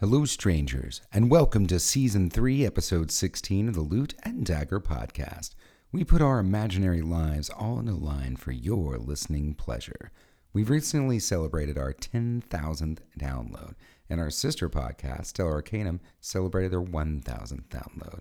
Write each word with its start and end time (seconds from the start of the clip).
Hello, 0.00 0.24
strangers, 0.24 1.02
and 1.12 1.30
welcome 1.30 1.66
to 1.66 1.78
Season 1.78 2.30
3, 2.30 2.64
Episode 2.64 3.10
16 3.10 3.68
of 3.68 3.74
the 3.74 3.82
Loot 3.82 4.14
and 4.22 4.46
Dagger 4.46 4.80
Podcast. 4.80 5.50
We 5.92 6.04
put 6.04 6.22
our 6.22 6.38
imaginary 6.38 7.02
lives 7.02 7.50
all 7.50 7.78
in 7.78 7.86
a 7.86 7.94
line 7.94 8.36
for 8.36 8.50
your 8.50 8.96
listening 8.96 9.52
pleasure. 9.52 10.10
We've 10.54 10.70
recently 10.70 11.18
celebrated 11.18 11.76
our 11.76 11.92
10,000th 11.92 13.00
download, 13.18 13.74
and 14.08 14.18
our 14.22 14.30
sister 14.30 14.70
podcast, 14.70 15.26
Stellar 15.26 15.56
Arcanum, 15.56 16.00
celebrated 16.18 16.72
their 16.72 16.80
1,000th 16.80 17.68
download. 17.68 18.20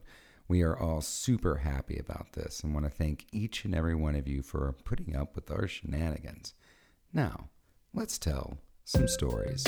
We 0.49 0.61
are 0.63 0.77
all 0.77 0.99
super 0.99 1.59
happy 1.59 1.97
about 1.97 2.33
this 2.33 2.59
and 2.59 2.73
want 2.73 2.87
to 2.87 2.91
thank 2.91 3.25
each 3.31 3.63
and 3.63 3.73
every 3.73 3.95
one 3.95 4.15
of 4.15 4.27
you 4.27 4.41
for 4.41 4.75
putting 4.83 5.15
up 5.15 5.33
with 5.33 5.49
our 5.49 5.65
shenanigans. 5.65 6.55
Now, 7.13 7.47
let's 7.93 8.19
tell 8.19 8.57
some 8.83 9.07
stories. 9.07 9.65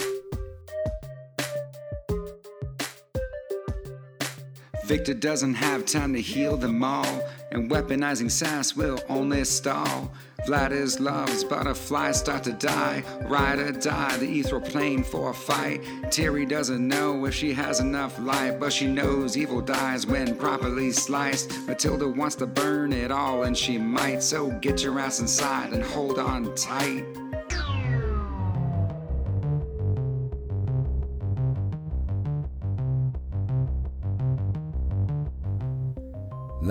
Victor 4.92 5.14
doesn't 5.14 5.54
have 5.54 5.86
time 5.86 6.12
to 6.12 6.20
heal 6.20 6.58
them 6.58 6.84
all, 6.84 7.24
and 7.54 7.72
weaponizing 7.72 8.30
sass 8.30 8.76
will 8.76 9.00
only 9.08 9.46
stall. 9.46 10.12
Vladislav's 10.46 11.46
butterflies 11.46 12.20
start 12.20 12.44
to 12.44 12.52
die, 12.52 13.02
ride 13.22 13.60
or 13.60 13.72
die, 13.72 14.18
the 14.18 14.26
ethereal 14.26 14.60
plane 14.60 15.02
for 15.02 15.30
a 15.30 15.34
fight. 15.34 15.82
Terry 16.12 16.46
doesn't 16.46 16.86
know 16.86 17.26
if 17.26 17.34
she 17.34 17.54
has 17.54 17.80
enough 17.80 18.20
light, 18.20 18.60
but 18.60 18.74
she 18.74 18.86
knows 18.86 19.38
evil 19.38 19.62
dies 19.62 20.06
when 20.06 20.36
properly 20.36 20.92
sliced. 20.92 21.58
Matilda 21.68 22.06
wants 22.06 22.36
to 22.36 22.46
burn 22.46 22.92
it 22.92 23.12
all, 23.12 23.44
and 23.44 23.58
she 23.58 23.78
might, 23.78 24.22
so 24.22 24.52
get 24.60 24.84
your 24.84 25.00
ass 25.00 25.22
inside 25.22 25.72
and 25.72 25.84
hold 25.84 26.20
on 26.20 26.54
tight. 26.56 27.06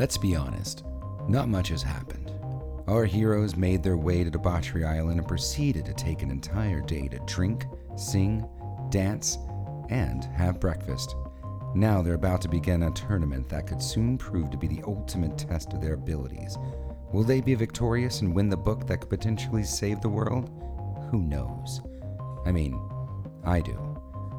Let's 0.01 0.17
be 0.17 0.34
honest, 0.34 0.83
not 1.29 1.51
much 1.51 1.69
has 1.69 1.83
happened. 1.83 2.33
Our 2.87 3.05
heroes 3.05 3.55
made 3.55 3.83
their 3.83 3.98
way 3.98 4.25
to 4.25 4.31
Debauchery 4.31 4.83
Island 4.83 5.19
and 5.19 5.29
proceeded 5.29 5.84
to 5.84 5.93
take 5.93 6.23
an 6.23 6.31
entire 6.31 6.81
day 6.81 7.06
to 7.09 7.19
drink, 7.27 7.67
sing, 7.98 8.48
dance, 8.89 9.37
and 9.91 10.25
have 10.25 10.59
breakfast. 10.59 11.17
Now 11.75 12.01
they're 12.01 12.15
about 12.15 12.41
to 12.41 12.48
begin 12.48 12.84
a 12.84 12.91
tournament 12.93 13.47
that 13.51 13.67
could 13.67 13.83
soon 13.83 14.17
prove 14.17 14.48
to 14.48 14.56
be 14.56 14.69
the 14.69 14.83
ultimate 14.87 15.37
test 15.37 15.75
of 15.75 15.83
their 15.83 15.93
abilities. 15.93 16.56
Will 17.12 17.23
they 17.23 17.43
be 17.43 17.55
victorious 17.55 18.23
and 18.23 18.34
win 18.34 18.48
the 18.48 18.56
book 18.56 18.87
that 18.87 19.03
could 19.03 19.11
potentially 19.11 19.65
save 19.65 20.01
the 20.01 20.09
world? 20.09 20.48
Who 21.11 21.21
knows? 21.21 21.83
I 22.47 22.53
mean, 22.53 22.81
I 23.45 23.61
do. 23.61 23.77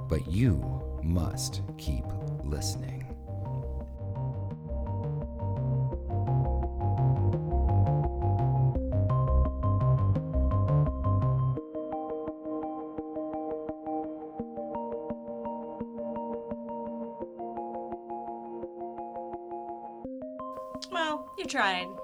But 0.10 0.28
you 0.28 0.82
must 1.04 1.62
keep 1.78 2.06
listening. 2.44 3.01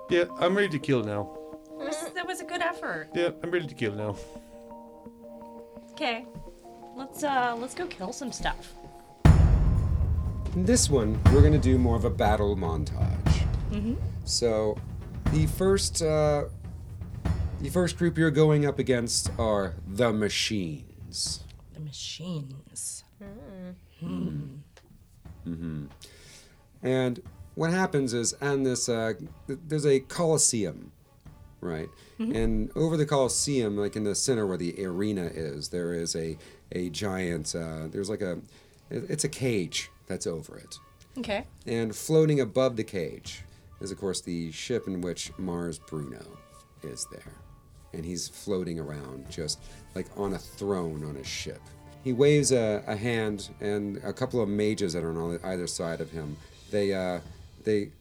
Yeah, 0.09 0.25
I'm 0.39 0.55
ready 0.55 0.69
to 0.69 0.79
kill 0.79 1.03
now. 1.03 1.29
That 1.77 1.87
was, 1.87 2.09
that 2.13 2.25
was 2.27 2.39
a 2.41 2.45
good 2.45 2.61
effort. 2.61 3.09
Yeah, 3.13 3.29
I'm 3.43 3.51
ready 3.51 3.67
to 3.67 3.75
kill 3.75 3.93
now. 3.93 4.15
Okay, 5.91 6.25
let's 6.95 7.23
uh 7.23 7.55
let's 7.57 7.73
go 7.73 7.87
kill 7.87 8.13
some 8.13 8.31
stuff. 8.31 8.73
In 10.55 10.65
this 10.65 10.89
one, 10.89 11.19
we're 11.25 11.41
going 11.41 11.53
to 11.53 11.59
do 11.59 11.77
more 11.77 11.95
of 11.95 12.05
a 12.05 12.09
battle 12.09 12.55
montage. 12.55 13.45
Mhm. 13.69 13.97
So, 14.25 14.77
the 15.31 15.45
first, 15.45 16.01
uh, 16.01 16.45
the 17.61 17.69
first 17.69 17.97
group 17.97 18.17
you're 18.17 18.31
going 18.31 18.65
up 18.65 18.79
against 18.79 19.29
are 19.37 19.75
the 19.87 20.11
machines. 20.13 21.43
The 21.73 21.79
machines. 21.81 23.03
Mm. 23.21 23.75
Mm. 24.03 24.57
Mm-hmm. 25.47 25.85
And 26.83 27.21
what 27.57 27.71
happens 27.71 28.13
is, 28.13 28.33
on 28.41 28.63
this, 28.63 28.87
uh, 28.87 29.13
there's 29.47 29.85
a 29.85 29.99
coliseum, 29.99 30.91
right? 31.59 31.89
And 32.19 32.71
over 32.75 32.97
the 32.97 33.05
coliseum, 33.05 33.77
like 33.77 33.95
in 33.95 34.03
the 34.03 34.15
center 34.15 34.47
where 34.47 34.57
the 34.57 34.73
arena 34.83 35.25
is, 35.25 35.69
there 35.69 35.93
is 35.93 36.15
a 36.15 36.37
a 36.71 36.89
giant. 36.89 37.55
Uh, 37.55 37.87
there's 37.91 38.09
like 38.09 38.21
a, 38.21 38.39
it's 38.89 39.23
a 39.23 39.29
cage 39.29 39.89
that's 40.07 40.27
over 40.27 40.57
it. 40.57 40.79
Okay. 41.17 41.45
And 41.65 41.95
floating 41.95 42.39
above 42.41 42.75
the 42.75 42.83
cage 42.83 43.43
is, 43.81 43.91
of 43.91 43.97
course, 43.99 44.21
the 44.21 44.51
ship 44.51 44.87
in 44.87 45.01
which 45.01 45.31
Mars 45.37 45.79
Bruno 45.79 46.25
is 46.83 47.07
there. 47.11 47.33
And 47.93 48.03
he's 48.03 48.27
floating 48.27 48.79
around 48.79 49.29
just 49.29 49.59
like 49.95 50.07
on 50.17 50.33
a 50.33 50.39
throne 50.39 51.03
on 51.05 51.17
a 51.17 51.23
ship. 51.23 51.61
He 52.03 52.13
waves 52.13 52.51
a, 52.51 52.83
a 52.87 52.95
hand, 52.95 53.49
and 53.61 53.97
a 54.03 54.13
couple 54.13 54.41
of 54.41 54.49
mages 54.49 54.93
that 54.93 55.03
are 55.03 55.21
on 55.21 55.39
either 55.43 55.67
side 55.67 56.01
of 56.01 56.11
him, 56.11 56.37
they, 56.71 56.93
uh, 56.93 57.19
they 57.67 57.91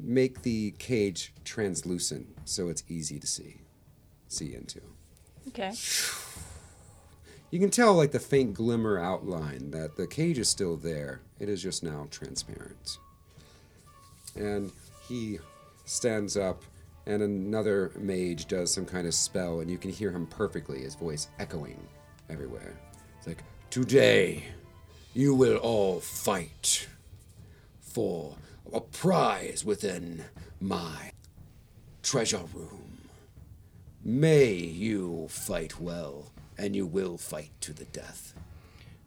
make 0.00 0.42
the 0.42 0.70
cage 0.78 1.34
translucent 1.44 2.26
so 2.44 2.68
it's 2.68 2.84
easy 2.88 3.18
to 3.18 3.26
see, 3.26 3.56
see 4.28 4.54
into. 4.54 4.80
Okay. 5.48 5.72
You 7.50 7.58
can 7.58 7.70
tell, 7.70 7.94
like, 7.94 8.12
the 8.12 8.20
faint 8.20 8.52
glimmer 8.52 8.98
outline 8.98 9.70
that 9.70 9.96
the 9.96 10.06
cage 10.06 10.36
is 10.36 10.50
still 10.50 10.76
there. 10.76 11.22
It 11.40 11.48
is 11.48 11.62
just 11.62 11.82
now 11.82 12.06
transparent. 12.10 12.98
And 14.36 14.70
he 15.08 15.38
stands 15.86 16.36
up, 16.36 16.62
and 17.06 17.22
another 17.22 17.90
mage 17.96 18.48
does 18.48 18.70
some 18.70 18.84
kind 18.84 19.06
of 19.06 19.14
spell, 19.14 19.60
and 19.60 19.70
you 19.70 19.78
can 19.78 19.90
hear 19.90 20.10
him 20.10 20.26
perfectly, 20.26 20.82
his 20.82 20.94
voice 20.94 21.28
echoing 21.38 21.80
everywhere. 22.28 22.78
It's 23.16 23.26
like, 23.26 23.42
Today, 23.70 24.44
you 25.14 25.34
will 25.34 25.56
all 25.56 26.00
fight 26.00 26.86
for 27.80 28.36
a 28.72 28.80
prize 28.80 29.64
within 29.64 30.24
my 30.60 31.12
treasure 32.02 32.44
room. 32.54 33.08
May 34.04 34.52
you 34.54 35.26
fight 35.28 35.80
well, 35.80 36.32
and 36.56 36.74
you 36.74 36.86
will 36.86 37.18
fight 37.18 37.50
to 37.62 37.72
the 37.72 37.84
death. 37.86 38.34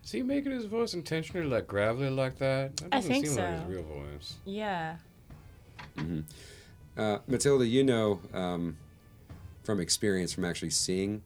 Is 0.03 0.11
he 0.11 0.23
making 0.23 0.51
his 0.51 0.65
voice 0.65 0.93
intentionally 0.93 1.47
like 1.47 1.67
gravelly 1.67 2.09
like 2.09 2.37
that? 2.39 2.75
That 2.77 2.87
I 2.91 2.97
doesn't 2.97 3.11
think 3.11 3.27
seem 3.27 3.37
like 3.37 3.45
so. 3.45 3.51
his 3.51 3.63
real 3.65 3.83
voice. 3.83 4.35
Yeah. 4.45 4.95
Uh, 6.97 7.19
Matilda, 7.27 7.65
you 7.65 7.83
know 7.83 8.19
um, 8.33 8.77
from 9.63 9.79
experience, 9.79 10.33
from 10.33 10.45
actually 10.45 10.71
seeing 10.71 11.21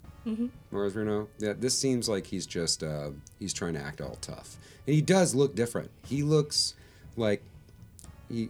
Mars 0.72 0.94
Bruno, 0.94 1.28
that 1.40 1.62
this 1.62 1.78
seems 1.78 2.10
like 2.10 2.28
he's 2.28 2.46
just 2.46 2.84
uh, 2.84 3.10
he's 3.40 3.54
trying 3.54 3.74
to 3.74 3.80
act 3.80 4.02
all 4.02 4.18
tough, 4.22 4.58
and 4.86 4.94
he 4.94 5.02
does 5.02 5.36
look 5.36 5.56
different. 5.56 5.92
He 6.06 6.24
looks 6.24 6.76
like 7.16 7.44
he 8.30 8.50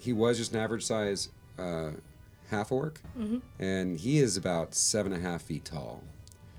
he 0.00 0.12
was 0.12 0.38
just 0.38 0.52
an 0.52 0.60
average 0.60 0.84
size 0.84 1.28
uh, 1.58 1.90
half 2.50 2.70
orc, 2.72 3.00
and 3.58 3.98
he 3.98 4.18
is 4.18 4.36
about 4.36 4.74
seven 4.74 5.12
and 5.12 5.24
a 5.24 5.28
half 5.28 5.42
feet 5.42 5.64
tall. 5.64 6.02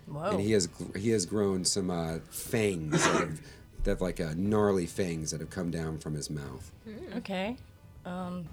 Whoa. 0.07 0.29
and 0.31 0.39
he 0.39 0.53
has 0.53 0.69
he 0.95 1.09
has 1.09 1.25
grown 1.25 1.65
some 1.65 1.89
uh, 1.89 2.19
fangs 2.29 2.91
that 3.03 3.19
have, 3.19 3.41
that 3.83 3.89
have 3.91 4.01
like 4.01 4.19
uh, 4.21 4.33
gnarly 4.35 4.85
fangs 4.85 5.31
that 5.31 5.41
have 5.41 5.49
come 5.49 5.69
down 5.69 5.97
from 5.97 6.13
his 6.13 6.29
mouth. 6.29 6.71
Okay. 7.17 7.57
Um, 8.05 8.45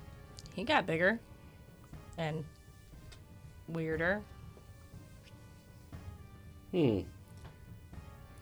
he 0.54 0.64
got 0.64 0.84
bigger 0.84 1.20
and 2.18 2.44
weirder. 3.68 4.20
Hmm. 6.72 7.00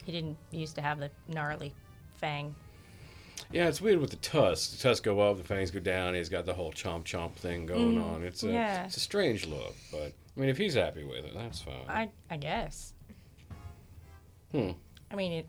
He 0.05 0.11
didn't 0.13 0.39
used 0.51 0.75
to 0.77 0.81
have 0.83 0.99
the 0.99 1.11
gnarly 1.29 1.75
fang. 2.17 2.55
Yeah, 3.53 3.69
it's 3.69 3.81
weird 3.81 4.01
with 4.01 4.11
the 4.11 4.17
tusks. 4.17 4.75
The 4.75 4.83
tusks 4.83 5.05
go 5.05 5.21
up, 5.21 5.37
the 5.37 5.45
fangs 5.45 5.71
go 5.71 5.81
down. 5.81 6.15
He's 6.15 6.31
got 6.31 6.47
the 6.47 6.55
whole 6.55 6.73
chomp 6.73 7.05
chomp 7.05 7.35
thing 7.35 7.67
going 7.67 8.01
on. 8.01 8.23
It's 8.23 8.43
a 8.43 8.51
yeah. 8.51 8.85
it's 8.87 8.97
a 8.97 9.01
strange 9.01 9.47
look, 9.47 9.75
but 9.91 10.13
I 10.37 10.41
mean, 10.41 10.49
if 10.49 10.57
he's 10.57 10.75
happy 10.75 11.05
with 11.05 11.25
it, 11.25 11.35
that's 11.35 11.61
fine. 11.61 11.85
I 11.89 12.09
I 12.31 12.39
guess. 12.39 12.95
Hmm. 14.53 14.71
I 15.11 15.17
mean 15.17 15.33
it. 15.33 15.47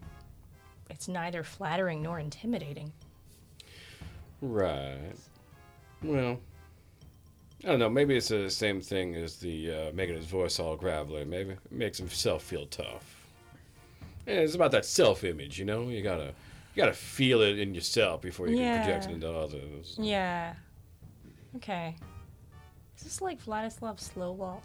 It's 0.89 1.07
neither 1.07 1.43
flattering 1.43 2.01
nor 2.01 2.19
intimidating. 2.19 2.91
Right. 4.41 5.13
Well, 6.03 6.39
I 7.63 7.67
don't 7.67 7.79
know. 7.79 7.89
Maybe 7.89 8.17
it's 8.17 8.27
the 8.27 8.49
same 8.49 8.81
thing 8.81 9.15
as 9.15 9.37
the 9.37 9.71
uh, 9.71 9.91
making 9.93 10.15
his 10.15 10.25
voice 10.25 10.59
all 10.59 10.75
gravelly. 10.75 11.23
Maybe 11.23 11.51
it 11.51 11.59
makes 11.71 11.97
himself 11.97 12.43
feel 12.43 12.65
tough. 12.65 13.25
Yeah, 14.27 14.35
it's 14.35 14.55
about 14.55 14.71
that 14.71 14.85
self-image, 14.85 15.57
you 15.57 15.65
know. 15.65 15.87
You 15.87 16.01
gotta, 16.01 16.33
you 16.73 16.81
gotta 16.81 16.93
feel 16.93 17.41
it 17.41 17.59
in 17.59 17.73
yourself 17.73 18.21
before 18.21 18.47
you 18.47 18.57
can 18.57 18.83
project 18.83 19.05
it 19.05 19.11
into 19.11 19.31
others. 19.31 19.95
Yeah. 19.99 20.53
Okay. 21.55 21.95
Is 22.97 23.03
this 23.03 23.21
like 23.21 23.43
Vladislav's 23.43 24.03
slow 24.03 24.31
walk? 24.31 24.63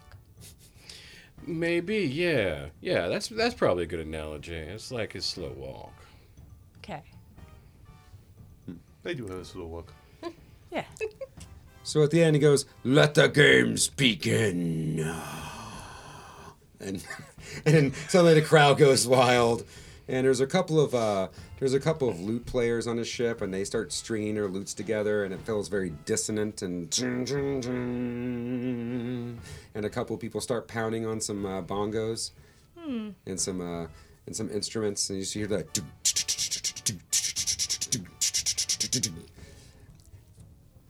Maybe, 1.45 1.99
yeah, 1.99 2.67
yeah. 2.81 3.07
That's 3.07 3.27
that's 3.27 3.55
probably 3.55 3.83
a 3.83 3.87
good 3.87 3.99
analogy. 3.99 4.55
It's 4.55 4.91
like 4.91 5.13
his 5.13 5.25
slow 5.25 5.53
walk. 5.55 5.93
Okay. 6.79 7.01
They 9.03 9.13
do 9.13 9.27
have 9.27 9.37
this 9.37 9.55
little 9.55 9.71
look. 9.71 9.93
Yeah. 10.71 10.83
So 11.83 12.03
at 12.03 12.11
the 12.11 12.21
end, 12.21 12.35
he 12.35 12.39
goes, 12.39 12.65
"Let 12.83 13.15
the 13.15 13.27
games 13.27 13.87
begin," 13.87 14.99
and 16.79 17.03
and 17.65 17.95
suddenly 18.07 18.35
the 18.35 18.41
crowd 18.41 18.77
goes 18.77 19.07
wild. 19.07 19.65
And 20.09 20.25
there's 20.25 20.39
a 20.39 20.47
couple 20.47 20.79
of 20.79 20.95
uh, 20.95 21.27
there's 21.59 21.75
a 21.75 21.79
couple 21.79 22.09
of 22.09 22.19
lute 22.19 22.47
players 22.47 22.87
on 22.87 22.95
the 22.95 23.05
ship, 23.05 23.43
and 23.43 23.53
they 23.53 23.63
start 23.63 23.93
stringing 23.93 24.33
their 24.33 24.47
lutes 24.47 24.73
together, 24.73 25.23
and 25.23 25.31
it 25.31 25.39
feels 25.41 25.67
very 25.67 25.91
dissonant 26.05 26.63
and 26.63 26.89
and 29.75 29.85
a 29.85 29.89
couple 29.89 30.15
of 30.15 30.19
people 30.19 30.41
start 30.41 30.67
pounding 30.67 31.05
on 31.05 31.21
some 31.21 31.45
uh, 31.45 31.61
bongos 31.61 32.31
and 33.27 33.39
some 33.39 33.61
uh, 33.61 33.85
and 34.25 34.35
some 34.35 34.49
instruments, 34.49 35.07
and 35.11 35.17
you 35.19 35.23
just 35.23 35.35
hear 35.35 35.45
that. 35.45 35.79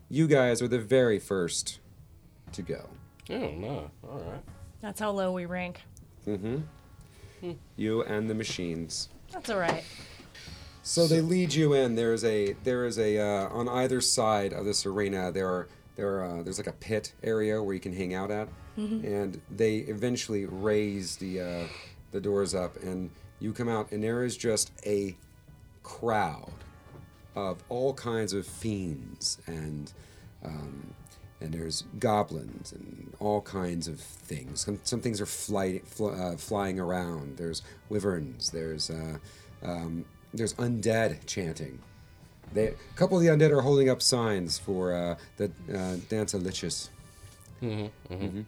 You 0.08 0.28
guys 0.28 0.62
are 0.62 0.70
the 0.70 0.80
very 0.80 1.20
first 1.20 1.80
to 2.54 2.62
go. 2.62 2.90
Oh 3.30 3.52
no. 3.52 3.92
All 4.10 4.20
right. 4.20 4.42
That's 4.82 5.02
how 5.02 5.12
low 5.12 5.34
we 5.34 5.46
rank. 5.46 5.82
You 7.76 8.04
and 8.04 8.30
the 8.30 8.36
machines. 8.36 9.10
That's 9.32 9.50
all 9.50 9.60
right. 9.60 9.84
So 10.82 11.08
they 11.08 11.22
lead 11.22 11.54
you 11.54 11.74
in. 11.74 11.96
There's 11.96 12.24
a 12.24 12.54
there 12.64 12.86
is 12.86 12.98
a 12.98 13.20
uh, 13.20 13.50
on 13.50 13.68
either 13.70 14.02
side 14.02 14.54
of 14.54 14.66
this 14.66 14.86
arena. 14.86 15.32
There 15.32 15.48
are 15.48 15.68
there 15.96 16.20
are, 16.20 16.40
uh, 16.40 16.44
there's 16.44 16.58
like 16.58 16.68
a 16.68 16.72
pit 16.74 17.14
area 17.24 17.62
where 17.62 17.74
you 17.74 17.80
can 17.80 17.94
hang 17.94 18.14
out 18.14 18.32
at, 18.32 18.48
and 18.78 19.42
they 19.56 19.78
eventually 19.78 20.46
raise 20.46 21.18
the 21.18 21.42
uh, 21.42 21.64
the 22.12 22.22
doors 22.22 22.56
up, 22.56 22.78
and 22.82 23.12
you 23.40 23.52
come 23.54 23.68
out, 23.70 23.92
and 23.92 24.02
there 24.04 24.24
is 24.24 24.38
just 24.38 24.72
a 24.86 25.16
crowd 25.84 26.54
of 27.36 27.64
all 27.70 27.94
kinds 27.94 28.34
of 28.34 28.46
fiends 28.48 29.38
and 29.46 29.94
um, 30.44 30.94
and 31.42 31.54
there's 31.54 31.84
goblins 32.00 32.72
and 32.74 33.14
all 33.20 33.42
kinds 33.42 33.88
of 33.88 34.00
things. 34.00 34.62
Some, 34.62 34.80
some 34.84 35.02
things 35.02 35.22
are 35.22 35.26
fly, 35.26 35.80
fl- 35.86 36.10
uh, 36.10 36.36
flying 36.38 36.80
around. 36.80 37.38
There's 37.38 37.62
wyverns. 37.90 38.50
There's 38.52 38.90
uh, 38.90 39.18
um, 39.64 40.06
there's 40.34 40.54
undead 40.56 41.26
chanting. 41.26 41.80
They, 42.54 42.68
a 42.70 42.74
couple 42.96 43.16
of 43.18 43.24
the 43.24 43.30
undead 43.30 43.52
are 43.52 43.62
holding 43.62 43.90
up 43.90 44.02
signs 44.02 44.58
for 44.58 44.94
uh, 44.94 45.16
the 45.38 45.46
uh, 45.74 45.98
Dancelicious. 46.10 46.90
Mhm. 47.62 48.46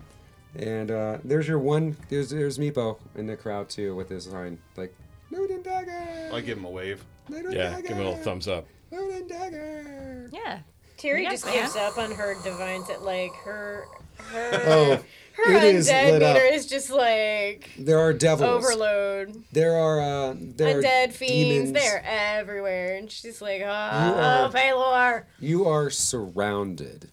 And 0.56 0.92
uh, 0.92 1.18
there's 1.24 1.48
your 1.48 1.60
one. 1.60 1.96
There's 2.10 2.30
there's 2.30 2.58
Meepo 2.58 2.98
in 3.16 3.26
the 3.28 3.38
crowd 3.38 3.70
too 3.70 3.96
with 3.96 4.10
his 4.10 4.26
sign 4.26 4.58
like 4.76 4.94
Loot 5.32 5.50
and 5.52 5.64
Dagger. 5.64 6.30
I 6.34 6.42
give 6.42 6.58
him 6.58 6.66
a 6.66 6.70
wave. 6.70 7.04
Loot 7.30 7.46
Yeah. 7.54 7.70
Dagger. 7.72 7.88
Give 7.88 7.98
him 7.98 8.06
a 8.06 8.10
little 8.10 8.24
thumbs 8.24 8.48
up. 8.48 8.68
Loot 8.92 9.14
and 9.14 9.30
Dagger. 9.30 10.30
Yeah. 10.34 10.60
Terry 11.02 11.26
just 11.26 11.46
man. 11.46 11.56
gives 11.56 11.76
up 11.76 11.98
on 11.98 12.12
her 12.12 12.36
divine 12.44 12.84
set 12.86 13.02
like 13.04 13.34
her 13.44 13.86
her 14.18 14.52
Oh, 14.66 15.04
her 15.34 15.54
it 15.54 15.64
is 15.76 15.90
undead 15.90 16.12
lit 16.12 16.24
up. 16.24 16.36
meter 16.36 16.46
is 16.46 16.68
just 16.68 16.92
like 16.92 17.70
There 17.80 18.00
are 18.00 18.14
devils. 18.14 18.64
overload. 18.66 19.44
There 19.52 19.76
are 19.76 20.00
uh, 20.00 20.36
there 20.38 20.78
are 20.78 20.82
Undead 20.82 21.12
fiends, 21.14 21.70
demons. 21.70 21.72
they're 21.74 22.04
everywhere, 22.06 22.96
and 22.98 23.10
she's 23.12 23.42
like, 23.42 23.60
You 23.60 23.66
oh, 23.66 23.70
are- 23.70 24.46
oh, 24.46 24.52
Pelor. 24.54 25.24
You 25.40 25.68
are 25.68 25.90
surrounded 25.90 27.10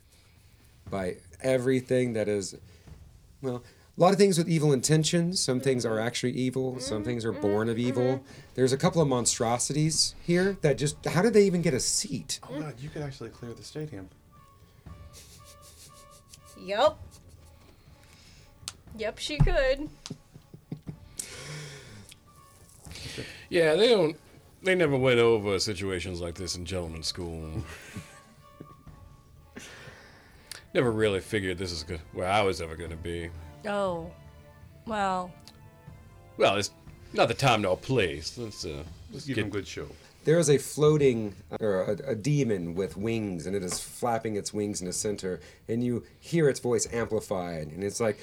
by 0.90 1.16
everything 1.42 2.12
that 2.14 2.28
is, 2.28 2.54
well, 3.40 3.62
a 3.98 4.00
lot 4.00 4.12
of 4.12 4.18
things 4.18 4.38
with 4.38 4.48
evil 4.48 4.72
intentions. 4.72 5.40
Some 5.40 5.58
things 5.58 5.84
are 5.84 5.96
mm-hmm. 5.96 6.06
actually 6.06 6.32
evil. 6.32 6.78
Some 6.78 7.02
things 7.02 7.24
are 7.24 7.32
mm-hmm. 7.32 7.42
born 7.42 7.68
of 7.68 7.78
evil. 7.78 8.04
Mm-hmm. 8.04 8.24
There's 8.54 8.72
a 8.72 8.76
couple 8.76 9.02
of 9.02 9.08
monstrosities 9.08 10.14
here 10.22 10.56
that 10.60 10.78
just, 10.78 11.04
how 11.04 11.20
did 11.20 11.32
they 11.32 11.44
even 11.44 11.62
get 11.62 11.74
a 11.74 11.80
seat? 11.80 12.38
Oh 12.48 12.60
god, 12.60 12.74
you 12.78 12.90
could 12.90 13.02
actually 13.02 13.30
clear 13.30 13.52
the 13.52 13.64
stadium. 13.64 14.08
Yep. 16.60 16.96
Yep, 18.96 19.18
she 19.18 19.38
could. 19.38 19.88
Yeah, 23.48 23.74
they 23.74 23.88
don't. 23.88 24.16
They 24.62 24.74
never 24.74 24.96
went 24.96 25.18
over 25.18 25.58
situations 25.58 26.20
like 26.20 26.34
this 26.34 26.56
in 26.56 26.64
gentleman's 26.64 27.06
school. 27.06 27.50
never 30.74 30.90
really 30.90 31.20
figured 31.20 31.58
this 31.58 31.72
is 31.72 31.82
good, 31.84 32.00
where 32.12 32.28
I 32.28 32.42
was 32.42 32.60
ever 32.60 32.76
going 32.76 32.90
to 32.90 32.96
be. 32.96 33.30
Oh. 33.66 34.10
Well, 34.86 35.30
Well, 36.36 36.56
it's 36.56 36.70
not 37.12 37.28
the 37.28 37.34
time 37.34 37.62
nor 37.62 37.76
place. 37.76 38.38
Let's 38.38 38.64
uh, 38.64 38.82
let's 39.12 39.26
Give 39.26 39.36
get 39.36 39.42
him 39.42 39.48
a 39.48 39.52
good 39.52 39.66
show. 39.66 39.86
There 40.24 40.38
is 40.38 40.50
a 40.50 40.58
floating, 40.58 41.34
or 41.60 41.82
a, 41.82 42.10
a 42.10 42.14
demon 42.14 42.74
with 42.74 42.96
wings, 42.96 43.46
and 43.46 43.56
it 43.56 43.62
is 43.62 43.78
flapping 43.80 44.36
its 44.36 44.52
wings 44.52 44.80
in 44.80 44.86
the 44.86 44.92
center, 44.92 45.40
and 45.68 45.82
you 45.82 46.04
hear 46.20 46.48
its 46.48 46.60
voice 46.60 46.86
amplified, 46.92 47.68
and 47.68 47.82
it's 47.82 47.98
like, 48.00 48.18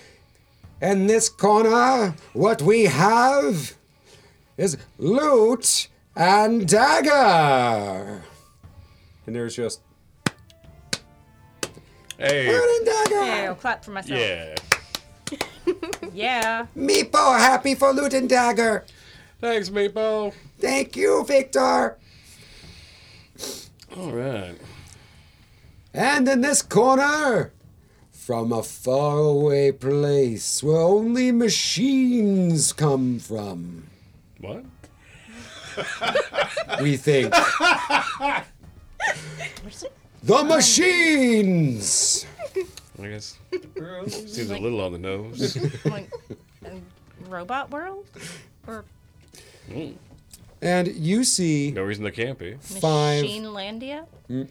In 0.82 1.08
this 1.08 1.30
corner, 1.30 2.14
what 2.34 2.62
we 2.62 2.84
have 2.84 3.74
is 4.58 4.78
loot 5.00 5.88
and 6.16 6.68
dagger. 6.68 8.24
And 9.26 9.36
there's 9.36 9.56
just 9.56 9.82
hey, 12.18 12.48
loot 12.48 12.78
and 12.78 12.86
dagger. 12.86 13.26
yeah, 13.26 13.46
I'll 13.50 13.56
clap 13.56 13.84
for 13.84 13.92
myself. 13.92 14.20
yeah. 14.20 14.56
Yeah. 16.14 16.68
Meepo 16.78 17.38
happy 17.38 17.76
for 17.76 17.92
loot 17.92 18.14
and 18.14 18.30
dagger. 18.30 18.86
Thanks, 19.42 19.70
Meepo. 19.70 20.34
Thank 20.60 20.96
you, 20.96 21.26
Victor. 21.26 21.98
All 23.98 24.12
right. 24.12 24.56
And 25.94 26.28
in 26.28 26.42
this 26.42 26.62
corner, 26.62 27.52
from 28.12 28.52
a 28.52 28.64
faraway 28.64 29.72
place 29.72 30.64
where 30.64 30.78
only 30.78 31.32
machines 31.32 32.74
come 32.74 33.20
from, 33.20 33.88
What? 34.40 34.66
we 36.82 36.98
think. 36.98 37.32
the 40.24 40.44
machines! 40.44 42.26
I 43.02 43.08
guess 43.08 43.38
seems 44.08 44.50
a 44.50 44.58
little 44.58 44.82
on 44.82 44.94
the 44.94 44.98
nose. 44.98 45.58
like, 45.86 46.10
in 46.66 46.84
robot 47.28 47.72
world? 47.72 48.06
Or 48.68 48.86
mm. 49.70 49.96
And 50.62 50.88
you 50.88 51.24
see 51.24 51.72
no 51.72 51.84
reason 51.84 52.04
they 52.04 52.12
can't 52.12 52.40
be. 52.40 52.56
five. 52.56 53.22
Machine 53.22 53.44
Landia? 53.44 54.06
Hmm? 54.28 54.44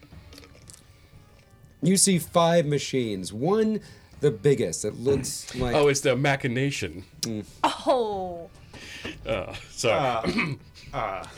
You 1.82 1.96
see 1.96 2.18
five 2.18 2.66
machines. 2.66 3.32
One, 3.32 3.80
the 4.20 4.30
biggest. 4.30 4.84
It 4.84 4.98
looks 4.98 5.54
like. 5.54 5.74
Oh, 5.74 5.88
it's 5.88 6.00
the 6.00 6.16
machination. 6.16 7.04
Oh. 7.64 8.48
Uh, 9.26 9.54
sorry. 9.70 9.98
Ah. 10.00 10.56
Ah. 10.92 11.30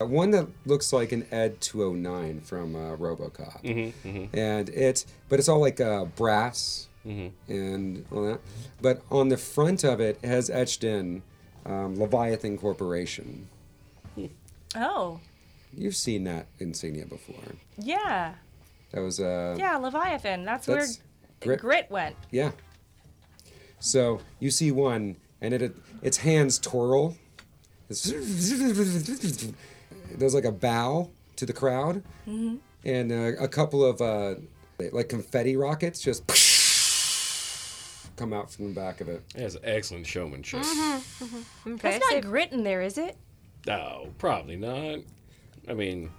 Ah, 0.00 0.04
one 0.04 0.30
that 0.32 0.46
looks 0.66 0.92
like 0.92 1.12
an 1.12 1.26
Ed 1.30 1.60
209 1.60 2.40
from 2.42 2.76
uh, 2.76 2.96
RoboCop, 2.96 3.62
Mm-hmm, 3.62 4.36
and 4.36 4.68
it's 4.68 5.06
but 5.28 5.38
it's 5.38 5.48
all 5.48 5.60
like 5.60 5.80
uh, 5.80 6.04
brass 6.04 6.88
Mm-hmm. 7.06 7.52
and 7.52 8.04
all 8.10 8.24
that. 8.26 8.40
But 8.82 9.00
on 9.12 9.28
the 9.28 9.36
front 9.36 9.84
of 9.84 10.00
it 10.00 10.18
has 10.24 10.50
etched 10.50 10.82
in 10.82 11.22
um, 11.64 11.94
Leviathan 12.00 12.58
Corporation. 12.58 13.46
Oh. 14.74 15.20
You've 15.72 15.94
seen 15.94 16.24
that 16.24 16.46
insignia 16.58 17.06
before. 17.06 17.36
Yeah. 17.78 18.34
That 18.90 19.02
was 19.02 19.20
uh, 19.20 19.54
Yeah, 19.56 19.76
Leviathan. 19.76 20.44
That's, 20.44 20.66
That's 20.66 20.98
where 20.98 21.56
Grit. 21.56 21.60
Grit 21.60 21.90
went. 21.90 22.16
yeah. 22.32 22.50
So 23.78 24.20
you 24.40 24.50
see 24.50 24.72
one, 24.72 25.16
and 25.40 25.54
it 25.54 25.76
its 26.02 26.16
hands 26.18 26.58
twirl. 26.58 27.16
It's- 27.88 28.10
There's 30.16 30.34
like 30.34 30.44
a 30.44 30.52
bow 30.52 31.10
to 31.36 31.46
the 31.46 31.52
crowd, 31.52 32.02
and 32.26 33.12
uh, 33.12 33.32
a 33.42 33.48
couple 33.48 33.84
of 33.84 34.00
uh, 34.00 34.36
like 34.92 35.08
confetti 35.08 35.56
rockets 35.56 36.00
just 36.00 36.24
come 38.16 38.32
out 38.32 38.50
from 38.50 38.68
the 38.68 38.72
back 38.80 39.00
of 39.00 39.08
it. 39.08 39.22
It 39.34 39.42
has 39.42 39.56
excellent 39.62 40.06
showmanship. 40.06 40.62
That's 41.66 42.10
not 42.10 42.22
Grit 42.22 42.52
in 42.52 42.62
there, 42.64 42.82
is 42.82 42.96
it? 42.98 43.16
No, 43.66 44.08
probably 44.18 44.56
not. 44.56 45.00
I 45.68 45.74
mean, 45.74 46.10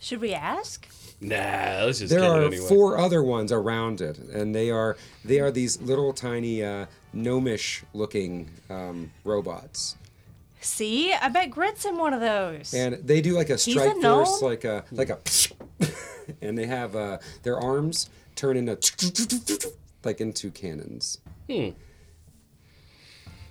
Should 0.00 0.20
we 0.20 0.32
ask? 0.34 0.88
nah. 1.20 1.84
Let's 1.84 1.98
just 2.00 2.10
There 2.10 2.20
get 2.20 2.30
are 2.30 2.42
it 2.42 2.46
anyway. 2.54 2.66
four 2.68 2.96
other 2.98 3.22
ones 3.22 3.52
around 3.52 4.00
it, 4.00 4.18
and 4.18 4.54
they 4.54 4.70
are 4.70 4.96
they 5.24 5.38
are 5.40 5.50
these 5.50 5.80
little 5.80 6.12
tiny 6.12 6.64
uh, 6.64 6.86
gnomish 7.12 7.84
looking 7.92 8.50
um, 8.70 9.12
robots. 9.24 9.96
See? 10.68 11.12
I 11.12 11.28
bet 11.28 11.50
Grit's 11.50 11.84
in 11.84 11.96
one 11.96 12.12
of 12.12 12.20
those. 12.20 12.72
and 12.74 12.94
they 13.06 13.20
do 13.20 13.32
like 13.34 13.50
a 13.50 13.54
a 13.54 13.58
strike 13.58 13.96
gnome? 13.96 14.24
force, 14.26 14.42
like 14.42 14.64
a 14.64 14.84
like 14.92 15.10
a, 15.10 15.18
and 16.42 16.56
they 16.56 16.66
have 16.66 16.94
uh, 16.94 17.18
their 17.42 17.58
arms 17.58 18.10
turn 18.36 18.56
into 18.56 18.78
like 20.04 20.20
into 20.20 20.50
cannons. 20.50 21.18
Hmm. 21.50 21.70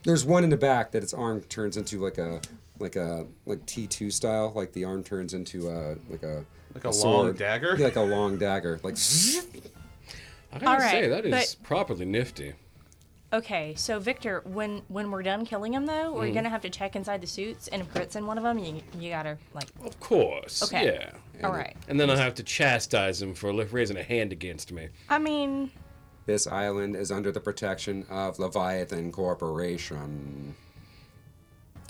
There's 0.03 0.23
one 0.25 0.43
in 0.43 0.49
the 0.49 0.57
back 0.57 0.91
that 0.91 1.03
its 1.03 1.13
arm 1.13 1.41
turns 1.41 1.75
into 1.75 1.99
like 2.01 2.17
a 2.17 2.39
like 2.79 2.95
a 2.95 3.25
like 3.45 3.65
T 3.65 3.87
two 3.87 4.11
style, 4.11 4.53
like 4.55 4.71
the 4.73 4.85
arm 4.85 5.03
turns 5.03 5.33
into 5.33 5.67
a 5.69 5.95
like 6.09 6.23
a 6.23 6.45
Like 6.73 6.83
a 6.85 6.89
long 6.89 6.93
sword. 6.93 7.37
dagger? 7.37 7.75
Yeah, 7.77 7.85
like 7.85 7.95
a 7.95 8.01
long 8.01 8.37
dagger, 8.37 8.79
like. 8.83 8.95
I 10.49 10.59
gotta 10.59 10.67
All 10.71 10.77
right, 10.77 10.91
say 10.91 11.09
that 11.09 11.25
is 11.25 11.55
but- 11.55 11.67
properly 11.67 12.05
nifty. 12.05 12.53
Okay, 13.33 13.73
so 13.75 13.99
Victor, 13.99 14.41
when 14.45 14.83
when 14.87 15.11
we're 15.11 15.21
done 15.23 15.45
killing 15.45 15.73
him 15.73 15.85
though, 15.85 16.11
Mm-hmm. 16.11 16.19
we're 16.19 16.33
gonna 16.33 16.49
have 16.49 16.61
to 16.61 16.69
check 16.69 16.95
inside 16.95 17.19
the 17.19 17.27
suits, 17.27 17.67
and 17.67 17.81
if 17.81 17.91
Grit's 17.93 18.15
in 18.15 18.25
one 18.25 18.37
of 18.37 18.43
them, 18.45 18.57
you 18.57 18.81
you 18.97 19.09
gotta 19.09 19.37
like. 19.53 19.67
Of 19.83 19.99
course. 19.99 20.63
Okay. 20.63 20.85
Yeah. 20.85 21.45
All 21.45 21.51
right. 21.51 21.75
And 21.89 21.99
then 21.99 22.09
I'll 22.09 22.15
have 22.17 22.35
to 22.35 22.43
chastise 22.43 23.21
him 23.21 23.33
for 23.33 23.51
raising 23.65 23.97
a 23.97 24.03
hand 24.03 24.31
against 24.31 24.71
me. 24.71 24.87
I 25.09 25.19
mean, 25.19 25.71
This 26.25 26.47
island 26.47 26.95
is 26.95 27.11
under 27.11 27.31
the 27.31 27.39
protection 27.41 28.05
of 28.09 28.39
Leviathan 28.39 29.11
Corporation. 29.11 30.55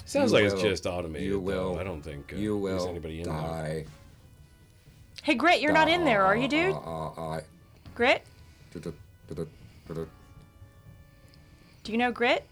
Sounds 0.06 0.32
You 0.32 0.38
like 0.40 0.46
will- 0.46 0.54
it's 0.54 0.62
just 0.64 0.86
automated. 0.88 1.28
You 1.28 1.34
though. 1.34 1.40
will. 1.74 1.80
I 1.80 1.84
don't 1.84 2.02
think 2.02 2.34
uh, 2.34 2.36
you 2.38 2.68
there's 2.68 2.82
will 2.82 2.90
anybody 2.90 3.20
in 3.22 3.26
there. 3.30 3.34
die. 3.34 3.86
hey 5.22 5.36
Grit, 5.36 5.62
you're 5.62 5.72
not 5.74 5.88
in 5.88 6.04
there, 6.04 6.26
are 6.26 6.36
you, 6.36 6.48
dude? 6.48 6.74
Uh, 6.74 6.80
uh, 6.80 7.10
uh, 7.36 7.42
Grit, 7.94 8.24
do 11.88 11.94
you 11.94 11.98
know 11.98 12.12
Grit? 12.12 12.44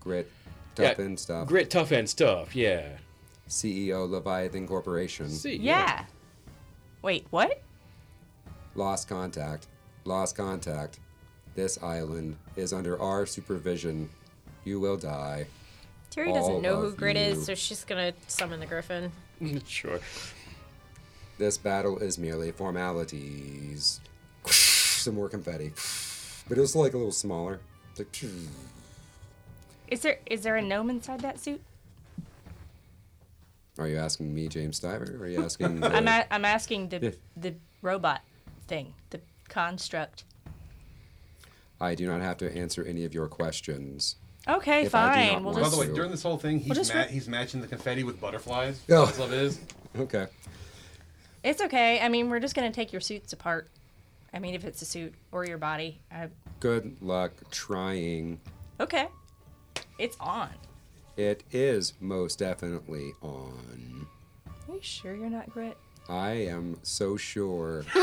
Grit, 0.00 0.30
Yeah, 0.78 0.88
tough 0.88 0.98
and 1.00 1.20
stuff. 1.20 1.48
Grit, 1.48 1.68
tough 1.68 1.90
and 1.92 2.08
stuff. 2.08 2.56
Yeah. 2.56 2.96
CEO 3.46 4.08
Leviathan 4.08 4.66
Corporation. 4.66 5.28
See. 5.28 5.56
Yeah. 5.56 6.06
Wait, 7.02 7.26
what? 7.28 7.62
Lost 8.74 9.06
contact. 9.06 9.66
Lost 10.06 10.34
contact. 10.34 10.98
This 11.56 11.76
island 11.82 12.38
is 12.56 12.72
under 12.72 12.98
our 13.02 13.26
supervision. 13.26 14.08
You 14.64 14.80
will 14.80 14.96
die. 14.96 15.46
Terry 16.08 16.30
All 16.30 16.34
doesn't 16.36 16.62
know 16.62 16.80
who 16.80 16.92
Grit 16.92 17.16
you. 17.16 17.22
is, 17.22 17.44
so 17.44 17.54
she's 17.54 17.84
gonna 17.84 18.14
summon 18.28 18.60
the 18.60 18.66
Griffin. 18.66 19.12
sure. 19.66 20.00
This 21.36 21.58
battle 21.58 21.98
is 21.98 22.16
merely 22.18 22.50
formalities. 22.52 24.00
Some 24.46 25.16
more 25.16 25.28
confetti. 25.28 25.72
But 26.48 26.56
it 26.56 26.62
was 26.62 26.74
like 26.74 26.94
a 26.94 26.96
little 26.96 27.12
smaller. 27.12 27.60
It's 28.00 28.22
like, 28.22 28.32
Is 29.88 30.00
there 30.00 30.18
is 30.26 30.42
there 30.42 30.56
a 30.56 30.62
gnome 30.62 30.90
inside 30.90 31.20
that 31.20 31.38
suit? 31.40 31.60
are 33.78 33.86
you 33.86 33.96
asking 33.96 34.34
me, 34.34 34.48
James 34.48 34.80
Stiver? 34.80 35.20
Or 35.20 35.24
are 35.24 35.28
you 35.28 35.44
asking. 35.44 35.80
the- 35.80 35.94
I'm 35.94 36.08
a, 36.08 36.24
I'm 36.30 36.44
asking 36.44 36.88
the 36.88 36.98
Yeah. 37.00 37.10
the 37.36 37.54
robot 37.82 38.22
thing, 38.66 38.94
the 39.10 39.20
construct. 39.48 40.24
I 41.80 41.94
do 41.94 42.06
not 42.08 42.20
have 42.20 42.36
to 42.38 42.56
answer 42.56 42.84
any 42.84 43.04
of 43.04 43.14
your 43.14 43.28
questions. 43.28 44.16
Okay, 44.48 44.82
If 44.84 44.94
I 44.94 45.26
do 45.26 45.30
fine. 45.34 45.44
We'll 45.44 45.52
want 45.52 45.56
By 45.56 45.62
just 45.62 45.80
the 45.80 45.88
way, 45.88 45.94
during 45.94 46.10
this 46.10 46.22
whole 46.22 46.38
thing, 46.38 46.58
he's, 46.58 46.74
just 46.74 46.92
ma- 46.94 47.02
re- 47.02 47.08
he's 47.08 47.28
matching 47.28 47.60
the 47.60 47.66
confetti 47.68 48.02
with 48.02 48.20
butterflies. 48.20 48.80
Oh. 48.90 49.04
That's 49.06 49.18
what 49.18 49.28
it 49.28 49.34
is. 49.38 49.60
Okay. 49.98 50.26
It's 51.42 51.62
okay. 51.62 51.98
I 52.00 52.08
mean, 52.08 52.28
we're 52.28 52.40
just 52.40 52.54
gonna 52.54 52.70
take 52.72 52.92
your 52.92 53.00
suits 53.00 53.32
apart. 53.32 53.68
I 54.34 54.38
mean, 54.38 54.54
if 54.54 54.64
it's 54.64 54.82
a 54.82 54.84
suit 54.84 55.14
or 55.32 55.44
your 55.46 55.56
body. 55.58 56.00
I, 56.12 56.28
Good 56.60 56.96
luck 57.00 57.32
trying. 57.50 58.40
okay. 58.80 59.08
It's 59.98 60.16
on. 60.20 60.50
It 61.16 61.42
is 61.50 61.94
most 62.00 62.38
definitely 62.38 63.12
on. 63.20 64.06
Are 64.68 64.74
you 64.74 64.80
sure 64.80 65.14
you're 65.14 65.30
not 65.30 65.50
Grit? 65.50 65.76
I 66.08 66.30
am 66.30 66.78
so 66.82 67.16
sure. 67.16 67.84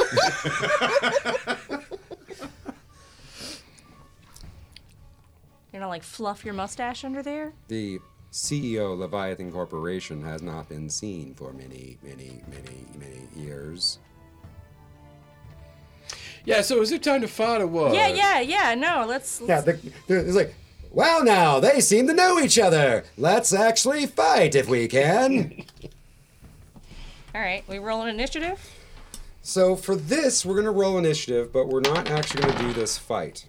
You're 5.71 5.81
gonna 5.81 5.87
like 5.89 6.03
fluff 6.03 6.45
your 6.45 6.53
mustache 6.53 7.03
under 7.03 7.21
there? 7.21 7.51
The 7.67 7.99
CEO 8.31 8.97
Leviathan 8.97 9.51
Corporation 9.51 10.23
has 10.23 10.41
not 10.41 10.69
been 10.69 10.89
seen 10.89 11.33
for 11.33 11.51
many, 11.51 11.97
many, 12.03 12.41
many, 12.47 12.85
many 12.97 13.27
years. 13.35 13.99
Yeah. 16.45 16.61
So 16.61 16.81
is 16.81 16.91
it 16.91 17.03
time 17.03 17.21
to 17.21 17.27
fight 17.27 17.61
or 17.61 17.67
what? 17.67 17.93
Yeah, 17.93 18.07
yeah, 18.07 18.39
yeah. 18.39 18.75
No, 18.75 19.05
let's. 19.07 19.41
Yeah, 19.45 19.61
let's 19.65 19.81
the, 19.81 19.91
the, 20.07 20.19
it's 20.27 20.35
like, 20.35 20.55
well, 20.91 21.23
now 21.23 21.59
they 21.59 21.81
seem 21.81 22.07
to 22.07 22.13
know 22.13 22.39
each 22.39 22.57
other. 22.59 23.03
Let's 23.17 23.51
actually 23.53 24.05
fight 24.05 24.55
if 24.55 24.67
we 24.67 24.87
can. 24.87 25.63
all 27.35 27.41
right, 27.41 27.63
we 27.67 27.79
roll 27.79 28.01
an 28.03 28.09
initiative. 28.09 28.59
so 29.41 29.75
for 29.75 29.95
this, 29.95 30.45
we're 30.45 30.55
gonna 30.55 30.71
roll 30.71 30.97
initiative, 30.97 31.51
but 31.51 31.67
we're 31.67 31.81
not 31.81 32.09
actually 32.09 32.41
gonna 32.43 32.59
do 32.59 32.73
this 32.73 32.97
fight. 32.97 33.45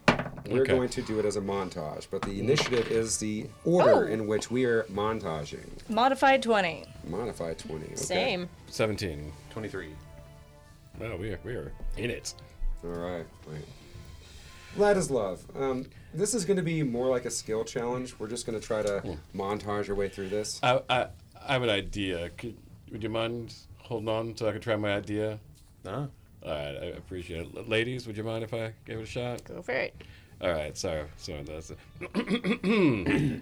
We're 0.49 0.63
Okay. 0.63 0.73
going 0.75 0.89
to 0.91 1.03
do 1.03 1.19
it 1.19 1.25
as 1.25 1.35
a 1.37 1.41
montage, 1.41 2.07
but 2.11 2.23
the 2.23 2.39
initiative 2.39 2.89
is 2.91 3.19
the 3.19 3.47
order 3.65 4.07
Oh. 4.09 4.13
in 4.13 4.29
which 4.29 4.49
we 4.51 4.65
are 4.65 4.85
montaging. 4.85 5.67
Modified 5.89 6.41
twenty. 6.43 6.85
Modified 7.09 7.59
20. 7.59 7.85
Okay. 7.85 7.95
Same. 7.97 8.49
Seventeen. 8.69 9.33
23. 9.51 9.89
Well, 11.01 11.17
we 11.19 11.31
are 11.33 11.41
we 11.45 11.55
are 11.55 11.73
in 11.97 12.11
it. 12.11 12.35
All 12.87 13.01
right. 13.01 13.27
Wait. 13.49 13.65
Ladislav, 14.77 15.39
um, 15.61 15.87
this 16.15 16.35
is 16.35 16.45
going 16.45 16.59
to 16.59 16.63
be 16.63 16.83
more 16.83 17.09
like 17.09 17.25
a 17.25 17.31
skill 17.31 17.65
challenge. 17.65 18.15
We're 18.19 18.29
just 18.29 18.47
going 18.47 18.61
to 18.61 18.65
try 18.65 18.83
to 18.83 19.17
montage 19.35 19.89
our 19.89 19.95
way 19.95 20.09
through 20.09 20.29
this. 20.29 20.61
I 20.63 20.81
I, 20.89 21.07
I 21.47 21.53
have 21.55 21.63
an 21.63 21.71
idea. 21.71 22.31
Could, 22.37 22.57
would 22.93 23.03
you 23.03 23.09
mind 23.09 23.55
holding 23.79 24.09
on 24.09 24.37
so 24.37 24.49
I 24.49 24.53
can 24.53 24.61
try 24.61 24.77
my 24.77 24.95
idea? 24.95 25.39
Nah. 25.85 26.07
All 26.45 26.53
right, 26.53 26.77
I 26.77 26.87
appreciate 26.97 27.49
it. 27.55 27.69
Ladies, 27.69 28.07
would 28.07 28.17
you 28.17 28.23
mind 28.23 28.45
if 28.45 28.55
I 28.55 28.73
gave 28.85 28.99
it 28.99 29.03
a 29.03 29.07
shot? 29.07 29.43
Go 29.45 29.63
for 29.63 29.73
it. 29.73 29.95
All 30.41 30.53
right, 30.53 30.77
sorry, 30.77 31.05
sorry. 31.17 31.43
That's 31.43 31.73
it. 32.01 33.41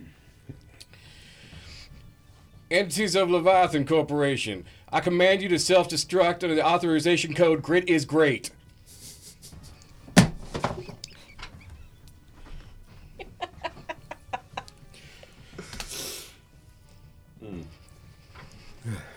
Entities 2.70 3.14
of 3.14 3.30
Leviathan 3.30 3.86
Corporation, 3.86 4.64
I 4.90 5.00
command 5.00 5.42
you 5.42 5.48
to 5.50 5.58
self-destruct 5.58 6.44
under 6.44 6.54
the 6.54 6.64
authorization 6.64 7.34
code 7.34 7.62
"Grit 7.62 7.88
is 7.88 8.04
great." 8.04 8.52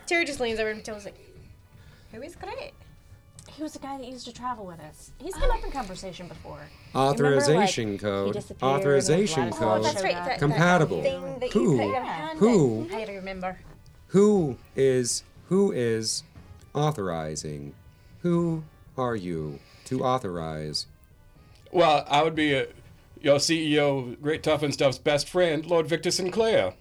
Terry 0.07 0.25
just 0.25 0.39
leans 0.39 0.59
over 0.59 0.69
and 0.69 0.83
tells 0.83 1.05
like, 1.05 1.17
"Who 2.13 2.21
is 2.21 2.35
Grit?" 2.35 2.73
He 3.57 3.63
was 3.63 3.73
the 3.73 3.79
guy 3.79 3.97
that 3.97 4.05
used 4.07 4.25
to 4.25 4.33
travel 4.33 4.65
with 4.65 4.79
us. 4.79 5.11
He's 5.17 5.33
come 5.33 5.49
up 5.49 5.63
in 5.63 5.71
conversation 5.71 6.27
before. 6.27 6.59
Authorization 6.93 7.93
he 7.93 7.97
code. 7.97 8.37
Authorization 8.61 9.51
code. 9.51 9.81
Vlad- 9.81 9.83
That's 9.83 10.03
right. 10.03 10.13
That, 10.13 10.39
Compatible. 10.39 10.97
That 10.97 11.03
thing 11.03 11.39
that 11.39 11.51
Who? 11.53 11.71
you 11.73 11.77
put 11.79 11.87
your 11.87 12.03
hand 12.03 12.39
Who? 12.39 12.87
I 12.93 13.05
remember. 13.05 13.57
Who 14.07 14.57
is 14.75 15.23
who 15.49 15.71
is 15.71 16.23
authorizing? 16.73 17.73
Who 18.21 18.63
are 18.97 19.15
you 19.15 19.59
to 19.85 20.03
authorize? 20.03 20.85
Well, 21.71 22.05
I 22.07 22.23
would 22.23 22.35
be 22.35 22.55
uh 22.55 22.65
your 23.19 23.39
CEO, 23.39 24.21
Grit 24.21 24.43
Tough 24.43 24.61
and 24.61 24.71
Stuff's 24.71 24.99
best 24.99 25.27
friend, 25.27 25.65
Lord 25.65 25.87
Victor 25.87 26.11
Sinclair. 26.11 26.75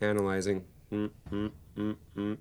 Analyzing. 0.00 0.64
Mm, 0.90 1.10
mm, 1.30 1.50
mm, 1.76 1.96
mm. 2.16 2.38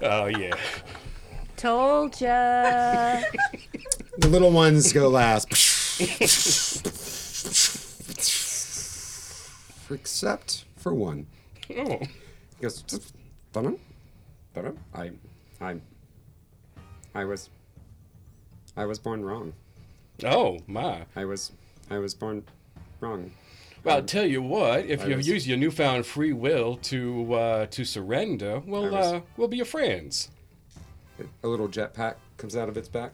Oh 0.00 0.26
yeah. 0.26 0.54
Told 1.56 2.20
ya. 2.20 3.20
The 4.18 4.28
little 4.28 4.52
ones 4.52 4.92
go 4.92 5.08
last. 5.08 5.48
Except 9.90 10.64
for 10.76 10.94
one. 10.94 11.26
Oh. 11.76 11.98
He 11.98 12.62
goes, 12.62 12.82
Dunham? 13.52 13.78
Dunham? 14.54 14.78
I, 14.94 15.10
I, 15.60 15.80
I 17.14 17.24
was, 17.24 17.50
I 18.76 18.84
was 18.84 19.00
born 19.00 19.24
wrong. 19.24 19.52
Oh 20.24 20.58
my. 20.66 21.04
I 21.16 21.24
was, 21.24 21.52
I 21.90 21.98
was 21.98 22.14
born 22.14 22.44
wrong. 23.00 23.30
Well, 23.84 23.96
I'll 23.96 24.02
tell 24.02 24.26
you 24.26 24.42
what. 24.42 24.86
If 24.86 25.02
I 25.04 25.06
you 25.08 25.16
was- 25.16 25.28
use 25.28 25.46
your 25.48 25.56
newfound 25.56 26.04
free 26.06 26.32
will 26.32 26.76
to 26.78 27.34
uh, 27.34 27.66
to 27.66 27.84
surrender, 27.84 28.60
we'll 28.66 28.90
was- 28.90 29.12
uh, 29.14 29.20
we'll 29.36 29.48
be 29.48 29.56
your 29.56 29.66
friends. 29.66 30.30
A 31.42 31.48
little 31.48 31.68
jetpack 31.68 32.14
comes 32.36 32.56
out 32.56 32.68
of 32.68 32.76
its 32.76 32.88
back. 32.88 33.12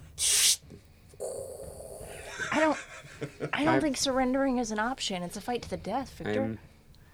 I 2.53 2.61
don't. 2.61 2.79
I 3.53 3.65
don't 3.65 3.75
I- 3.77 3.81
think 3.81 3.97
surrendering 3.97 4.59
is 4.59 4.71
an 4.71 4.79
option. 4.79 5.23
It's 5.23 5.37
a 5.37 5.41
fight 5.41 5.63
to 5.63 5.71
the 5.71 5.77
death, 5.77 6.15
I 6.21 6.25
Victor. 6.25 6.43
am, 6.43 6.59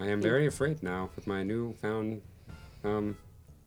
I 0.00 0.06
am 0.08 0.20
very 0.20 0.46
afraid 0.46 0.82
now 0.82 1.10
with 1.16 1.26
my 1.26 1.42
newfound, 1.42 2.22
um, 2.84 3.16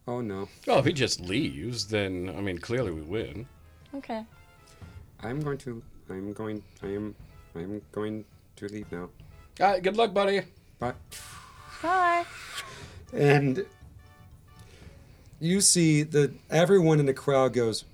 oh 0.07 0.19
no. 0.21 0.49
Well, 0.67 0.79
if 0.79 0.85
he 0.85 0.93
just 0.93 1.19
leaves, 1.21 1.87
then 1.87 2.33
I 2.37 2.41
mean, 2.41 2.57
clearly 2.57 2.91
we 2.91 3.01
win. 3.01 3.47
Okay. 3.95 4.25
I'm 5.21 5.39
going 5.39 5.57
to, 5.59 5.81
I'm 6.09 6.33
going, 6.33 6.63
I 6.81 6.87
am, 6.87 7.15
I 7.55 7.59
am 7.59 7.81
going 7.91 8.25
to 8.57 8.67
leave 8.67 8.91
now. 8.91 9.09
All 9.59 9.71
right, 9.71 9.83
good 9.83 9.97
luck, 9.97 10.13
buddy. 10.13 10.41
Bye. 10.79 10.93
Bye. 11.81 12.25
And 13.13 13.65
you 15.39 15.61
see 15.61 16.03
that 16.03 16.33
everyone 16.49 16.99
in 16.99 17.05
the 17.05 17.13
crowd 17.13 17.53
goes, 17.53 17.85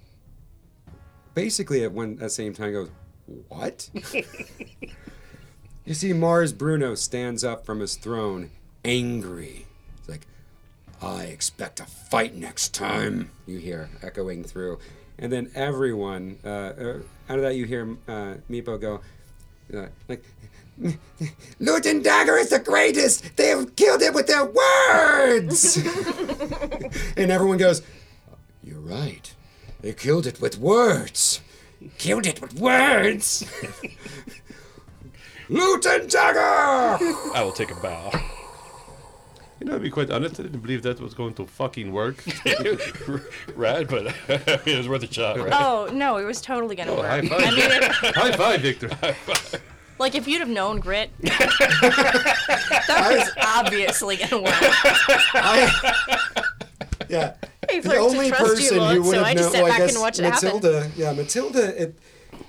basically 1.34 1.84
at 1.84 1.92
one 1.92 2.14
at 2.14 2.20
the 2.20 2.30
same 2.30 2.54
time 2.54 2.72
goes, 2.72 2.90
"What?" 3.48 3.90
you 5.86 5.94
see 5.94 6.14
Mars 6.14 6.54
Bruno 6.54 6.96
stands 6.96 7.44
up 7.44 7.66
from 7.66 7.80
his 7.80 7.96
throne, 7.96 8.52
angry. 8.86 9.66
It's 9.98 10.08
like, 10.08 10.28
"I 11.02 11.24
expect 11.24 11.80
a 11.80 11.86
fight 11.86 12.36
next 12.36 12.74
time." 12.74 13.32
You 13.46 13.58
hear 13.58 13.90
echoing 14.04 14.44
through, 14.44 14.80
and 15.20 15.32
then 15.32 15.52
everyone 15.54 16.40
uh, 16.44 16.48
uh, 16.48 17.00
out 17.30 17.38
of 17.38 17.42
that 17.42 17.56
you 17.56 17.66
hear 17.66 17.98
uh, 18.08 18.36
Meepo 18.50 18.80
go, 18.80 19.02
uh, 19.76 19.88
like. 20.08 20.24
And 20.82 22.02
Dagger 22.02 22.38
is 22.38 22.52
the 22.52 22.60
greatest! 22.60 23.36
They 23.36 23.48
have 23.48 23.76
killed 23.76 24.02
it 24.02 24.14
with 24.14 24.28
their 24.28 24.46
words! 24.46 25.76
and 27.18 27.30
everyone 27.30 27.58
goes, 27.58 27.82
You're 28.64 28.80
right. 28.80 29.34
They 29.82 29.92
killed 29.92 30.26
it 30.26 30.40
with 30.40 30.58
words. 30.58 31.42
Killed 31.98 32.26
it 32.26 32.42
with 32.42 32.60
words? 32.60 33.46
And 35.50 36.10
Dagger! 36.10 36.40
I 36.40 37.42
will 37.44 37.52
take 37.52 37.72
a 37.72 37.76
bow. 37.76 38.12
You 39.60 39.66
know, 39.68 39.74
to 39.74 39.80
be 39.80 39.90
quite 39.90 40.10
honest, 40.10 40.40
I 40.40 40.44
didn't 40.44 40.62
believe 40.62 40.84
that 40.84 41.00
was 41.02 41.14
going 41.14 41.34
to 41.36 41.46
fucking 41.46 41.92
work. 41.92 42.24
Rad, 43.56 43.88
but 43.90 44.08
I 44.30 44.60
mean, 44.66 44.76
it 44.76 44.78
was 44.78 44.88
worth 44.88 45.04
a 45.04 45.12
shot, 45.14 45.38
right? 45.38 45.52
Oh 45.54 45.90
no, 45.92 46.18
it 46.18 46.24
was 46.26 46.42
totally 46.42 46.76
gonna 46.76 46.92
Oh, 46.92 46.98
work. 46.98 47.06
high 47.08 47.22
five. 47.22 47.42
I 47.42 47.52
mean, 47.52 47.60
it, 47.60 47.84
High 48.16 48.32
five, 48.32 48.62
Victor. 48.62 48.90
like 50.00 50.16
if 50.16 50.28
you'd 50.28 50.40
have 50.40 50.50
known 50.50 50.80
grit, 50.80 51.12
that 51.22 53.08
was 53.12 53.32
obviously 53.46 54.18
gonna 54.18 54.42
work. 54.42 54.54
Yeah. 57.10 57.34
He 57.70 57.80
The 57.80 57.90
learned 57.90 58.00
to 58.12 58.18
only 58.18 58.30
trust 58.30 58.62
you, 58.62 58.70
person 58.70 58.78
who 58.78 58.82
Lord, 58.82 58.98
would 58.98 59.06
so 59.06 59.12
have 59.18 59.26
I 59.26 59.34
just 59.36 59.54
known, 59.54 59.64
well, 59.64 59.72
I 59.72 59.78
guess 59.78 59.94
and 59.94 60.02
watched 60.02 60.20
happen. 60.20 60.46
Matilda, 60.48 60.92
yeah, 60.96 61.14
Matilda, 61.14 61.82
it, 61.84 62.00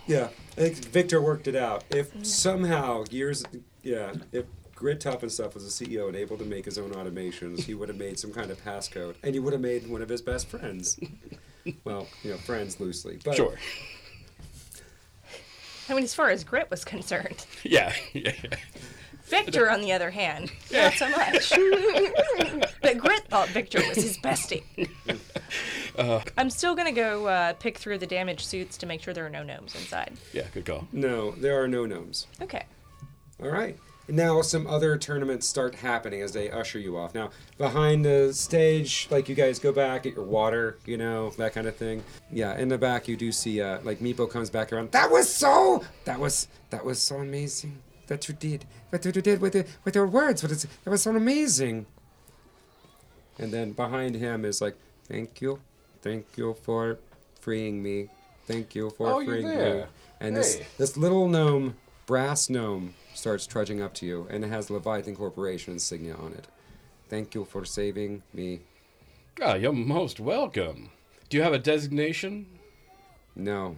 yeah, 0.06 0.28
I 0.56 0.60
think 0.60 0.76
Victor 0.86 1.20
worked 1.20 1.46
it 1.48 1.56
out. 1.56 1.84
If 1.90 2.14
mm. 2.14 2.24
somehow 2.24 3.04
years, 3.10 3.44
yeah, 3.82 4.12
if 4.32 4.46
Grit 4.80 4.98
Tough 4.98 5.22
and 5.22 5.30
stuff 5.30 5.52
was 5.52 5.66
a 5.66 5.84
CEO 5.84 6.06
and 6.08 6.16
able 6.16 6.38
to 6.38 6.44
make 6.46 6.64
his 6.64 6.78
own 6.78 6.90
automations, 6.92 7.60
he 7.64 7.74
would 7.74 7.90
have 7.90 7.98
made 7.98 8.18
some 8.18 8.32
kind 8.32 8.50
of 8.50 8.58
passcode, 8.64 9.14
and 9.22 9.34
he 9.34 9.38
would 9.38 9.52
have 9.52 9.60
made 9.60 9.86
one 9.86 10.00
of 10.00 10.08
his 10.08 10.22
best 10.22 10.46
friends. 10.48 10.98
well, 11.84 12.08
you 12.22 12.30
know, 12.30 12.38
friends 12.38 12.80
loosely, 12.80 13.18
but 13.22 13.34
Sure. 13.36 13.54
I 15.90 15.92
mean, 15.94 16.02
as 16.02 16.14
far 16.14 16.30
as 16.30 16.44
grit 16.44 16.70
was 16.70 16.82
concerned, 16.82 17.44
Yeah. 17.62 17.92
yeah. 18.14 18.32
Victor, 19.24 19.70
on 19.70 19.82
the 19.82 19.92
other 19.92 20.10
hand, 20.10 20.50
not 20.72 20.94
so 20.94 21.08
much. 21.10 21.52
but 22.82 22.96
Grit 22.96 23.28
thought 23.28 23.48
Victor 23.50 23.80
was 23.86 23.96
his 23.98 24.16
bestie. 24.18 24.62
I'm 26.38 26.48
still 26.50 26.74
gonna 26.74 26.90
go 26.90 27.26
uh, 27.26 27.52
pick 27.52 27.76
through 27.76 27.98
the 27.98 28.06
damaged 28.06 28.46
suits 28.46 28.78
to 28.78 28.86
make 28.86 29.02
sure 29.02 29.12
there 29.12 29.26
are 29.26 29.30
no 29.30 29.42
gnomes 29.42 29.74
inside. 29.74 30.14
Yeah, 30.32 30.46
good 30.54 30.64
call. 30.64 30.88
no, 30.90 31.32
there 31.32 31.62
are 31.62 31.68
no 31.68 31.84
gnomes. 31.86 32.26
Okay. 32.40 32.64
All 33.42 33.50
right. 33.50 33.76
Now 34.10 34.42
some 34.42 34.66
other 34.66 34.98
tournaments 34.98 35.46
start 35.46 35.76
happening 35.76 36.20
as 36.22 36.32
they 36.32 36.50
usher 36.50 36.78
you 36.78 36.96
off. 36.96 37.14
Now 37.14 37.30
behind 37.58 38.04
the 38.04 38.32
stage, 38.34 39.06
like 39.10 39.28
you 39.28 39.34
guys 39.34 39.58
go 39.58 39.72
back 39.72 40.06
at 40.06 40.14
your 40.14 40.24
water, 40.24 40.78
you 40.84 40.96
know 40.96 41.30
that 41.30 41.52
kind 41.54 41.66
of 41.66 41.76
thing. 41.76 42.02
Yeah, 42.30 42.58
in 42.58 42.68
the 42.68 42.78
back 42.78 43.08
you 43.08 43.16
do 43.16 43.32
see 43.32 43.60
uh, 43.62 43.78
like 43.82 44.00
Meepo 44.00 44.30
comes 44.30 44.50
back 44.50 44.72
around. 44.72 44.92
That 44.92 45.10
was 45.10 45.32
so. 45.32 45.84
That 46.04 46.18
was 46.18 46.48
that 46.70 46.84
was 46.84 47.00
so 47.00 47.16
amazing 47.16 47.78
that 48.08 48.28
you 48.28 48.34
did. 48.34 48.66
What 48.90 49.04
you 49.04 49.12
did 49.12 49.40
with 49.40 49.54
it 49.54 49.68
with 49.84 49.94
your 49.94 50.06
words. 50.06 50.42
But 50.42 50.50
it's 50.52 50.66
that 50.84 50.90
was 50.90 51.02
so 51.02 51.14
amazing. 51.14 51.86
And 53.38 53.52
then 53.52 53.72
behind 53.72 54.16
him 54.16 54.44
is 54.44 54.60
like, 54.60 54.76
thank 55.04 55.40
you, 55.40 55.60
thank 56.02 56.26
you 56.36 56.54
for 56.62 56.98
freeing 57.40 57.82
me, 57.82 58.08
thank 58.46 58.74
you 58.74 58.90
for 58.90 59.08
Oh, 59.08 59.20
you're 59.20 59.40
freeing 59.40 59.58
me. 59.58 59.84
And 60.20 60.36
this 60.36 60.60
this 60.76 60.96
little 60.96 61.28
gnome, 61.28 61.76
brass 62.06 62.50
gnome, 62.50 62.94
starts 63.14 63.46
trudging 63.46 63.82
up 63.82 63.94
to 63.94 64.06
you, 64.06 64.26
and 64.30 64.44
it 64.44 64.48
has 64.48 64.70
Leviathan 64.70 65.16
Corporation 65.16 65.72
insignia 65.74 66.14
on 66.14 66.32
it. 66.32 66.46
Thank 67.08 67.34
you 67.34 67.44
for 67.44 67.64
saving 67.64 68.22
me. 68.32 68.60
Ah, 69.42 69.54
you're 69.54 69.72
most 69.72 70.20
welcome. 70.20 70.90
Do 71.28 71.36
you 71.36 71.42
have 71.42 71.52
a 71.52 71.58
designation? 71.58 72.46
No, 73.36 73.76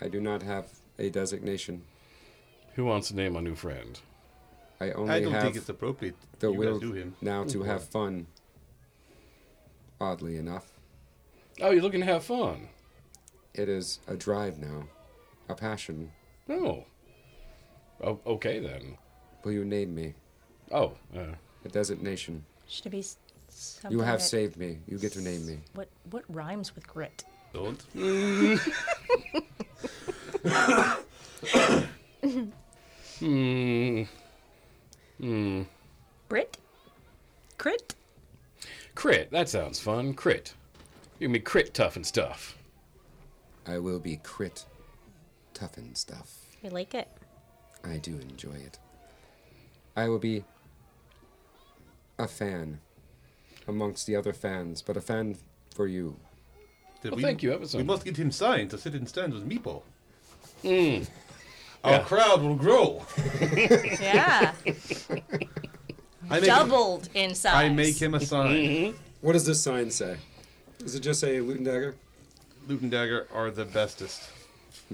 I 0.00 0.08
do 0.08 0.20
not 0.20 0.42
have 0.42 0.68
a 0.98 1.08
designation. 1.10 1.82
Who 2.74 2.84
wants 2.84 3.08
to 3.08 3.16
name 3.16 3.36
a 3.36 3.40
new 3.40 3.54
friend? 3.54 3.98
I 4.80 4.90
only 4.90 5.12
I 5.12 5.20
don't 5.20 5.32
have 5.32 5.42
think 5.42 5.56
it's 5.56 5.68
appropriate. 5.68 6.16
the 6.40 6.50
you 6.50 6.58
will 6.58 6.78
do 6.80 6.92
him. 6.92 7.14
now 7.20 7.44
to 7.44 7.62
have 7.62 7.84
fun. 7.84 8.26
Oddly 10.00 10.36
enough, 10.36 10.70
Oh, 11.60 11.70
you're 11.70 11.82
looking 11.82 12.00
to 12.00 12.06
have 12.06 12.24
fun. 12.24 12.68
it 13.54 13.68
is 13.68 14.00
a 14.08 14.16
drive 14.16 14.58
now, 14.58 14.88
a 15.48 15.54
passion. 15.54 16.10
Oh. 16.48 16.84
Oh, 18.04 18.20
okay 18.26 18.58
then. 18.60 18.98
Will 19.42 19.52
you 19.52 19.64
name 19.64 19.94
me? 19.94 20.14
Oh, 20.70 20.92
uh, 21.16 21.34
A 21.64 21.68
designation. 21.68 22.44
Should 22.68 22.86
it 22.86 22.90
be 22.90 22.98
s- 22.98 23.16
something 23.48 23.96
You 23.98 24.04
have 24.04 24.18
that- 24.20 24.24
saved 24.24 24.56
me. 24.58 24.78
You 24.86 24.98
get 24.98 25.12
to 25.12 25.22
name 25.22 25.46
me. 25.46 25.58
What 25.74 25.88
what 26.10 26.24
rhymes 26.28 26.74
with 26.74 26.86
grit? 26.86 27.24
Don't. 27.54 27.80
hmm. 33.20 34.02
Hmm. 35.20 35.62
Brit? 36.28 36.58
Crit? 37.58 37.94
Crit. 38.94 39.30
That 39.30 39.48
sounds 39.48 39.78
fun. 39.80 40.14
Crit. 40.14 40.54
You 41.18 41.28
can 41.28 41.32
be 41.32 41.40
crit 41.40 41.72
tough 41.74 41.96
and 41.96 42.06
stuff. 42.06 42.56
I 43.66 43.78
will 43.78 43.98
be 43.98 44.16
crit, 44.22 44.66
tough 45.54 45.78
and 45.78 45.96
stuff. 45.96 46.34
I 46.64 46.68
like 46.68 46.94
it. 46.94 47.08
I 47.84 47.98
do 47.98 48.18
enjoy 48.18 48.54
it. 48.54 48.78
I 49.96 50.08
will 50.08 50.18
be 50.18 50.44
a 52.18 52.26
fan 52.26 52.80
amongst 53.68 54.06
the 54.06 54.16
other 54.16 54.32
fans, 54.32 54.82
but 54.82 54.96
a 54.96 55.00
fan 55.00 55.36
for 55.74 55.86
you. 55.86 56.16
Did 57.02 57.12
Well, 57.12 57.20
thank 57.20 57.42
you, 57.42 57.58
We 57.74 57.82
must 57.82 58.04
get 58.04 58.16
him 58.16 58.30
signed 58.30 58.70
to 58.70 58.78
sit 58.78 58.94
in 58.94 59.06
stands 59.06 59.34
with 59.34 59.48
Meepo. 59.48 59.82
Hmm. 60.62 61.04
Our 61.84 61.92
Yeah. 61.92 62.02
crowd 62.04 62.42
will 62.42 62.54
grow. 62.56 63.04
Yeah. 64.00 64.54
I 66.30 66.40
make, 66.40 66.44
Doubled 66.46 67.10
in 67.12 67.34
size. 67.34 67.54
I 67.54 67.68
make 67.68 68.00
him 68.00 68.14
a 68.14 68.20
sign. 68.20 68.54
Mm-hmm. 68.56 68.96
What 69.20 69.34
does 69.34 69.44
this 69.44 69.60
sign 69.60 69.90
say? 69.90 70.16
Does 70.78 70.94
it 70.94 71.00
just 71.00 71.20
say 71.20 71.40
Loot 71.40 71.58
and 71.58 71.66
Dagger? 71.66 71.94
Loot 72.66 72.80
and 72.80 72.90
Dagger 72.90 73.26
are 73.34 73.50
the 73.50 73.66
bestest. 73.66 74.22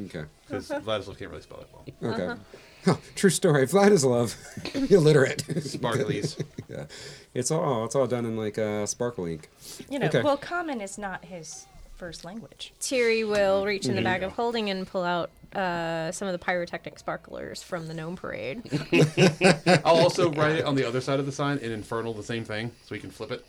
Okay. 0.06 0.24
Because 0.46 0.68
Vladislav 0.68 1.16
can't 1.18 1.30
really 1.30 1.42
spell 1.42 1.60
it 1.60 1.68
well. 2.02 2.12
Okay. 2.14 2.40
Huh, 2.84 2.96
true 3.14 3.30
story. 3.30 3.66
Vladislav, 3.66 4.34
illiterate. 4.90 5.44
Sparklies. 5.46 6.42
yeah. 6.68 6.86
It's 7.34 7.50
all 7.50 7.84
it's 7.84 7.94
all 7.94 8.06
done 8.06 8.24
in 8.24 8.36
like 8.36 8.58
uh, 8.58 8.86
sparkle 8.86 9.26
ink. 9.26 9.48
You 9.88 9.98
know, 9.98 10.06
Okay. 10.06 10.22
well, 10.22 10.36
common 10.36 10.80
is 10.80 10.96
not 10.98 11.24
his 11.24 11.66
first 11.96 12.24
language. 12.24 12.72
Tiri 12.80 13.28
will 13.28 13.66
reach 13.66 13.86
in 13.86 13.94
the 13.94 14.02
bag 14.02 14.22
of 14.22 14.32
holding 14.32 14.70
and 14.70 14.86
pull 14.86 15.04
out 15.04 15.30
uh, 15.54 16.10
some 16.12 16.26
of 16.28 16.32
the 16.32 16.38
pyrotechnic 16.38 16.98
sparklers 16.98 17.62
from 17.62 17.86
the 17.88 17.92
gnome 17.94 18.16
parade. 18.16 18.62
I'll 19.84 19.96
also 19.98 20.30
write 20.32 20.56
it 20.56 20.64
on 20.64 20.74
the 20.76 20.86
other 20.88 21.00
side 21.02 21.20
of 21.20 21.26
the 21.26 21.32
sign 21.32 21.58
in 21.58 21.70
Infernal, 21.72 22.14
the 22.14 22.22
same 22.22 22.44
thing, 22.44 22.70
so 22.86 22.94
we 22.94 22.98
can 23.00 23.10
flip 23.10 23.30
it. 23.32 23.44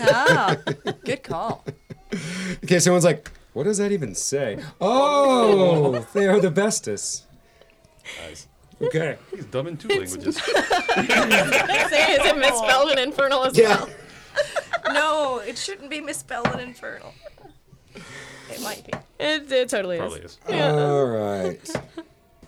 Ah, 0.00 0.56
good 1.04 1.22
call. 1.22 1.64
Okay, 2.64 2.78
someone's 2.80 3.04
like, 3.04 3.30
what 3.54 3.64
does 3.64 3.78
that 3.78 3.92
even 3.92 4.14
say? 4.14 4.58
Oh, 4.80 6.06
they 6.12 6.26
are 6.28 6.40
the 6.40 6.50
bestest. 6.50 7.24
Nice. 8.26 8.46
Okay. 8.82 9.16
He's 9.30 9.44
dumb 9.46 9.66
in 9.68 9.76
two 9.76 9.88
languages. 9.88 10.36
Say, 10.42 10.52
is 10.52 12.26
it 12.26 12.38
misspelled 12.38 12.90
in 12.92 12.98
infernal 12.98 13.44
as 13.44 13.56
Yeah. 13.56 13.84
well? 13.84 13.88
No, 14.92 15.38
it 15.38 15.56
shouldn't 15.56 15.90
be 15.90 16.00
misspelled 16.00 16.52
in 16.54 16.60
infernal. 16.60 17.14
It 18.50 18.60
might 18.62 18.84
be. 18.86 18.92
It, 19.18 19.50
it 19.50 19.68
totally 19.68 19.98
Probably 19.98 20.20
is. 20.20 20.38
is. 20.48 20.60
All 20.60 21.06
right. 21.06 21.70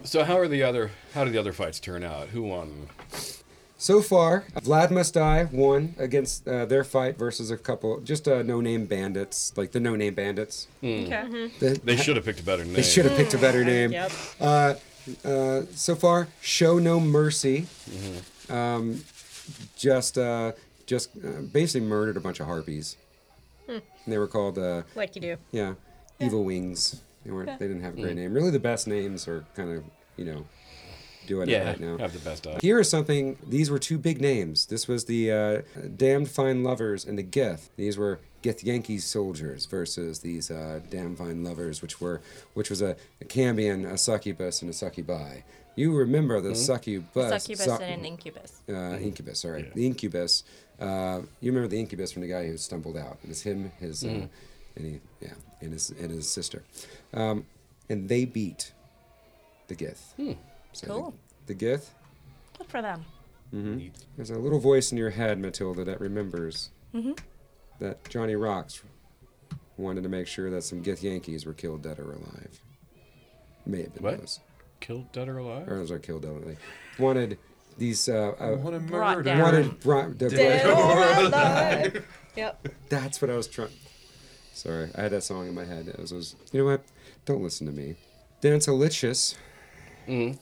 So 0.04 0.24
how 0.24 0.36
are 0.38 0.48
the 0.48 0.62
other? 0.62 0.90
How 1.14 1.24
did 1.24 1.32
the 1.32 1.38
other 1.38 1.52
fights 1.52 1.80
turn 1.80 2.02
out? 2.04 2.28
Who 2.28 2.42
won? 2.42 2.88
So 3.78 4.00
far, 4.02 4.44
Vlad 4.62 4.90
Must 4.90 5.12
Die 5.14 5.44
won 5.52 5.94
against 5.98 6.46
uh, 6.48 6.64
their 6.66 6.82
fight 6.82 7.18
versus 7.18 7.50
a 7.50 7.56
couple, 7.58 8.00
just 8.00 8.26
uh, 8.26 8.42
no-name 8.42 8.86
bandits, 8.86 9.52
like 9.54 9.72
the 9.72 9.80
no-name 9.80 10.14
bandits. 10.14 10.66
Okay. 10.82 11.50
The- 11.60 11.80
They 11.84 11.96
should 11.96 12.16
have 12.16 12.24
picked 12.24 12.40
a 12.40 12.42
better 12.42 12.64
name. 12.64 12.72
They 12.74 12.82
should 12.82 13.04
have 13.04 13.16
picked 13.16 13.34
a 13.34 13.38
better 13.38 13.64
name. 13.64 13.92
Yep. 13.92 14.12
Uh, 14.40 14.74
uh, 15.24 15.62
so 15.74 15.94
far, 15.94 16.28
show 16.40 16.78
no 16.78 17.00
mercy. 17.00 17.66
Um, 18.48 19.02
just, 19.76 20.18
uh, 20.18 20.52
just 20.86 21.10
uh, 21.16 21.42
basically 21.52 21.86
murdered 21.86 22.16
a 22.16 22.20
bunch 22.20 22.40
of 22.40 22.46
harpies. 22.46 22.96
They 24.06 24.18
were 24.18 24.28
called, 24.28 24.58
uh, 24.58 24.82
Like 24.94 25.16
you 25.16 25.20
do. 25.20 25.36
yeah, 25.50 25.74
evil 26.20 26.44
wings. 26.44 27.00
They 27.24 27.32
weren't. 27.32 27.58
They 27.58 27.66
didn't 27.66 27.82
have 27.82 27.98
a 27.98 28.00
great 28.02 28.14
name. 28.14 28.32
Really, 28.32 28.50
the 28.50 28.60
best 28.60 28.86
names 28.86 29.26
are 29.26 29.44
kind 29.56 29.72
of, 29.76 29.82
you 30.16 30.24
know, 30.24 30.46
doing 31.26 31.48
it 31.50 31.64
right 31.64 31.80
now. 31.80 31.98
have 31.98 32.12
the 32.12 32.20
best 32.20 32.46
eye. 32.46 32.58
Here 32.62 32.78
is 32.78 32.88
something. 32.88 33.36
These 33.44 33.68
were 33.68 33.80
two 33.80 33.98
big 33.98 34.20
names. 34.20 34.66
This 34.66 34.86
was 34.86 35.06
the 35.06 35.32
uh, 35.32 35.62
Damned 35.96 36.30
Fine 36.30 36.62
Lovers 36.62 37.04
and 37.04 37.18
the 37.18 37.24
Gith. 37.24 37.68
These 37.76 37.98
were 37.98 38.20
Githyanki 38.46 39.00
soldiers 39.00 39.66
versus 39.66 40.20
these 40.20 40.50
uh, 40.50 40.80
damn 40.90 41.16
fine 41.16 41.42
lovers, 41.44 41.82
which 41.82 42.00
were 42.00 42.20
which 42.54 42.70
was 42.70 42.80
a, 42.82 42.96
a 43.20 43.24
Cambion, 43.24 43.84
a 43.84 43.98
succubus, 43.98 44.62
and 44.62 44.70
a 44.70 44.74
succubi. 44.74 45.40
You 45.74 45.94
remember 45.94 46.40
the 46.40 46.54
succubus? 46.54 47.42
Succubus 47.42 47.64
suc- 47.66 47.80
and 47.82 48.00
an 48.00 48.04
incubus. 48.06 48.62
uh, 48.68 48.98
incubus. 48.98 49.40
Sorry, 49.40 49.70
the 49.74 49.86
incubus. 49.86 50.44
Uh, 50.80 51.20
you 51.40 51.50
remember 51.50 51.68
the 51.68 51.78
incubus 51.80 52.12
from 52.12 52.22
the 52.22 52.28
guy 52.28 52.46
who 52.46 52.56
stumbled 52.56 52.96
out? 52.96 53.18
It 53.22 53.28
was 53.28 53.42
him, 53.42 53.72
his, 53.80 54.04
uh, 54.04 54.08
and 54.08 54.28
he, 54.84 55.00
yeah, 55.20 55.32
and 55.60 55.72
his 55.72 55.90
and 55.90 56.10
his 56.10 56.28
sister, 56.28 56.62
um, 57.14 57.44
and 57.88 58.08
they 58.08 58.24
beat 58.24 58.72
the 59.68 59.74
Gith. 59.74 59.98
So 60.72 60.86
Cool. 60.86 61.14
The, 61.46 61.54
the 61.54 61.64
Gith. 61.66 61.86
Good 62.58 62.68
for 62.68 62.80
them. 62.82 63.04
There's 64.16 64.30
a 64.30 64.38
little 64.38 64.58
voice 64.60 64.92
in 64.92 64.98
your 64.98 65.10
head, 65.10 65.38
Matilda, 65.38 65.84
that 65.84 66.00
remembers 66.00 66.70
that 67.80 68.08
Johnny 68.08 68.34
Rocks 68.36 68.82
wanted 69.76 70.02
to 70.02 70.08
make 70.08 70.26
sure 70.26 70.50
that 70.50 70.62
some 70.62 70.82
Gith 70.82 71.02
Yankees 71.02 71.44
were 71.46 71.52
killed 71.52 71.82
dead 71.82 71.98
or 71.98 72.12
alive. 72.12 72.60
May 73.66 73.82
have 73.82 73.94
been 73.94 74.02
What? 74.02 74.18
those, 74.20 74.40
Killed 74.80 75.10
dead 75.12 75.28
or 75.28 75.38
alive? 75.38 75.68
or 75.68 75.76
those 75.78 75.90
are 75.90 75.98
killed 75.98 76.22
dead. 76.22 76.30
or 76.32 76.36
alive. 76.42 76.58
Wanted 76.98 77.38
these. 77.78 78.08
Uh, 78.08 78.32
uh, 78.38 78.56
What 78.56 78.74
a 78.74 78.80
murder. 78.80 79.42
wanted. 79.42 79.80
Brought, 79.80 80.18
Dead 80.18 80.66
or 80.66 81.26
alive. 81.26 82.04
Yep. 82.36 82.68
That's 82.90 83.22
what 83.22 83.30
I 83.30 83.36
was 83.36 83.46
trying. 83.48 83.70
Sorry, 84.52 84.90
I 84.94 85.00
had 85.02 85.12
that 85.12 85.22
song 85.22 85.48
in 85.48 85.54
my 85.54 85.64
head. 85.64 85.88
It 85.88 85.98
was, 85.98 86.12
was 86.12 86.36
you 86.52 86.60
know 86.60 86.66
what? 86.66 86.82
Don't 87.24 87.42
listen 87.42 87.66
to 87.66 87.72
me. 87.72 87.96
Dancelicious. 88.42 89.36
Mm. 90.06 90.38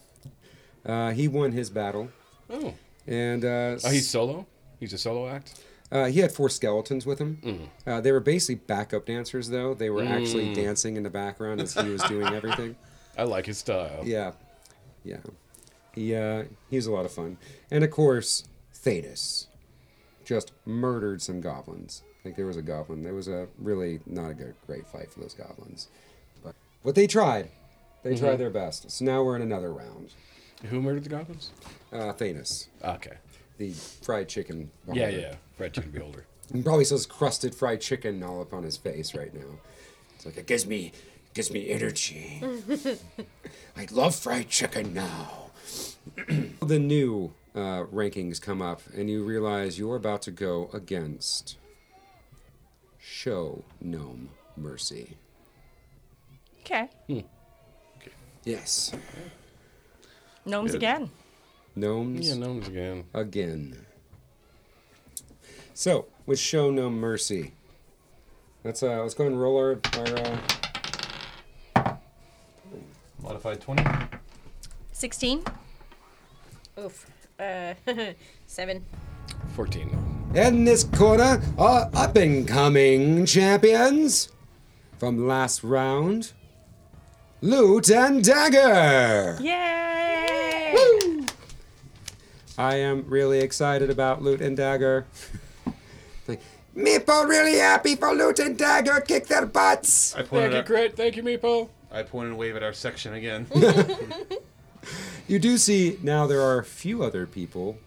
Uh, 0.85 1.11
he 1.12 1.29
won 1.29 1.53
his 1.53 1.70
battle, 1.70 2.09
Oh. 2.51 2.75
and 3.07 3.44
uh, 3.44 3.79
Oh, 3.85 3.90
he's 3.90 4.11
solo? 4.11 4.44
He's 4.81 4.92
a 4.92 4.99
solo 4.99 5.29
act? 5.29 5.61
Uh, 5.94 6.07
he 6.07 6.18
had 6.20 6.30
four 6.33 6.48
skeletons 6.50 7.07
with 7.07 7.18
him. 7.20 7.70
Uh, 7.87 8.00
they 8.02 8.12
were 8.12 8.20
basically 8.20 8.57
backup 8.57 9.07
dancers, 9.07 9.48
though. 9.48 9.72
They 9.72 9.88
were 9.88 10.02
actually 10.04 10.52
dancing 10.52 10.96
in 10.96 11.02
the 11.04 11.11
background 11.11 11.61
as 11.62 11.72
he 11.74 11.88
was 11.88 12.02
doing 12.04 12.35
everything. 12.35 12.76
I 13.16 13.22
like 13.22 13.46
his 13.46 13.59
style. 13.59 14.02
Yeah, 14.04 14.33
yeah. 15.04 15.18
He 15.94 16.14
uh, 16.14 16.44
he 16.68 16.76
was 16.76 16.87
a 16.87 16.92
lot 16.92 17.04
of 17.07 17.12
fun, 17.12 17.38
and 17.70 17.85
of 17.85 17.90
course, 17.90 18.44
Thetis 18.74 19.46
just 20.24 20.52
murdered 20.66 21.22
some 21.22 21.40
goblins. 21.40 22.02
Like 22.24 22.35
there 22.37 22.46
was 22.46 22.57
a 22.57 22.62
goblin. 22.62 23.02
There 23.04 23.14
was 23.14 23.28
a 23.28 23.46
really 23.59 24.00
not 24.07 24.30
a 24.30 24.35
good, 24.35 24.54
great 24.66 24.87
fight 24.88 25.12
for 25.12 25.20
those 25.20 25.35
goblins, 25.35 25.88
but 26.42 26.54
what 26.83 26.94
they 26.96 27.07
tried. 27.07 27.50
They 28.02 28.16
tried 28.16 28.37
their 28.37 28.50
best. 28.50 28.90
So 28.90 29.04
now 29.04 29.22
we're 29.22 29.37
in 29.37 29.42
another 29.42 29.72
round. 29.72 30.12
Who 30.64 30.83
murdered 30.83 31.04
the 31.04 31.09
goblins? 31.11 31.50
Uh, 31.92 32.12
Thanos, 32.12 32.66
Okay. 32.83 33.16
The 33.59 33.73
fried 33.73 34.29
chicken. 34.29 34.71
Yeah, 34.88 35.07
beholder. 35.07 35.19
yeah. 35.19 35.35
Fried 35.57 35.73
chicken 35.75 35.90
beholder. 35.90 36.27
He 36.53 36.62
probably 36.62 36.85
says 36.85 37.07
crusted 37.07 37.55
fried 37.55 37.81
chicken 37.81 38.23
all 38.23 38.40
up 38.43 38.53
on 38.53 38.62
his 38.62 38.77
face 38.77 39.14
right 39.14 39.33
now. 39.33 39.59
It's 40.17 40.27
like 40.27 40.37
it 40.37 40.47
gives 40.47 40.67
me 40.67 40.93
gives 41.33 41.51
me 41.51 41.71
energy. 41.71 42.43
I 43.77 43.87
love 43.90 44.14
fried 44.14 44.49
chicken 44.49 44.95
now. 44.95 45.51
the 46.61 46.79
new 46.79 47.33
uh, 47.55 47.85
rankings 47.93 48.40
come 48.40 48.61
up, 48.61 48.83
and 48.95 49.09
you 49.09 49.25
realize 49.25 49.79
you're 49.79 49.97
about 49.97 50.23
to 50.23 50.31
go 50.31 50.69
against 50.73 51.57
Show 52.99 53.64
Gnome 53.81 54.31
Mercy. 54.57 55.17
Okay. 56.61 56.88
Yes, 58.45 58.93
Gnomes 60.45 60.75
again. 60.75 61.11
Gnomes 61.75 62.29
Yeah, 62.29 62.35
gnomes 62.37 62.69
again. 62.69 63.05
again. 63.15 63.87
So 65.75 66.07
with 66.27 66.39
Show 66.39 66.71
No 66.71 66.89
Mercy, 66.91 67.53
let's 68.63 68.83
uh, 68.83 69.03
let's 69.03 69.15
go 69.15 69.27
and 69.27 69.41
roll 69.41 69.57
our 69.57 69.81
our. 69.99 70.17
Uh, 70.17 71.97
Modified 73.23 73.59
20. 73.61 73.83
16. 74.93 75.43
Oof. 76.79 77.07
Uh, 77.41 77.73
seven. 78.47 78.85
14. 79.55 80.33
In 80.35 80.65
this 80.65 80.85
corner 80.85 81.41
are 81.57 81.91
up 81.95 82.17
and 82.17 82.47
coming 82.47 83.25
champions 83.25 84.29
from 84.99 85.27
last 85.27 85.65
round 85.65 86.33
Loot 87.41 87.91
and 87.91 88.23
Dagger. 88.23 89.39
Yay! 89.43 89.93
I 92.57 92.77
am 92.77 93.05
really 93.09 93.40
excited 93.40 93.90
about 93.90 94.23
Loot 94.23 94.40
and 94.40 94.57
Dagger. 94.57 95.07
like, 96.29 96.40
Meepo 96.77 97.29
really 97.29 97.59
happy 97.59 97.97
for 97.97 98.12
Loot 98.12 98.38
and 98.38 98.57
Dagger. 98.57 99.01
Kick 99.01 99.27
their 99.27 99.47
butts. 99.47 100.14
I 100.14 100.19
Thank 100.19 100.31
pointed 100.31 100.53
you, 100.53 100.59
at, 100.59 100.67
Crit. 100.67 100.97
Thank 100.97 101.17
you, 101.17 101.23
Meepo. 101.23 101.69
I 101.90 102.03
point 102.03 102.29
and 102.29 102.38
wave 102.38 102.57
at 102.57 102.62
our 102.62 102.73
section 102.73 103.14
again. 103.14 103.47
You 105.27 105.38
do 105.38 105.57
see 105.57 105.99
now 106.03 106.27
there 106.27 106.43
are 106.43 106.59
a 106.59 106.64
few 106.64 107.03
other 107.03 107.27
people. 107.27 107.79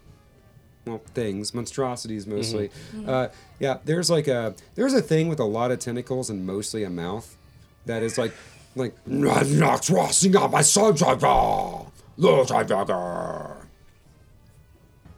Well, 0.86 1.02
things, 1.14 1.54
monstrosities 1.54 2.26
mostly. 2.26 2.72
Uh, 3.06 3.28
yeah, 3.60 3.80
there's 3.84 4.10
like 4.10 4.28
a 4.28 4.56
there's 4.76 4.94
a 4.94 5.02
thing 5.02 5.28
with 5.28 5.40
a 5.40 5.46
lot 5.46 5.70
of 5.70 5.80
tentacles 5.80 6.30
and 6.30 6.46
mostly 6.46 6.84
a 6.84 6.90
mouth 6.90 7.36
that 7.86 8.04
is 8.04 8.18
like 8.18 8.32
like 8.76 8.96
not 9.06 9.48
not 9.48 9.86
crossing 9.86 10.36
up 10.36 10.52
my 10.52 10.62
soldier. 10.62 11.06
Lord 12.18 12.48
Dagger. 12.48 13.57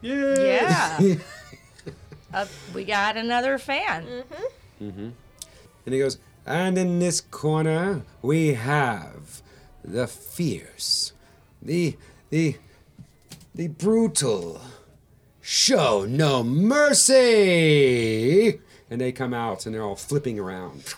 Yeah. 0.02 1.00
uh, 2.34 2.46
we 2.74 2.86
got 2.86 3.18
another 3.18 3.58
fan. 3.58 4.06
Mm-hmm. 4.06 4.86
Mm-hmm. 4.86 5.10
And 5.86 5.94
he 5.94 6.00
goes, 6.00 6.18
and 6.46 6.78
in 6.78 7.00
this 7.00 7.22
corner 7.22 8.04
we 8.22 8.54
have 8.54 9.42
the 9.84 10.08
fierce, 10.08 11.14
the 11.62 11.98
the 12.30 12.58
the 13.56 13.68
brutal. 13.68 14.62
Show 15.42 16.06
no 16.06 16.44
mercy. 16.44 17.80
And 18.92 19.02
they 19.02 19.12
come 19.12 19.34
out 19.34 19.66
and 19.66 19.74
they're 19.74 19.82
all 19.82 19.96
flipping 19.96 20.38
around. 20.40 20.94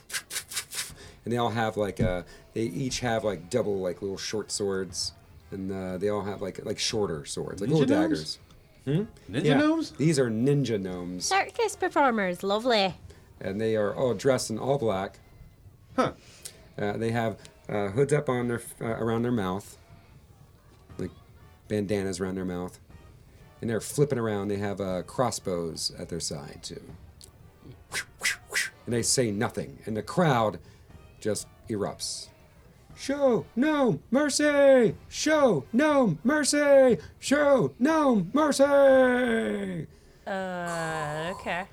And 1.23 1.31
they 1.33 1.37
all 1.37 1.51
have 1.51 1.77
like 1.77 2.01
a 2.01 2.25
they 2.53 2.63
each 2.63 2.99
have 2.99 3.23
like 3.23 3.49
double 3.49 3.79
like 3.79 4.01
little 4.01 4.17
short 4.17 4.51
swords. 4.51 5.13
And 5.51 5.71
uh, 5.71 5.97
they 5.97 6.09
all 6.09 6.23
have 6.23 6.41
like 6.41 6.65
like 6.65 6.79
shorter 6.79 7.23
swords, 7.23 7.61
like 7.61 7.69
Ninja 7.69 7.79
little 7.79 8.09
gnomes? 8.09 8.39
Daggers. 8.85 9.07
Ninja 9.29 9.43
Yeah, 9.43 9.57
gnomes? 9.57 9.91
These 9.91 10.19
are 10.19 10.29
ninja 10.29 10.79
gnomes. 10.81 11.25
Circus 11.25 11.75
performers, 11.75 12.43
lovely. 12.43 12.95
and 13.39 13.59
they 13.59 13.75
are 13.75 13.93
all 13.95 14.13
dressed 14.13 14.49
in 14.49 14.57
all 14.59 14.77
black. 14.77 15.19
Huh. 15.95 16.13
Uh, 16.77 16.93
they 16.97 17.11
have 17.11 17.37
uh, 17.69 17.89
hoods 17.89 18.13
up 18.13 18.29
on 18.29 18.47
their 18.47 18.61
uh, 18.81 18.85
around 18.85 19.23
their 19.23 19.31
mouth, 19.31 19.77
like 20.97 21.11
bandanas 21.67 22.19
around 22.19 22.35
their 22.35 22.45
mouth, 22.45 22.79
and 23.61 23.69
they're 23.69 23.81
flipping 23.81 24.17
around. 24.19 24.47
They 24.47 24.57
have 24.57 24.79
uh, 24.81 25.03
crossbows 25.03 25.91
at 25.99 26.09
their 26.09 26.19
side 26.19 26.59
too, 26.63 26.81
and 28.85 28.93
they 28.93 29.01
say 29.03 29.31
nothing, 29.31 29.79
and 29.85 29.95
the 29.97 30.01
crowd 30.03 30.59
just 31.19 31.47
erupts. 31.69 32.27
Show 33.01 33.47
no 33.55 33.99
mercy! 34.11 34.93
Show 35.09 35.65
no 35.73 36.19
mercy! 36.23 36.99
Show 37.17 37.73
no 37.79 38.27
mercy! 38.31 39.87
Uh, 40.27 41.33
okay. 41.33 41.63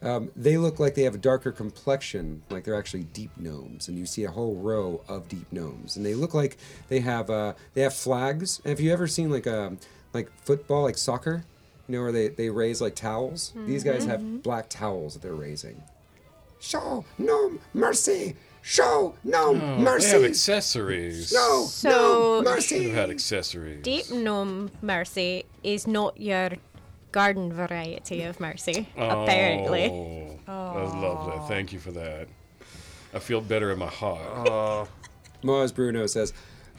Um, 0.00 0.30
they 0.36 0.56
look 0.56 0.78
like 0.78 0.94
they 0.94 1.02
have 1.02 1.16
a 1.16 1.18
darker 1.18 1.50
complexion, 1.50 2.42
like 2.50 2.62
they're 2.62 2.78
actually 2.78 3.02
deep 3.02 3.32
gnomes, 3.36 3.88
and 3.88 3.98
you 3.98 4.06
see 4.06 4.22
a 4.22 4.30
whole 4.30 4.54
row 4.54 5.02
of 5.08 5.28
deep 5.28 5.52
gnomes, 5.52 5.96
and 5.96 6.06
they 6.06 6.14
look 6.14 6.34
like 6.34 6.56
they 6.86 7.00
have 7.00 7.30
uh, 7.30 7.54
they 7.74 7.80
have 7.80 7.92
flags. 7.92 8.60
Have 8.64 8.78
you 8.78 8.92
ever 8.92 9.08
seen 9.08 9.28
like 9.28 9.46
a 9.46 9.76
like 10.12 10.30
football, 10.44 10.84
like 10.84 10.98
soccer? 10.98 11.42
You 11.88 11.96
know, 11.96 12.02
where 12.02 12.12
they, 12.12 12.28
they 12.28 12.48
raise 12.48 12.80
like 12.80 12.94
towels. 12.94 13.52
These 13.56 13.82
guys 13.82 14.04
have 14.04 14.44
black 14.44 14.68
towels 14.68 15.14
that 15.14 15.22
they're 15.22 15.34
raising. 15.34 15.82
Show 16.60 17.04
no 17.18 17.58
mercy. 17.74 18.36
Show 18.68 19.14
no 19.22 19.50
Oh, 19.50 19.52
they 19.54 19.58
have 19.60 19.78
mercy. 19.78 20.24
accessories. 20.24 21.32
No, 21.32 21.66
So- 21.66 21.88
no 21.88 22.36
Should 22.38 22.44
mercy. 22.44 22.84
have 22.88 22.94
had 22.94 23.10
accessories. 23.10 23.82
Deep 23.84 24.10
gnome 24.10 24.72
mercy 24.82 25.44
is 25.62 25.86
not 25.86 26.20
your 26.20 26.50
garden 27.12 27.52
variety 27.52 28.22
of 28.22 28.40
mercy, 28.40 28.88
apparently. 28.96 29.84
Oh, 29.84 30.40
that 30.74 30.82
was 30.82 30.94
lovely. 30.94 31.38
Thank 31.48 31.72
you 31.72 31.78
for 31.78 31.92
that. 31.92 32.26
I 33.14 33.20
feel 33.20 33.40
better 33.40 33.70
in 33.70 33.78
my 33.78 33.86
heart. 33.86 34.48
Uh, 34.48 34.86
Mars 35.44 35.70
Bruno 35.70 36.06
says, 36.08 36.32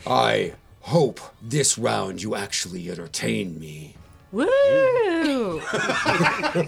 "I 0.05 0.55
hope 0.81 1.21
this 1.41 1.77
round 1.77 2.21
you 2.21 2.35
actually 2.35 2.91
entertain 2.91 3.57
me." 3.61 3.95
Woo! 4.33 5.61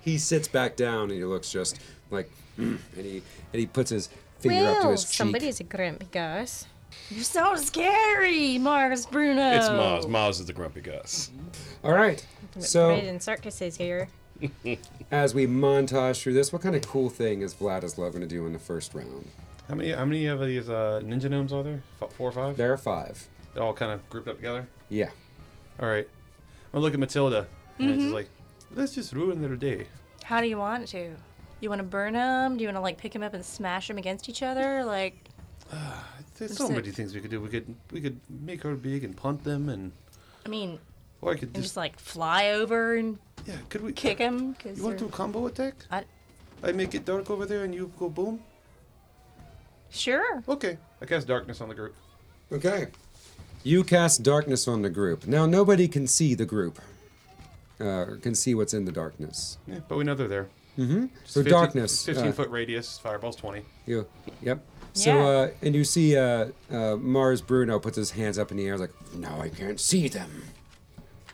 he 0.00 0.18
sits 0.18 0.48
back 0.48 0.74
down 0.76 1.02
and 1.04 1.12
he 1.12 1.24
looks 1.24 1.50
just 1.52 1.78
like, 2.10 2.28
and 2.56 2.78
he 2.96 3.22
and 3.52 3.60
he 3.60 3.66
puts 3.66 3.90
his 3.90 4.08
finger 4.38 4.68
up 4.68 4.82
to 4.82 4.90
his 4.90 5.04
cheek. 5.04 5.12
somebody's 5.14 5.60
a 5.60 5.64
grumpy 5.64 6.06
Gus. 6.10 6.66
You're 7.10 7.22
so 7.24 7.54
scary, 7.56 8.58
Mars 8.58 9.06
Bruno. 9.06 9.52
It's 9.52 9.68
Mars. 9.68 10.06
Mars 10.06 10.40
is 10.40 10.46
the 10.46 10.52
grumpy 10.52 10.80
Gus. 10.80 11.30
All 11.84 11.92
right, 11.92 12.24
Red 12.54 12.64
so 12.64 12.90
in 12.90 13.20
circuses 13.20 13.76
here. 13.76 14.08
as 15.10 15.34
we 15.34 15.46
montage 15.46 16.22
through 16.22 16.32
this, 16.32 16.52
what 16.52 16.62
kind 16.62 16.74
of 16.74 16.86
cool 16.86 17.10
thing 17.10 17.42
is 17.42 17.54
Vladislav 17.54 18.10
going 18.10 18.20
to 18.20 18.26
do 18.26 18.46
in 18.46 18.52
the 18.52 18.58
first 18.58 18.94
round? 18.94 19.28
How 19.68 19.74
many 19.74 19.92
how 19.92 20.04
many 20.04 20.26
of 20.26 20.40
these 20.40 20.68
uh, 20.68 21.00
ninja 21.04 21.30
gnomes 21.30 21.52
are 21.52 21.62
there? 21.62 21.82
F- 22.02 22.12
four 22.12 22.28
or 22.30 22.32
five? 22.32 22.56
There 22.56 22.72
are 22.72 22.76
five. 22.78 23.28
They're 23.54 23.62
all 23.62 23.74
kind 23.74 23.92
of 23.92 24.08
grouped 24.10 24.28
up 24.28 24.36
together. 24.36 24.66
Yeah. 24.88 25.10
All 25.80 25.88
right. 25.88 26.08
I'm 26.08 26.72
gonna 26.72 26.84
look 26.84 26.94
at 26.94 27.00
Matilda, 27.00 27.46
and 27.78 27.90
it's 27.90 28.02
just 28.02 28.14
like, 28.14 28.28
let's 28.74 28.94
just 28.94 29.12
ruin 29.12 29.42
their 29.42 29.56
day. 29.56 29.86
How 30.24 30.40
do 30.40 30.46
you 30.48 30.58
want 30.58 30.86
to? 30.88 31.14
You 31.60 31.68
want 31.68 31.80
to 31.80 31.84
burn 31.86 32.14
them? 32.14 32.56
Do 32.56 32.62
you 32.62 32.68
want 32.68 32.76
to 32.76 32.80
like 32.80 32.98
pick 32.98 33.12
them 33.12 33.22
up 33.22 33.34
and 33.34 33.44
smash 33.44 33.88
them 33.88 33.98
against 33.98 34.28
each 34.28 34.42
other? 34.42 34.84
Like, 34.84 35.28
There's 36.38 36.56
so 36.56 36.66
it. 36.66 36.72
many 36.72 36.90
things 36.90 37.14
we 37.14 37.20
could 37.20 37.30
do. 37.30 37.40
We 37.40 37.48
could 37.48 37.74
we 37.92 38.00
could 38.00 38.18
make 38.28 38.62
her 38.62 38.74
big 38.74 39.04
and 39.04 39.14
punt 39.16 39.44
them, 39.44 39.68
and 39.68 39.92
I 40.46 40.48
mean, 40.48 40.78
or 41.20 41.32
I 41.32 41.34
could 41.34 41.48
and 41.48 41.54
just, 41.56 41.64
just 41.66 41.76
like 41.76 41.98
fly 41.98 42.50
over 42.52 42.94
and 42.96 43.18
yeah. 43.46 43.56
Could 43.68 43.82
we 43.82 43.92
kick 43.92 44.18
them? 44.18 44.54
Cause 44.54 44.78
You 44.78 44.84
want 44.84 44.98
to 44.98 45.04
do 45.04 45.08
a 45.08 45.12
combo 45.12 45.46
attack? 45.46 45.74
I, 45.90 46.04
I 46.62 46.72
make 46.72 46.94
it 46.94 47.04
dark 47.04 47.30
over 47.30 47.46
there, 47.46 47.64
and 47.64 47.74
you 47.74 47.90
go 47.98 48.08
boom. 48.08 48.40
sure. 49.90 50.42
Okay. 50.48 50.78
I 51.02 51.06
cast 51.06 51.26
darkness 51.26 51.60
on 51.60 51.68
the 51.68 51.74
group. 51.74 51.94
Okay. 52.52 52.88
You 53.62 53.84
cast 53.84 54.22
darkness 54.22 54.66
on 54.68 54.82
the 54.82 54.90
group. 54.90 55.26
Now 55.26 55.46
nobody 55.46 55.88
can 55.88 56.06
see 56.06 56.34
the 56.34 56.46
group. 56.46 56.78
Uh, 57.78 58.16
can 58.20 58.34
see 58.34 58.54
what's 58.54 58.74
in 58.74 58.84
the 58.84 58.92
darkness. 58.92 59.56
Yeah, 59.66 59.80
but 59.88 59.96
we 59.96 60.04
know 60.04 60.14
they're 60.14 60.28
there. 60.28 60.48
Mm-hmm. 60.80 61.06
So 61.24 61.40
15 61.42 61.50
darkness. 61.50 62.06
15 62.06 62.28
uh, 62.28 62.32
foot 62.32 62.48
radius. 62.48 62.98
Fireball's 62.98 63.36
20. 63.36 63.62
You, 63.86 64.06
yep. 64.40 64.64
So, 64.94 65.14
Yeah. 65.14 65.26
uh, 65.26 65.50
and 65.62 65.74
you 65.74 65.84
see 65.84 66.16
uh, 66.16 66.48
uh, 66.70 66.96
Mars 66.96 67.42
Bruno 67.42 67.78
puts 67.78 67.96
his 67.96 68.12
hands 68.12 68.38
up 68.38 68.50
in 68.50 68.56
the 68.56 68.66
air, 68.66 68.78
like, 68.78 68.90
now 69.14 69.40
I 69.40 69.50
can't 69.50 69.78
see 69.78 70.08
them. 70.08 70.44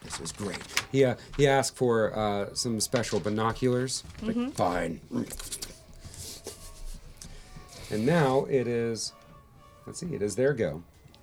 This 0.02 0.20
is 0.20 0.32
great. 0.32 0.58
He, 0.92 1.04
uh, 1.04 1.14
he 1.36 1.46
asked 1.46 1.76
for 1.76 2.16
uh, 2.16 2.54
some 2.54 2.80
special 2.80 3.20
binoculars. 3.20 4.02
Like, 4.22 4.52
fine. 4.54 5.00
And 7.90 8.04
now 8.04 8.46
it 8.50 8.66
is, 8.66 9.12
let's 9.86 10.00
see, 10.00 10.12
it 10.14 10.22
is 10.22 10.34
their 10.34 10.52
go. 10.52 10.82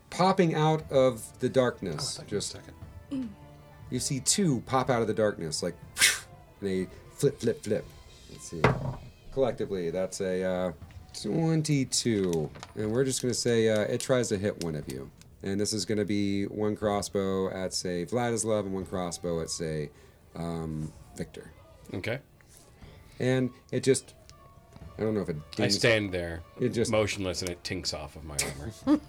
Popping 0.10 0.56
out 0.56 0.90
of 0.92 1.22
the 1.40 1.50
darkness. 1.50 2.16
Just 2.18 2.28
just 2.28 2.56
a 2.56 2.58
second. 2.58 3.30
you 3.90 4.00
see 4.00 4.20
two 4.22 4.62
pop 4.66 4.90
out 4.90 5.02
of 5.02 5.08
the 5.08 5.14
darkness, 5.14 5.62
like, 5.62 5.76
and 6.62 6.70
they 6.70 6.88
flip, 7.16 7.40
flip, 7.40 7.64
flip. 7.64 7.86
Let's 8.34 8.50
see. 8.50 8.62
Collectively, 9.34 9.90
that's 9.90 10.22
a 10.22 10.44
uh, 10.44 10.72
22. 11.22 12.50
And 12.76 12.92
we're 12.92 13.04
just 13.04 13.22
going 13.22 13.34
to 13.34 13.40
say 13.40 13.70
uh, 13.70 13.82
it 13.82 14.02
tries 14.02 14.30
to 14.30 14.38
hit 14.38 14.64
one 14.64 14.76
of 14.76 14.92
you. 14.92 15.10
And 15.44 15.60
this 15.60 15.74
is 15.74 15.86
going 15.86 15.98
to 15.98 16.06
be 16.06 16.46
one 16.46 16.76
crossbow 16.76 17.50
at, 17.50 17.74
say, 17.74 18.06
Vladislav, 18.06 18.62
and 18.62 18.74
one 18.74 18.86
crossbow 18.86 19.42
at, 19.42 19.50
say, 19.50 19.90
um, 20.36 20.92
Victor. 21.18 21.52
Okay. 21.94 22.20
And 23.20 23.50
it 23.72 23.84
just, 23.84 24.14
I 24.98 25.02
don't 25.04 25.14
know 25.14 25.22
if 25.22 25.30
it 25.30 25.36
I 25.54 25.56
dings- 25.64 25.78
stand 25.78 26.12
there, 26.12 26.42
It 26.60 26.70
just- 26.70 26.92
motionless, 26.92 27.42
and 27.42 27.50
it 27.52 27.64
tinks 27.64 27.94
off 27.94 28.16
of 28.16 28.24
my 28.24 28.38
armor. 28.88 29.00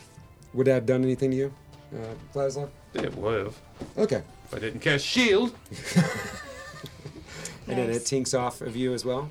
Would 0.54 0.66
that 0.66 0.74
have 0.74 0.86
done 0.86 1.02
anything 1.04 1.30
to 1.30 1.36
you, 1.36 1.54
uh, 1.94 2.14
Vladislav? 2.34 2.70
It 2.94 3.14
would 3.16 3.44
have. 3.46 3.58
Okay. 3.98 4.22
If 4.46 4.54
I 4.54 4.58
didn't 4.58 4.80
cast 4.80 5.04
shield. 5.04 5.54
And 7.68 7.78
then 7.78 7.90
it 7.90 7.92
Nice. 7.92 8.04
tinks 8.04 8.34
off 8.34 8.60
of 8.60 8.76
you 8.76 8.94
as 8.94 9.04
well? 9.04 9.30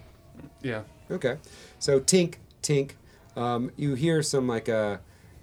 Yeah. 0.62 0.84
Okay. 1.10 1.38
So 1.80 2.00
tink, 2.00 2.36
tink. 2.62 2.92
Um, 3.36 3.72
you 3.78 3.96
hear 3.96 4.22
some 4.22 4.48
like 4.48 4.70
uh, 4.70 4.98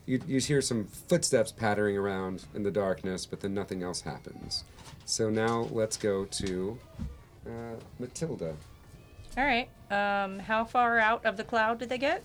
you, 0.06 0.20
you 0.26 0.40
hear 0.40 0.60
some 0.60 0.84
footsteps 0.86 1.52
pattering 1.52 1.96
around 1.96 2.44
in 2.54 2.62
the 2.62 2.70
darkness, 2.70 3.26
but 3.26 3.40
then 3.40 3.54
nothing 3.54 3.82
else 3.82 4.00
happens. 4.02 4.64
So 5.04 5.30
now 5.30 5.68
let's 5.72 5.96
go 5.96 6.24
to 6.24 6.78
uh, 7.46 7.50
Matilda. 7.98 8.54
All 9.36 9.44
right. 9.44 9.68
Um, 9.90 10.38
how 10.38 10.64
far 10.64 10.98
out 10.98 11.24
of 11.24 11.36
the 11.36 11.44
cloud 11.44 11.78
did 11.78 11.88
they 11.88 11.98
get? 11.98 12.22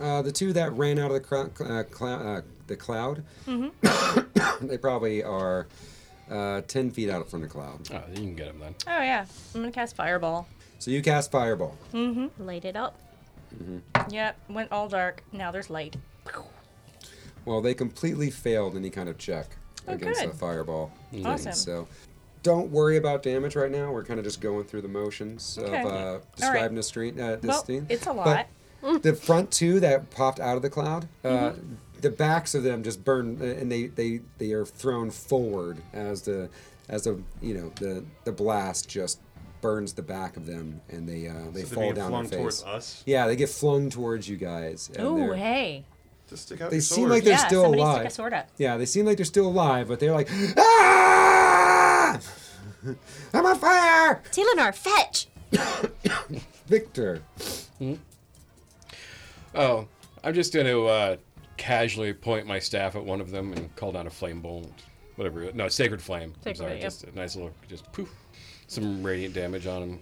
Uh, 0.00 0.22
the 0.22 0.30
two 0.32 0.52
that 0.52 0.72
ran 0.74 0.98
out 0.98 1.06
of 1.10 1.14
the 1.14 1.20
crowd, 1.20 1.50
uh, 1.60 1.82
clou- 1.84 2.08
uh, 2.08 2.42
the 2.68 2.76
cloud, 2.76 3.24
they 4.60 4.78
probably 4.78 5.22
are 5.24 5.66
uh, 6.30 6.60
ten 6.62 6.90
feet 6.90 7.10
out 7.10 7.28
from 7.30 7.42
the 7.42 7.48
cloud. 7.48 7.88
Oh, 7.92 8.02
you 8.10 8.16
can 8.16 8.34
get 8.34 8.48
him 8.48 8.58
then. 8.60 8.74
Oh 8.86 9.02
yeah, 9.02 9.26
I'm 9.54 9.60
gonna 9.62 9.72
cast 9.72 9.96
fireball. 9.96 10.46
So 10.78 10.90
you 10.90 11.02
cast 11.02 11.30
fireball. 11.30 11.76
Mm 11.92 12.14
hmm. 12.30 12.44
Light 12.46 12.64
it 12.64 12.76
up. 12.76 12.98
Mm-hmm. 13.54 14.10
Yep, 14.12 14.36
went 14.50 14.70
all 14.72 14.88
dark. 14.88 15.22
Now 15.32 15.50
there's 15.50 15.70
light. 15.70 15.96
Well, 17.44 17.60
they 17.62 17.72
completely 17.74 18.30
failed 18.30 18.76
any 18.76 18.90
kind 18.90 19.08
of 19.08 19.16
check 19.18 19.46
Oh, 19.86 19.94
against 19.94 20.20
good. 20.20 20.30
the 20.32 20.36
fireball. 20.36 20.92
thing, 21.10 21.24
Awesome. 21.26 21.52
So 21.54 21.88
don't 22.42 22.70
worry 22.70 22.98
about 22.98 23.22
damage 23.22 23.56
right 23.56 23.70
now. 23.70 23.90
We're 23.90 24.04
kind 24.04 24.18
of 24.20 24.24
just 24.24 24.40
going 24.42 24.64
through 24.64 24.82
the 24.82 24.88
motions 24.88 25.58
Okay. 25.58 25.80
of 25.80 25.86
uh, 25.90 26.18
describing 26.36 26.76
the 26.76 26.82
street. 26.82 27.18
Uh, 27.18 27.36
this 27.36 27.48
Well, 27.48 27.62
thing. 27.62 27.86
it's 27.88 28.06
a 28.06 28.12
lot. 28.12 28.24
But 28.82 28.92
lot. 28.92 29.02
the 29.02 29.14
front 29.14 29.50
two 29.50 29.80
that 29.80 30.10
popped 30.10 30.40
out 30.40 30.56
of 30.56 30.62
the 30.62 30.68
cloud, 30.70 31.08
uh, 31.24 31.28
Mm-hmm. 31.28 31.74
The 32.00 32.10
backs 32.10 32.54
of 32.54 32.62
them 32.62 32.82
just 32.82 33.04
burn, 33.04 33.40
and 33.42 33.70
they, 33.70 33.86
they, 33.88 34.20
they 34.38 34.52
are 34.52 34.64
thrown 34.64 35.10
forward 35.10 35.78
as 35.92 36.22
the 36.22 36.48
as 36.88 37.02
the 37.04 37.20
you 37.42 37.54
know 37.54 37.70
the 37.80 38.04
the 38.24 38.32
blast 38.32 38.88
just 38.88 39.20
burns 39.60 39.92
the 39.94 40.02
back 40.02 40.36
of 40.36 40.46
them, 40.46 40.80
and 40.88 41.08
they 41.08 41.26
uh, 41.28 41.50
they 41.52 41.62
So 41.62 41.74
fall 41.74 41.92
down 41.92 42.10
flung 42.10 42.22
their 42.26 42.38
face. 42.38 42.60
towards 42.60 42.64
us. 42.64 43.02
Yeah, 43.06 43.26
they 43.26 43.36
get 43.36 43.48
flung 43.48 43.90
towards 43.90 44.28
you 44.28 44.36
guys. 44.36 44.90
and 44.94 45.06
Oh 45.06 45.32
hey. 45.32 45.84
Just 46.28 46.42
stick 46.46 46.60
out 46.60 46.70
They 46.70 46.80
seem 46.80 46.98
sword. 46.98 47.10
like 47.10 47.24
they're 47.24 47.32
yeah, 47.32 47.46
still 47.46 47.66
alive. 47.74 47.96
stick 48.00 48.06
a 48.08 48.10
sword 48.10 48.34
up. 48.34 48.48
Yeah, 48.58 48.76
they 48.76 48.84
seem 48.84 49.06
like 49.06 49.16
they're 49.16 49.24
still 49.24 49.46
alive, 49.46 49.88
but 49.88 49.98
they're 49.98 50.12
like, 50.12 50.28
ah! 50.58 52.20
I'm 53.32 53.46
on 53.46 53.56
fire! 53.58 54.22
Telenar, 54.30 54.74
fetch! 54.74 55.26
Victor. 56.66 57.22
Oh, 59.54 59.88
I'm 60.22 60.34
just 60.34 60.52
going 60.52 60.66
to 60.66 60.84
uh, 60.86 61.16
casually 61.58 62.14
point 62.14 62.46
my 62.46 62.58
staff 62.58 62.96
at 62.96 63.04
one 63.04 63.20
of 63.20 63.30
them 63.30 63.52
and 63.52 63.74
call 63.76 63.92
down 63.92 64.06
a 64.06 64.10
flame 64.10 64.40
bolt. 64.40 64.72
Whatever. 65.16 65.52
No, 65.52 65.68
sacred 65.68 66.00
flame. 66.00 66.34
I'm 66.46 66.54
sorry. 66.54 66.70
flame, 66.70 66.80
yep. 66.80 66.90
Just 66.90 67.04
a 67.04 67.14
nice 67.14 67.36
little, 67.36 67.52
just 67.68 67.90
poof. 67.92 68.08
Some 68.68 69.02
radiant 69.02 69.34
damage 69.34 69.66
on 69.66 69.82
him. 69.82 70.00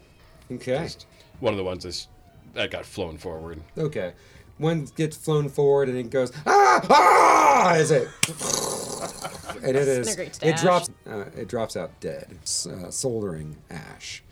Okay. 0.53 0.83
Just 0.85 1.07
one 1.41 1.53
of 1.53 1.57
the 1.57 1.65
ones 1.65 1.85
that's, 1.85 2.09
that 2.55 2.71
got 2.71 2.85
flown 2.85 3.17
forward. 3.17 3.61
Okay. 3.77 4.13
One 4.59 4.87
gets 4.97 5.17
flown 5.17 5.49
forward 5.49 5.89
and 5.89 5.99
it 5.99 6.11
goes, 6.11 6.33
ah! 6.47 6.81
Ah! 6.89 7.73
As 7.75 7.91
it. 7.91 8.09
and 9.63 9.77
it 9.77 9.89
is. 9.89 10.17
Snigger's 10.17 10.39
It 10.43 10.57
drops. 10.57 10.91
Uh, 11.07 11.25
it 11.37 11.49
drops 11.49 11.77
out 11.77 11.99
dead, 12.01 12.39
s- 12.43 12.67
uh, 12.67 12.91
soldering 12.91 13.57
ash. 13.71 14.23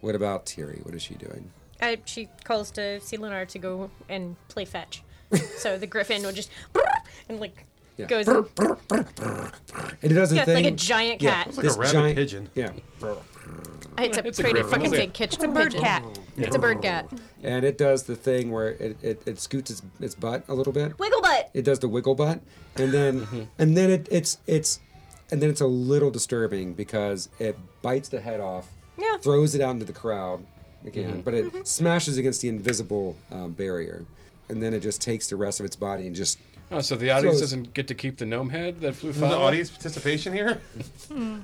What 0.00 0.14
about 0.14 0.46
Tiri? 0.46 0.84
What 0.84 0.94
is 0.94 1.02
she 1.02 1.14
doing? 1.14 1.50
Uh, 1.80 1.96
she 2.04 2.28
calls 2.44 2.70
to 2.72 2.98
Selenar 3.00 3.46
to 3.48 3.58
go 3.58 3.90
and 4.08 4.36
play 4.48 4.64
fetch. 4.64 5.02
so 5.58 5.78
the 5.78 5.86
griffin 5.86 6.22
would 6.22 6.34
just 6.34 6.50
and 7.28 7.40
like 7.40 7.64
Yeah. 7.96 8.06
goes 8.06 8.28
and 8.28 8.46
And 8.90 10.12
it 10.12 10.14
does 10.14 10.32
a 10.32 10.36
Yeah, 10.36 10.42
it's 10.42 10.44
thing. 10.46 10.64
like 10.64 10.72
a 10.72 10.76
giant 10.76 11.22
yeah, 11.22 11.30
cat. 11.30 11.46
It's 11.48 11.56
like 11.56 11.64
a 11.64 11.68
this 11.68 11.76
rabbit 11.76 11.92
giant 11.92 12.16
pigeon. 12.16 12.50
Yeah. 12.54 12.70
Uh, 13.02 13.14
it's 13.98 14.16
a 14.16 14.26
It's 14.26 14.38
pretty 14.40 14.60
griffin, 14.60 14.70
fucking 14.70 14.90
big 14.92 15.12
kitchen. 15.12 15.34
It's 15.34 15.44
a 15.44 15.48
bird 15.48 15.72
pigeon. 15.72 15.80
cat. 15.80 16.04
It's 16.36 16.54
a 16.56 16.58
bird 16.58 16.82
cat. 16.82 17.08
And 17.42 17.64
it 17.64 17.76
does 17.78 18.04
the 18.04 18.14
thing 18.14 18.50
where 18.52 18.70
it, 18.70 18.96
it, 19.02 19.22
it 19.26 19.40
scoots 19.40 19.70
its, 19.70 19.82
its 20.00 20.14
butt 20.14 20.44
a 20.48 20.54
little 20.54 20.72
bit. 20.72 20.98
Wiggle 20.98 21.20
butt. 21.20 21.50
it 21.52 21.62
does 21.62 21.80
the 21.80 21.88
wiggle 21.88 22.14
butt 22.14 22.40
and 22.76 22.92
then 22.92 23.20
mm-hmm. 23.22 23.42
and 23.58 23.76
then 23.76 23.90
it, 23.90 24.08
it's 24.10 24.38
it's 24.46 24.80
and 25.30 25.42
then 25.42 25.50
it's 25.50 25.60
a 25.60 25.66
little 25.66 26.10
disturbing 26.10 26.74
because 26.74 27.28
it 27.38 27.58
bites 27.82 28.08
the 28.08 28.20
head 28.20 28.40
off 28.40 28.68
Yeah. 28.96 29.16
throws 29.18 29.54
it 29.54 29.60
out 29.60 29.72
into 29.72 29.84
the 29.84 29.92
crowd 29.92 30.44
again 30.86 31.10
mm-hmm. 31.10 31.20
but 31.20 31.34
it 31.34 31.46
mm-hmm. 31.46 31.62
smashes 31.64 32.16
against 32.18 32.40
the 32.40 32.48
invisible 32.48 33.16
um, 33.30 33.52
barrier 33.52 34.04
and 34.48 34.62
then 34.62 34.72
it 34.74 34.80
just 34.80 35.00
takes 35.00 35.28
the 35.28 35.36
rest 35.36 35.60
of 35.60 35.66
its 35.66 35.76
body 35.76 36.06
and 36.06 36.16
just 36.16 36.38
Oh, 36.70 36.80
so 36.80 36.96
the 36.96 37.10
audience 37.10 37.36
So- 37.38 37.44
doesn't 37.44 37.72
get 37.72 37.88
to 37.88 37.94
keep 37.94 38.18
the 38.18 38.26
gnome 38.26 38.50
head 38.50 38.80
that 38.82 38.94
flew 38.94 39.10
Is 39.10 39.18
the 39.20 39.28
foul? 39.28 39.42
audience 39.42 39.70
participation 39.70 40.32
here? 40.34 40.60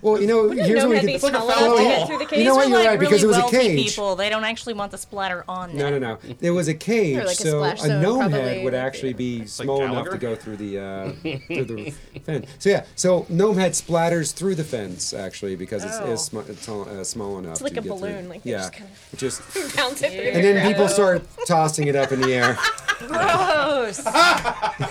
well 0.03 0.21
you 0.21 0.27
know 0.27 0.51
here's 0.51 0.83
no 0.83 0.89
what 0.89 0.89
we 0.91 0.97
head 0.97 1.05
can 1.05 1.07
be 1.07 1.19
small 1.19 1.33
like 1.33 1.35
a 1.35 1.45
enough 1.45 1.49
to 1.49 1.65
foul 1.65 1.79
get 1.79 1.97
ball. 1.99 2.07
through 2.07 2.17
the 2.19 2.23
You 2.25 2.29
cage. 2.29 2.45
know 2.47 2.55
what? 2.57 2.61
These 2.65 2.71
you're 2.71 2.79
like 2.81 2.89
right, 2.89 3.01
because 3.01 3.23
really 3.23 3.25
it 3.25 3.27
was 3.29 3.37
a 3.37 3.41
wealthy 3.41 3.57
cage. 3.57 3.89
people. 3.89 4.17
They 4.17 4.29
don't 4.29 4.45
actually 4.45 4.75
want 4.75 4.93
the 4.93 4.99
splatter 4.99 5.45
on 5.49 5.75
no 5.77 5.91
them. 5.91 6.01
no 6.03 6.19
no 6.23 6.35
it 6.43 6.51
was 6.51 6.69
a 6.69 6.75
cage 6.75 7.17
like 7.17 7.27
a 7.27 7.35
so 7.35 7.59
splash 7.59 7.79
a 7.85 7.87
zone, 7.87 8.03
gnome 8.03 8.19
probably, 8.19 8.39
head 8.41 8.65
would 8.65 8.73
like 8.75 8.83
actually 8.83 9.13
the- 9.13 9.41
be 9.41 9.47
small 9.47 9.83
enough 9.83 10.05
to 10.11 10.19
Gallagher? 10.19 10.19
go 10.19 10.35
through 10.37 10.57
the 10.59 10.79
uh, 10.79 11.13
through 11.47 11.65
the 11.65 11.91
fence 12.25 12.47
so 12.59 12.69
yeah 12.69 12.85
so 12.95 13.25
gnome 13.31 13.57
head 13.57 13.73
splatters 13.73 14.35
through 14.35 14.55
the 14.57 14.65
fence 14.65 15.15
actually 15.15 15.57
because 15.57 15.85
it's, 15.85 15.97
Oh. 16.01 16.13
it's, 16.13 16.25
sm- 16.25 16.39
it's 16.41 16.67
tall- 16.67 16.87
uh, 16.89 17.03
small 17.03 17.39
enough 17.39 17.53
It's 17.53 17.63
like 17.63 17.73
to 17.75 17.81
a 17.81 17.83
get 17.83 17.89
through. 17.99 17.99
balloon, 18.09 18.29
like 18.29 18.43
they 18.43 18.51
yeah 18.51 18.59
just 18.59 18.73
kind 18.75 18.91
of- 18.91 19.13
it 19.15 19.17
just 19.19 19.43
Bounce 19.77 20.03
it 20.03 20.13
through 20.13 20.21
and 20.33 20.45
then 20.45 20.67
people 20.71 20.89
start 20.89 21.23
tossing 21.47 21.87
it 21.89 21.97
up 21.97 22.13
in 22.13 22.21
the 22.21 22.35
air, 22.35 22.59
Gross. 23.07 24.05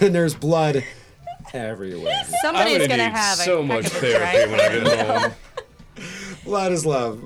and 0.01 0.13
there's 0.23 0.35
blood 0.35 0.85
everywhere. 1.53 2.13
I'm 2.25 2.33
Somebody's 2.41 2.77
gonna 2.77 2.87
gonna 2.87 3.03
need 3.03 3.11
have 3.11 3.39
a 3.39 3.41
so 3.41 3.57
heck 3.57 3.67
much 3.67 3.85
of 3.87 3.91
therapy 3.91 4.49
when 4.49 4.59
I 4.61 4.69
get 4.69 5.05
home. 5.05 5.31
Blood 6.45 6.71
is 6.71 6.85
love. 6.85 7.21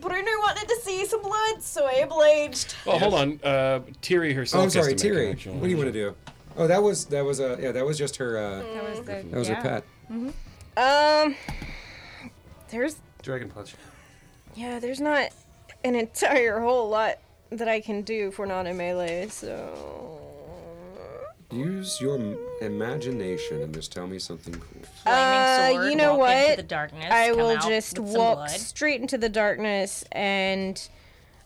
Bruno 0.00 0.30
wanted 0.38 0.66
to 0.66 0.80
see 0.82 1.04
some 1.04 1.20
blood, 1.20 1.62
so 1.62 1.84
I 1.84 1.96
obliged. 1.96 2.74
Well, 2.86 2.98
hold 2.98 3.14
on. 3.14 3.40
Uh, 3.42 3.80
Tiri 4.00 4.34
herself. 4.34 4.60
Oh, 4.60 4.64
I'm 4.64 4.70
sorry, 4.70 4.94
to 4.94 5.08
Tiri. 5.08 5.46
What 5.52 5.64
do 5.64 5.68
you 5.68 5.76
want 5.76 5.88
to 5.88 5.92
do? 5.92 6.14
Oh, 6.56 6.66
that 6.66 6.82
was 6.82 7.04
that 7.06 7.22
was 7.22 7.38
uh, 7.38 7.58
yeah 7.60 7.72
that 7.72 7.84
was 7.84 7.98
just 7.98 8.16
her 8.16 8.38
uh, 8.38 8.62
That 8.62 8.88
was, 8.88 8.98
the, 9.00 9.04
that 9.04 9.32
was 9.32 9.48
yeah. 9.48 9.54
her 9.56 9.82
pet. 10.78 11.24
Um, 11.26 11.34
there's 12.70 12.96
Dragon 13.20 13.50
punch. 13.50 13.74
Yeah, 14.54 14.78
there's 14.78 15.00
not 15.02 15.28
an 15.84 15.94
entire 15.94 16.60
whole 16.60 16.88
lot 16.88 17.18
that 17.50 17.68
I 17.68 17.80
can 17.80 18.00
do 18.02 18.28
if 18.28 18.38
we're 18.38 18.46
not 18.46 18.66
in 18.66 18.78
melee, 18.78 19.28
so. 19.28 20.17
Use 21.50 21.98
your 22.00 22.16
m- 22.16 22.36
imagination 22.60 23.62
and 23.62 23.72
just 23.72 23.90
tell 23.90 24.06
me 24.06 24.18
something 24.18 24.52
cool. 24.54 24.82
Flaming 25.02 25.22
Uh, 25.22 25.68
sword, 25.70 25.90
you 25.90 25.96
know 25.96 26.14
walk 26.16 26.30
into 26.30 26.48
what? 26.48 26.56
the 26.58 26.62
darkness, 26.62 27.10
I 27.10 27.28
come 27.30 27.38
will 27.38 27.50
out 27.50 27.62
just 27.66 27.98
with 27.98 28.08
some 28.10 28.18
walk 28.18 28.36
blood. 28.38 28.50
straight 28.50 29.00
into 29.00 29.16
the 29.16 29.30
darkness 29.30 30.04
and 30.12 30.88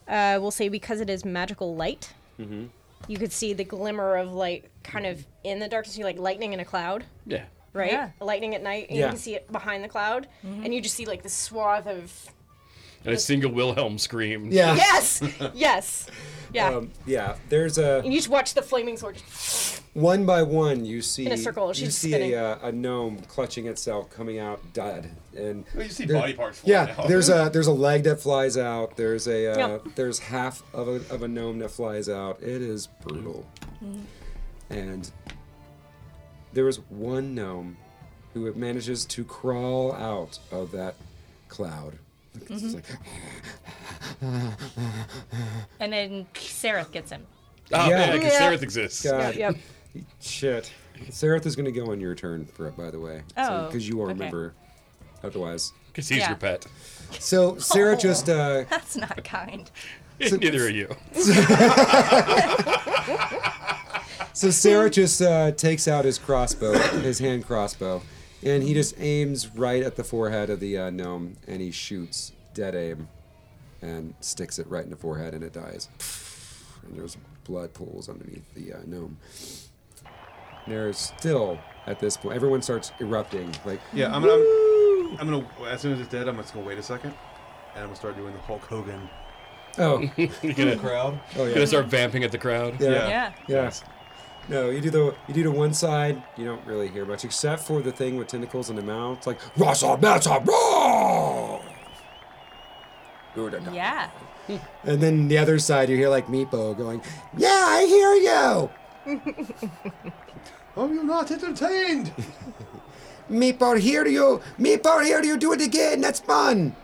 uh, 0.09 0.39
we'll 0.41 0.51
say 0.51 0.69
because 0.69 1.01
it 1.01 1.09
is 1.09 1.25
magical 1.25 1.77
light, 1.77 2.13
Mm-hmm. 2.41 2.65
you 3.07 3.19
could 3.19 3.31
see 3.31 3.53
the 3.53 3.63
glimmer 3.63 4.17
of 4.17 4.33
light 4.33 4.65
kind 4.83 5.07
of 5.07 5.25
in 5.45 5.61
the 5.61 5.69
darkness, 5.69 5.97
you 5.97 6.05
like 6.05 6.19
lightning 6.19 6.53
in 6.53 6.59
a 6.59 6.65
cloud, 6.65 7.05
Yeah. 7.27 7.45
right? 7.73 7.93
Yeah. 7.93 8.11
Lightning 8.21 8.57
at 8.57 8.63
night, 8.63 8.89
and 8.89 8.99
Yeah. 8.99 9.05
you 9.05 9.11
can 9.11 9.19
see 9.19 9.35
it 9.37 9.53
behind 9.53 9.85
the 9.85 9.89
cloud, 9.89 10.27
Mm-hmm. 10.45 10.65
and 10.65 10.75
you 10.75 10.81
just 10.81 10.97
see 10.97 11.07
like 11.07 11.23
the 11.23 11.29
swath 11.29 11.87
of. 11.87 12.11
And 13.05 13.15
a 13.15 13.19
single 13.19 13.53
Wilhelm 13.53 13.99
scream. 13.99 14.51
Yeah. 14.51 14.75
Yes! 14.75 15.23
yes! 15.55 16.07
Yeah. 16.53 16.69
Um, 16.69 16.91
yeah. 17.07 17.37
There's 17.49 17.79
a 17.79 17.99
and 17.99 18.13
you 18.13 18.19
just 18.19 18.29
watch 18.29 18.55
the 18.55 18.63
flaming 18.63 18.97
sword. 18.97 19.17
one 19.95 20.25
by 20.27 20.43
one. 20.43 20.85
You 20.85 21.01
see 21.03 21.27
In 21.27 21.33
a 21.33 21.37
circle, 21.37 21.69
You 21.69 21.75
she's 21.75 21.97
see 21.97 22.11
spinning. 22.11 22.35
a, 22.35 22.37
uh, 22.63 22.69
a 22.69 22.73
gnome 22.73 23.19
clutching 23.29 23.67
itself, 23.67 24.11
coming 24.11 24.39
out 24.39 24.61
dead, 24.73 25.11
and 25.37 25.65
Well, 25.75 25.85
you 25.85 25.91
see 25.91 26.05
there- 26.05 26.19
body 26.21 26.35
parts 26.35 26.59
flying 26.61 26.89
Yeah, 26.89 26.95
out. 26.99 27.09
there's 27.09 27.29
a 27.29 27.51
there's 27.53 27.67
a 27.69 27.73
leg 27.73 28.05
that 28.05 28.21
flies 28.21 28.57
out. 28.57 28.97
There's 28.97 29.27
a 29.29 29.53
uh, 29.53 29.57
Yep. 29.69 29.85
there's 29.97 30.19
half 30.19 30.63
of 30.75 30.89
a 30.89 30.93
of 31.13 31.23
a 31.23 31.29
gnome 31.29 31.59
that 31.61 31.71
flies 31.71 32.09
out. 32.09 32.43
It 32.43 32.63
is 32.63 32.87
brutal, 33.07 33.47
Mm-hmm. 33.83 34.01
and 34.71 35.11
there 36.53 36.69
is 36.69 36.79
one 36.91 37.35
gnome 37.35 37.77
who 38.35 38.53
manages 38.55 39.05
to 39.07 39.25
crawl 39.25 39.93
out 39.93 40.39
of 40.51 40.71
that 40.73 40.95
cloud. 41.49 41.99
Mm-hmm. 42.39 42.55
It's 42.55 42.75
like, 42.75 42.85
And 45.81 45.93
then 45.93 46.27
Seraph 46.35 46.91
gets 46.93 47.11
him. 47.11 47.27
Oh, 47.73 47.89
Yeah. 47.89 48.07
yeah, 48.07 48.13
because 48.13 48.33
Yeah. 48.33 48.39
Seraph 48.39 48.63
exists. 48.63 49.03
God, 49.03 49.35
Yep. 49.37 49.57
shit. 50.21 50.73
Seraph 51.11 51.47
is 51.47 51.57
going 51.57 51.73
to 51.73 51.73
go 51.73 51.91
on 51.91 52.01
your 52.01 52.15
turn, 52.15 52.45
for 52.47 52.71
by 52.71 52.91
the 52.91 53.01
way, 53.01 53.23
Oh, 53.37 53.67
because 53.67 53.89
you 53.89 53.97
will 53.97 54.05
okay. 54.05 54.13
remember. 54.15 54.55
Otherwise, 55.25 55.73
Because 55.89 56.09
he's 56.09 56.19
Yeah. 56.19 56.29
your 56.31 56.37
pet. 56.39 56.67
so 57.19 57.59
Sarah 57.59 57.97
just 57.97 58.29
uh, 58.29 58.65
That's 58.71 58.97
not 58.97 59.23
kind. 59.25 59.71
Neither 60.21 60.65
are 60.65 60.69
you. 60.69 60.89
So 64.35 64.51
Sarah 64.51 64.89
just 64.89 65.21
uh, 65.21 65.51
takes 65.53 65.87
out 65.87 66.07
his 66.07 66.19
crossbow, 66.19 66.73
his 67.01 67.19
hand 67.19 67.47
crossbow, 67.47 68.01
and 68.45 68.63
he 68.63 68.75
just 68.75 68.95
aims 68.99 69.49
right 69.49 69.83
at 69.83 69.97
the 69.97 70.05
forehead 70.05 70.51
of 70.51 70.61
the 70.61 70.79
uh, 70.79 70.91
gnome, 70.91 71.37
and 71.47 71.61
he 71.61 71.71
shoots 71.71 72.33
dead 72.55 72.75
aim, 72.75 73.09
and 73.81 74.15
sticks 74.21 74.59
it 74.59 74.67
right 74.69 74.85
in 74.85 74.91
the 74.91 74.97
forehead, 74.97 75.35
and 75.35 75.43
it 75.43 75.53
dies. 75.53 75.89
And 76.85 76.99
there's 76.99 77.17
blood 77.45 77.73
pools 77.75 78.09
underneath 78.09 78.53
the 78.55 78.75
uh, 78.75 78.81
gnome. 78.87 79.19
There's 80.67 80.99
still 80.99 81.59
at 81.87 81.99
this 81.99 82.17
point, 82.17 82.37
everyone 82.37 82.63
starts 82.63 82.93
erupting 83.01 83.53
like 83.65 83.81
Yeah, 83.93 84.15
I'm 84.15 84.23
gonna, 84.23 84.35
I'm, 84.35 85.19
I'm 85.21 85.43
gonna. 85.57 85.71
As 85.71 85.81
soon 85.81 85.93
as 85.93 86.01
it's 86.01 86.11
dead, 86.11 86.29
I'm 86.29 86.37
just 86.37 86.55
gonna 86.55 86.67
wait 86.67 86.79
a 86.79 86.83
second, 86.83 87.15
and 87.75 87.81
I'm 87.81 87.87
gonna 87.87 87.97
start 87.97 88.17
doing 88.17 88.33
the 88.33 88.41
Hulk 88.41 88.63
Hogan 88.63 89.09
oh 89.79 90.01
You're 90.17 90.53
gonna, 90.55 90.77
crowd. 90.77 91.21
oh 91.37 91.45
yeah. 91.45 91.55
gonna 91.55 91.67
start 91.67 91.87
vamping 91.87 92.25
at 92.25 92.33
the 92.33 92.39
crowd. 92.39 92.81
yeah 92.81 92.91
Yeah. 92.91 93.09
Yeah. 93.09 93.33
yeah. 93.49 93.73
No, 94.49 94.71
you 94.71 94.81
do 94.81 94.91
the 94.91 95.15
you 95.29 95.35
do 95.35 95.43
the 95.45 95.51
one 95.51 95.73
side. 95.73 96.23
You 96.37 96.45
don't 96.45 96.65
really 96.67 96.89
hear 96.89 97.05
much 97.05 97.25
except 97.25 97.63
for 97.63 97.81
the 97.81 97.93
thing 97.93 98.17
with 98.17 98.29
tentacles 98.29 98.71
in 98.71 98.77
the 98.77 98.83
mouth. 98.83 99.19
It's 99.19 99.27
like 99.27 99.39
Rasa 99.57 99.97
Mata 99.97 100.43
Raw. 100.45 101.61
Yeah. 103.73 104.11
And 104.85 105.01
then 105.01 105.29
the 105.29 105.39
other 105.39 105.61
side, 105.61 105.89
you 105.89 105.97
hear 105.97 106.09
like 106.09 106.27
Meepo 106.27 106.77
going, 106.77 107.01
"Yeah, 107.37 107.65
I 107.69 107.87
hear 107.87 108.15
you, 108.15 108.71
Oh, 110.77 110.93
you're 110.93 111.05
not 111.05 111.31
entertained. 111.31 112.13
Meepo, 113.31 113.79
hear 113.79 114.05
you, 114.05 114.41
Meepo, 114.59 115.05
hear 115.05 115.23
you. 115.23 115.37
Do 115.39 115.53
it 115.53 115.61
again. 115.61 116.01
That's 116.01 116.19
fun." 116.19 116.75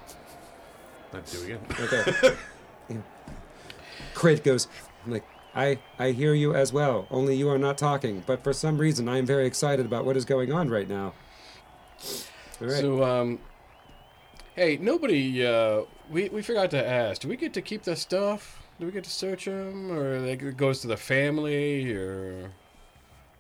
Let's 1.13 1.33
do 1.33 1.43
it 1.43 1.45
again. 1.47 1.61
Okay. 1.81 2.37
Yeah. 2.89 2.97
Grit 4.15 4.45
goes, 4.45 4.69
I'm 5.05 5.13
like, 5.13 5.25
I 5.59 5.79
I 5.99 6.13
hear 6.13 6.35
you 6.35 6.55
as 6.55 6.73
well. 6.73 7.07
Only 7.11 7.35
you 7.35 7.49
are 7.51 7.59
not 7.59 7.77
talking. 7.77 8.23
But 8.27 8.45
for 8.45 8.53
some 8.53 8.79
reason, 8.79 9.09
I 9.09 9.19
am 9.19 9.27
very 9.27 9.47
excited 9.47 9.85
about 9.85 10.05
what 10.05 10.17
is 10.17 10.25
going 10.25 10.53
on 10.53 10.71
right 10.71 10.89
now. 10.89 11.13
All 12.61 12.67
right. 12.69 12.81
So, 12.81 13.03
um, 13.03 13.39
hey, 14.55 14.77
nobody, 14.81 15.45
uh, 15.45 15.83
we, 16.11 16.29
we 16.29 16.43
forgot 16.43 16.71
to 16.71 16.89
ask. 16.89 17.21
Do 17.23 17.29
we 17.29 17.37
get 17.37 17.53
to 17.55 17.61
keep 17.63 17.83
the 17.83 17.97
stuff? 17.97 18.63
Do 18.79 18.87
we 18.87 18.93
get 18.93 19.03
to 19.05 19.11
search 19.11 19.47
them? 19.47 19.91
Or 19.91 20.21
like, 20.21 20.43
it 20.43 20.57
goes 20.57 20.81
to 20.83 20.87
the 20.87 20.97
family? 20.97 21.93
Or 21.93 22.53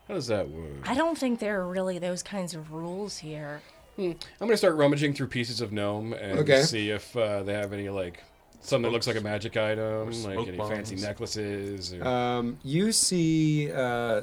how 0.08 0.14
does 0.14 0.26
that 0.26 0.48
work? 0.48 0.88
I 0.90 0.94
don't 0.94 1.16
think 1.16 1.38
there 1.38 1.60
are 1.60 1.68
really 1.68 1.98
those 2.00 2.22
kinds 2.24 2.54
of 2.54 2.72
rules 2.72 3.18
here. 3.18 3.60
I'm 3.96 4.14
going 4.38 4.50
to 4.52 4.56
start 4.56 4.76
rummaging 4.76 5.14
through 5.14 5.26
pieces 5.28 5.60
of 5.60 5.72
gnome 5.72 6.12
and 6.12 6.38
Okay. 6.40 6.62
see 6.62 6.90
if 6.90 7.16
uh, 7.16 7.42
they 7.42 7.52
have 7.54 7.72
any, 7.72 7.88
like, 7.88 8.22
something 8.60 8.82
that 8.82 8.92
looks 8.92 9.06
like 9.06 9.16
a 9.16 9.20
magic 9.20 9.56
item, 9.56 10.06
like 10.06 10.14
smoke 10.14 10.48
any 10.48 10.56
fancy 10.58 10.96
necklaces. 10.96 11.94
Or, 11.94 12.06
Um, 12.06 12.58
you 12.64 12.92
see 12.92 13.70
uh, 13.72 14.22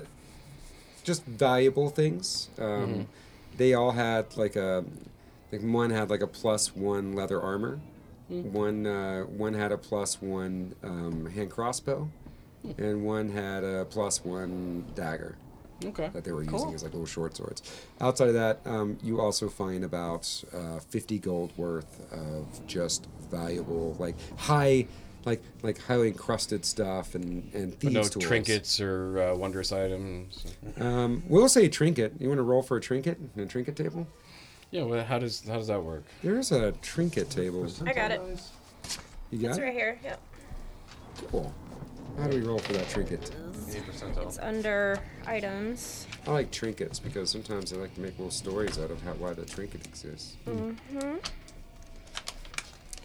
just 1.04 1.26
valuable 1.26 1.89
things. 1.89 2.50
Um, 2.60 2.65
Mm-hmm. 2.65 3.02
They 3.58 3.74
all 3.74 3.91
had 3.91 4.36
like 4.36 4.58
a, 4.58 4.84
like 5.52 5.62
one 5.62 5.89
had 5.89 6.10
like 6.10 6.21
a 6.21 6.28
plus 6.28 6.76
one 6.76 7.13
leather 7.15 7.41
armor. 7.41 7.80
Mm. 8.30 8.43
One 8.52 8.86
uh, 8.86 9.21
one 9.24 9.54
had 9.54 9.71
a 9.71 9.78
plus 9.78 10.21
one 10.21 10.76
um, 10.84 11.28
hand 11.28 11.52
crossbow, 11.52 12.10
Mm. 12.65 12.78
and 12.80 13.06
one 13.06 13.30
had 13.30 13.63
a 13.63 13.86
plus 13.86 14.26
one 14.26 14.86
dagger 14.95 15.38
okay. 15.83 16.09
that 16.13 16.23
they 16.23 16.31
were 16.31 16.43
using 16.43 16.57
Cool. 16.59 16.73
as 16.73 16.83
like 16.83 16.93
little 16.93 17.05
short 17.05 17.35
swords. 17.35 17.61
Outside 17.99 18.29
of 18.29 18.33
that, 18.35 18.59
um, 18.65 18.97
you 19.03 19.19
also 19.19 19.49
find 19.49 19.83
about 19.83 20.43
uh, 20.53 20.79
fifty 20.79 21.19
gold 21.19 21.51
worth 21.57 21.99
of 22.13 22.65
just 22.67 23.07
valuable, 23.31 23.95
like 23.99 24.15
high, 24.38 24.88
like 25.25 25.41
like 25.63 25.77
highly 25.79 26.07
encrusted 26.09 26.63
stuff 26.65 27.15
and 27.15 27.51
and 27.53 27.71
But 27.71 27.79
thieves 27.79 27.93
no 27.93 28.03
tools. 28.03 28.25
trinkets 28.25 28.79
or 28.79 29.19
uh, 29.19 29.35
wondrous 29.35 29.71
items. 29.71 30.45
Um, 30.79 31.23
we'll 31.27 31.49
say 31.49 31.67
trinket. 31.67 32.13
You 32.19 32.27
want 32.29 32.39
to 32.39 32.43
roll 32.43 32.61
for 32.61 32.77
a 32.77 32.81
trinket? 32.81 33.19
in 33.35 33.43
A 33.43 33.45
trinket 33.45 33.75
table? 33.75 34.07
Yeah, 34.71 34.83
well, 34.83 35.03
how 35.05 35.19
does 35.19 35.41
how 35.47 35.55
does 35.57 35.67
that 35.67 35.81
work? 35.83 36.03
There's 36.23 36.51
a 36.51 36.71
trinket 36.81 37.29
table. 37.29 37.67
I 37.85 37.93
got 37.93 38.11
it. 38.11 38.21
You 39.31 39.39
got 39.39 39.47
it? 39.47 39.49
It's 39.49 39.57
it? 39.57 39.61
right 39.61 39.73
here. 39.73 39.99
Yep. 40.03 40.21
Cool. 41.31 41.53
How 42.19 42.27
do 42.27 42.38
we 42.38 42.43
roll 42.45 42.59
for 42.59 42.73
that 42.73 42.88
trinket? 42.89 43.31
Eight. 43.69 43.84
It's 44.21 44.38
under 44.39 44.99
items. 45.25 46.08
I 46.28 46.32
like 46.32 46.51
trinkets 46.51 46.99
because 46.99 47.30
sometimes 47.30 47.73
I 47.73 47.78
like 47.78 47.93
to 47.95 48.01
make 48.01 48.17
little 48.17 48.32
stories 48.32 48.78
out 48.80 48.91
of 48.91 49.01
how 49.01 49.13
why 49.13 49.34
the 49.34 49.45
trinket 49.45 49.86
exists. 49.86 50.36
Mhm. 50.47 50.75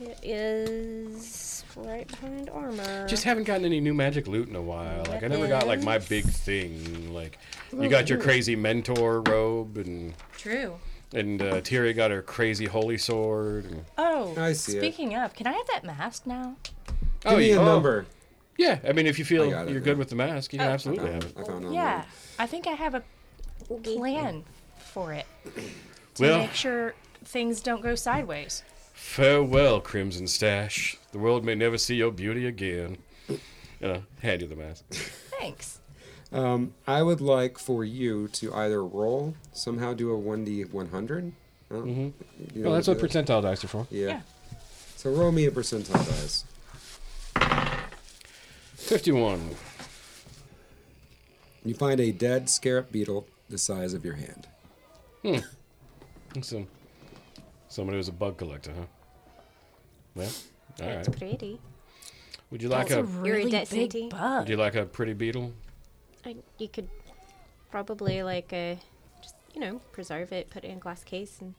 It 0.00 0.18
is 0.22 1.62
right 1.76 2.08
behind 2.08 2.48
armor. 2.48 3.06
Just 3.06 3.24
haven't 3.24 3.44
gotten 3.44 3.66
any 3.66 3.80
new 3.80 3.92
magic 3.92 4.26
loot 4.26 4.48
in 4.48 4.56
a 4.56 4.62
while. 4.62 5.04
Like 5.08 5.22
I 5.22 5.28
never 5.28 5.46
got 5.46 5.66
like 5.66 5.82
my 5.82 5.98
big 5.98 6.24
thing. 6.24 7.12
Like 7.12 7.38
you 7.78 7.88
got 7.88 8.08
your 8.08 8.18
crazy 8.18 8.56
mentor 8.56 9.20
robe, 9.22 9.76
and 9.76 10.14
True. 10.38 10.78
and 11.12 11.42
uh, 11.42 11.60
Tiri 11.60 11.94
got 11.94 12.10
her 12.10 12.22
crazy 12.22 12.64
holy 12.64 12.96
sword. 12.96 13.66
And, 13.66 13.84
Oh, 13.98 14.34
I 14.38 14.54
see 14.54 14.78
it. 14.78 14.80
speaking 14.80 15.14
of, 15.16 15.34
can 15.34 15.46
I 15.46 15.52
have 15.52 15.66
that 15.68 15.84
mask 15.84 16.26
now? 16.26 16.56
Give 17.22 17.36
me 17.38 17.50
a 17.52 17.60
oh, 17.60 17.64
number. 17.66 18.06
Yeah, 18.60 18.78
I 18.86 18.92
mean, 18.92 19.06
if 19.06 19.18
you 19.18 19.24
feel 19.24 19.46
you're 19.46 19.68
yeah. 19.68 19.78
good 19.78 19.96
with 19.96 20.10
the 20.10 20.16
mask, 20.16 20.52
you 20.52 20.58
can 20.58 20.68
Oh. 20.68 20.72
absolutely 20.72 21.10
have 21.10 21.24
it. 21.24 21.32
I 21.38 21.44
found 21.44 21.64
it 21.64 21.72
Yeah. 21.72 22.04
I 22.38 22.46
think 22.46 22.66
I 22.66 22.72
have 22.72 22.94
a 22.94 23.02
plan 23.82 24.44
for 24.78 25.14
it 25.14 25.24
to 26.16 26.22
Well- 26.22 26.38
make 26.40 26.52
sure 26.52 26.94
things 27.24 27.60
don't 27.62 27.80
go 27.82 27.94
sideways. 27.94 28.62
Farewell, 28.92 29.80
Crimson 29.80 30.26
Stash. 30.26 30.98
The 31.12 31.18
world 31.18 31.42
may 31.42 31.54
never 31.54 31.78
see 31.78 31.94
your 31.96 32.12
beauty 32.12 32.46
again. 32.46 32.98
You 33.28 33.38
know, 33.80 34.02
hand 34.20 34.42
you 34.42 34.46
the 34.48 34.56
mask. 34.56 34.84
Thanks. 35.40 35.78
Um, 36.30 36.74
I 36.86 37.02
would 37.02 37.22
like 37.22 37.58
for 37.58 37.82
you 37.82 38.28
to 38.28 38.52
either 38.54 38.84
roll, 38.84 39.34
somehow 39.54 39.94
do 39.94 40.12
a 40.12 40.18
1d 40.18 40.70
100. 40.70 41.32
Oh, 41.70 41.84
you 41.84 41.94
know 41.94 42.12
Well, 42.56 42.72
that's 42.74 42.88
what 42.88 42.98
to 42.98 43.08
do 43.08 43.08
that? 43.08 43.26
percentile 43.26 43.40
dice 43.42 43.64
are 43.64 43.68
for. 43.68 43.86
Yeah. 43.90 44.06
Yeah. 44.08 44.20
So 44.96 45.10
roll 45.12 45.32
me 45.32 45.46
a 45.46 45.50
percentile 45.50 45.94
dice. 46.06 46.44
Fifty-one. 48.90 49.50
You 51.64 51.74
find 51.74 52.00
a 52.00 52.10
dead 52.10 52.48
scarab 52.50 52.90
beetle 52.90 53.24
the 53.48 53.56
size 53.56 53.94
of 53.94 54.04
your 54.04 54.14
hand. 54.14 54.48
Hmm. 55.22 56.40
So, 56.42 56.66
somebody 57.68 57.98
who's 57.98 58.08
a 58.08 58.12
bug 58.12 58.36
collector, 58.36 58.72
huh? 58.76 58.86
Well, 60.16 60.26
all 60.82 60.88
It's 60.88 61.08
right. 61.08 61.18
pretty. 61.18 61.60
Would 62.50 62.62
you 62.64 62.68
like 62.68 62.88
That's 62.88 62.98
a 62.98 63.00
a 63.00 63.04
really 63.04 63.42
Iridescent-y. 63.42 63.86
big 63.92 64.10
bug. 64.10 64.40
Would 64.40 64.48
you 64.48 64.56
like 64.56 64.74
a 64.74 64.84
pretty 64.86 65.12
beetle? 65.12 65.52
I, 66.26 66.34
you 66.58 66.66
could 66.68 66.88
probably 67.70 68.24
like 68.24 68.52
uh, 68.52 68.74
just 69.22 69.36
you 69.54 69.60
know 69.60 69.80
preserve 69.92 70.32
it, 70.32 70.50
put 70.50 70.64
it 70.64 70.68
in 70.72 70.78
a 70.78 70.80
glass 70.80 71.04
case, 71.04 71.38
and 71.40 71.54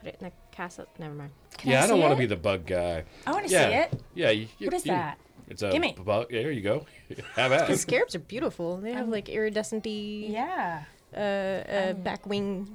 put 0.00 0.08
it 0.08 0.16
in 0.20 0.26
the 0.26 0.32
castle. 0.50 0.86
Never 0.98 1.14
mind. 1.14 1.30
Can 1.58 1.70
yeah, 1.70 1.82
I, 1.82 1.84
I 1.84 1.86
don't 1.86 2.00
want 2.00 2.12
to 2.12 2.18
be 2.18 2.26
the 2.26 2.34
bug 2.34 2.66
guy. 2.66 3.04
I 3.24 3.30
want 3.30 3.46
to 3.46 3.52
yeah. 3.52 3.68
see 3.68 3.74
it. 3.96 4.02
Yeah. 4.16 4.30
You, 4.30 4.48
you, 4.58 4.66
What 4.66 4.74
is 4.74 4.84
you- 4.84 4.90
that? 4.90 5.18
It's 5.48 5.62
a 5.62 5.70
Gimme. 5.70 5.94
bug. 6.04 6.26
Yeah, 6.30 6.40
here 6.40 6.50
you 6.50 6.60
go. 6.62 6.86
Have 7.36 7.52
at 7.52 7.66
The 7.68 7.74
it. 7.74 7.78
scarabs 7.78 8.14
are 8.14 8.18
beautiful. 8.20 8.78
They 8.78 8.92
have 8.92 9.08
like 9.08 9.28
iridescent-y 9.28 10.26
Yeah. 10.28 10.82
uh, 11.16 11.18
uh, 11.20 11.92
back 11.94 12.26
wing 12.26 12.66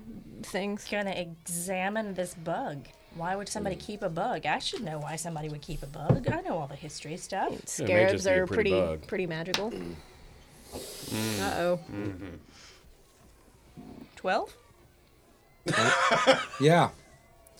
things. 0.44 0.88
Gonna 0.90 1.12
examine 1.12 2.14
this 2.14 2.34
bug. 2.34 2.88
Why 3.16 3.36
would 3.36 3.50
somebody 3.50 3.76
keep 3.76 4.04
a 4.04 4.10
bug? 4.10 4.46
I 4.46 4.60
should 4.60 4.84
know 4.86 5.00
why 5.00 5.18
somebody 5.18 5.50
would 5.50 5.62
keep 5.62 5.84
a 5.84 5.86
bug. 5.88 6.30
I 6.32 6.40
know 6.42 6.58
all 6.60 6.68
the 6.68 6.76
history 6.78 7.18
stuff. 7.18 7.50
may 7.52 7.58
just 7.58 7.68
Scarabs 7.78 8.24
be 8.24 8.30
a 8.30 8.44
are 8.44 8.48
pretty 8.48 8.70
pretty 8.72 8.72
bug. 8.72 9.08
pretty 9.08 9.26
magical. 9.28 9.72
Mm. 9.72 9.96
Uh 11.42 11.54
oh. 11.58 11.80
Twelve? 14.16 14.56
Yeah, 16.62 16.90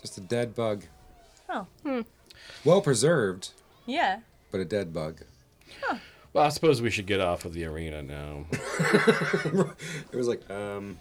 just 0.02 0.18
a 0.18 0.22
dead 0.22 0.56
bug. 0.56 0.84
Oh, 1.50 1.68
Well 2.64 2.82
preserved, 2.82 3.50
yeah. 3.86 4.20
But 4.52 4.62
a 4.62 4.66
dead 4.66 4.94
bug. 4.94 5.22
Well, 6.34 6.46
I 6.46 6.50
suppose 6.50 6.82
we 6.82 6.90
should 6.90 7.08
get 7.08 7.20
off 7.20 7.44
of 7.46 7.54
the 7.54 7.66
arena 7.66 8.02
now. 8.02 8.46
It 10.12 10.16
was 10.16 10.28
like, 10.28 10.50
um. 10.50 10.98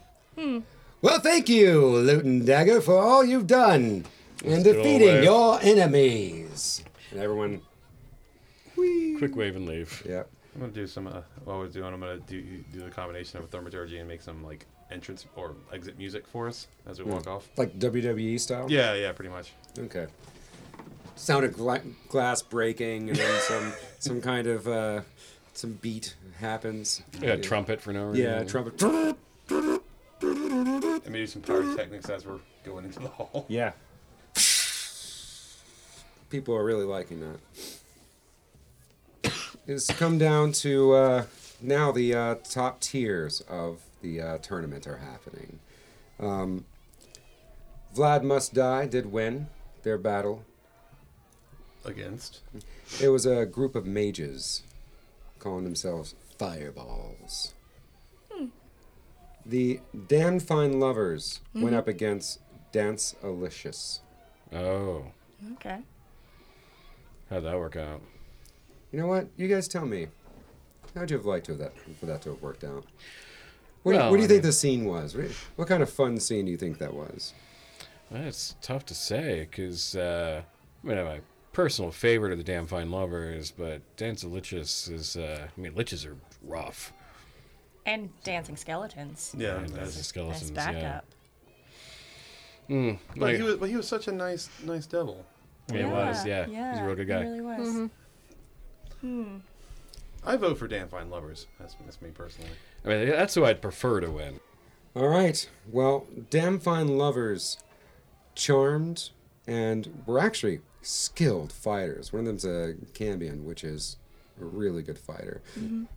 Well, 1.03 1.20
thank 1.20 1.48
you, 1.48 1.86
Loot 1.86 2.24
and 2.24 2.44
Dagger, 2.46 2.80
for 2.80 2.98
all 2.98 3.24
you've 3.24 3.46
done 3.46 4.05
in 4.44 4.51
Let's 4.51 4.64
defeating 4.64 5.22
your 5.22 5.59
enemies. 5.62 6.82
And 7.11 7.20
everyone, 7.20 7.61
Quick 8.74 9.36
wave 9.36 9.57
and 9.57 9.66
leave. 9.66 10.03
yeah. 10.09 10.22
I'm 10.55 10.61
gonna 10.62 10.72
do 10.72 10.86
some. 10.86 11.07
Uh, 11.07 11.20
what 11.44 11.55
I 11.55 11.59
was 11.59 11.72
doing, 11.72 11.92
I'm 11.92 12.01
gonna 12.01 12.18
do 12.18 12.42
do 12.72 12.80
the 12.80 12.90
combination 12.90 13.38
of 13.38 13.44
a 13.44 13.46
thaumaturgy 13.46 13.98
and 13.98 14.09
make 14.09 14.20
some 14.22 14.42
like 14.44 14.66
entrance 14.90 15.24
or 15.36 15.55
exit 15.72 15.96
music 15.96 16.26
for 16.26 16.48
us 16.48 16.66
as 16.88 16.98
we 17.01 17.05
walk 17.11 17.28
off. 17.28 17.48
Like 17.57 17.78
WWE 17.78 18.38
style? 18.40 18.66
Yeah, 18.68 18.94
yeah, 18.94 19.12
pretty 19.12 19.30
much. 19.30 19.53
Okay. 19.78 20.07
Sound 21.21 21.45
of 21.45 21.55
gla- 21.55 21.83
glass 22.09 22.41
breaking, 22.43 23.11
and 23.11 23.18
then 23.18 23.41
some 23.43 23.73
some 23.99 24.21
kind 24.21 24.47
of 24.47 24.66
uh, 24.66 25.03
some 25.53 25.73
beat 25.75 26.14
happens. 26.39 27.03
Yeah, 27.21 27.37
trumpet 27.37 27.81
for 27.81 27.93
no 27.93 28.07
reason. 28.07 28.25
Yeah, 28.25 28.45
trumpet. 28.45 28.83
And 30.23 31.14
maybe 31.14 31.27
some 31.27 31.41
pyrotechnics 31.43 32.11
as 32.11 32.27
we're 32.27 32.41
going 32.62 32.85
into 32.85 33.01
the 33.01 33.09
hall. 33.09 33.47
Yeah. 33.49 33.73
People 36.29 36.55
are 36.55 36.62
really 36.62 36.85
liking 36.85 37.21
that. 39.23 39.33
It's 39.66 39.87
come 39.87 40.18
down 40.18 40.53
to 40.53 40.93
uh, 40.93 41.25
now 41.61 41.91
the 41.91 42.14
uh, 42.14 42.35
top 42.49 42.81
tiers 42.81 43.41
of 43.49 43.81
the 44.03 44.21
uh, 44.21 44.39
tournament 44.39 44.87
are 44.87 44.99
happening. 44.99 45.59
Um, 46.18 46.66
Vlad 47.97 48.23
Must 48.23 48.53
Die 48.55 48.87
did 48.87 49.11
win 49.11 49.49
their 49.83 49.99
battle. 49.99 50.45
Against. 51.85 52.41
It 53.03 53.09
was 53.09 53.24
a 53.26 53.47
group 53.47 53.74
of 53.74 53.87
mages 53.87 54.62
calling 55.39 55.64
themselves 55.64 56.14
Fireballs. 56.39 57.55
The 59.47 59.81
Damn 60.07 60.39
Fine 60.39 60.78
Lovers 60.78 61.41
went 61.55 61.74
up 61.74 61.89
against 61.89 62.41
Dancelicious. 62.72 64.01
Oh, 64.53 65.07
Okay. 65.55 65.78
how'd 67.31 67.45
that 67.45 67.59
work 67.59 67.76
out? 67.76 68.03
You 68.93 69.01
know 69.01 69.07
what? 69.07 69.28
You 69.39 69.49
guys 69.49 69.66
tell 69.66 69.87
me. 69.87 70.09
How'd 70.95 71.11
you 71.11 71.16
have 71.16 71.24
liked 71.26 71.47
to 71.47 71.53
have 71.53 71.59
that 71.61 71.72
for 71.99 72.07
that 72.07 72.20
to 72.22 72.31
have 72.31 72.43
worked 72.43 72.64
out? 72.64 72.85
What, 73.83 73.93
do, 73.93 73.99
Well, 73.99 74.11
what 74.11 74.16
do 74.16 74.22
you 74.22 74.24
I 74.26 74.28
think 74.28 74.43
mean- 74.43 74.49
the 74.49 74.53
scene 74.53 74.85
was? 74.85 75.16
What, 75.16 75.31
what 75.57 75.68
kind 75.68 75.83
of 75.83 75.89
fun 75.91 76.20
scene 76.20 76.45
do 76.45 76.51
you 76.51 76.59
think 76.59 76.76
that 76.78 76.93
was? 76.93 77.33
Well, 78.11 78.22
It's 78.24 78.57
tough 78.61 78.85
to 78.87 78.95
say 78.95 79.47
because 79.51 79.97
uh, 79.97 80.43
I 80.85 80.87
mean, 80.87 80.97
my 81.03 81.20
personal 81.53 81.90
favorite 81.90 82.32
of 82.32 82.38
the 82.38 82.44
Damn 82.44 82.66
Fine 82.66 82.90
Lovers, 82.90 83.51
but 83.51 83.82
Dancelicious 83.96 84.88
is. 84.88 85.16
Uh, 85.16 85.48
I 85.57 85.61
mean, 85.61 85.72
liches 85.72 86.07
are 86.07 86.16
rough. 86.42 86.92
And 87.86 88.11
dancing 88.22 88.57
skeletons. 88.57 89.34
Yeah, 89.36 89.57
and 89.57 89.68
that's- 89.70 89.88
as 89.88 89.96
Nice 89.96 90.07
skeletons, 90.07 90.51
backup. 90.51 91.05
yeah. 92.68 92.74
Mm, 92.76 92.98
But 93.16 93.34
he 93.36 93.42
was, 93.42 93.57
but 93.57 93.68
he 93.68 93.76
was 93.76 93.88
such 93.88 94.07
a 94.07 94.12
nice, 94.12 94.48
nice 94.64 94.86
devil. 94.86 95.24
yeah, 95.72 95.78
he 95.78 95.84
was. 95.84 96.24
Yeah, 96.26 96.46
yeah. 96.46 96.72
he's 96.72 96.80
a 96.82 96.84
real 96.84 96.94
good 96.94 97.09
guy. 97.09 97.24
He 97.24 97.28
really 97.28 97.40
was. 97.40 97.90
Hmm. 99.01 99.36
I 100.24 100.36
vote 100.36 100.59
for 100.59 100.68
Damn 100.68 100.88
Fine 100.88 101.11
Lovers. 101.11 101.46
That's, 101.59 101.74
that's 101.84 102.01
me 102.03 102.11
personally. 102.11 102.51
I 102.84 102.88
mean, 102.88 103.09
that's 103.09 103.34
who 103.34 103.44
I'd 103.44 103.62
prefer 103.62 104.01
to 104.01 104.11
win. 104.11 104.38
All 104.94 105.09
right. 105.09 105.48
Well, 105.70 106.07
Damn 106.28 106.61
Fine 106.61 106.98
Lovers 106.98 107.57
charmed 108.34 109.11
and 109.46 110.03
we're 110.07 110.18
actually 110.18 110.61
skilled 110.83 111.53
fighters. 111.53 112.12
One 112.12 112.20
of 112.20 112.26
them's 112.26 112.45
a 112.45 112.74
Cambion, 112.95 113.45
which 113.45 113.64
is 113.64 113.97
a 114.41 114.45
really 114.45 114.83
good 114.83 114.99
fighter. 114.99 115.43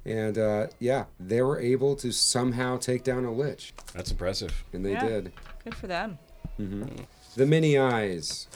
And 0.05 0.38
uh, 0.38 0.67
yeah, 0.79 1.05
they 1.19 1.41
were 1.41 1.59
able 1.59 1.95
to 1.97 2.11
somehow 2.11 2.77
take 2.77 3.03
down 3.03 3.23
a 3.25 3.31
Lich, 3.31 3.73
That's 3.93 4.11
impressive. 4.11 4.63
and 4.73 4.86
they 4.86 4.91
Yeah. 4.93 5.07
did. 5.07 5.31
Good 5.63 5.75
for 5.75 5.88
them. 5.88 6.19
The 6.57 7.45
mini 7.45 7.77
eyes 7.77 8.47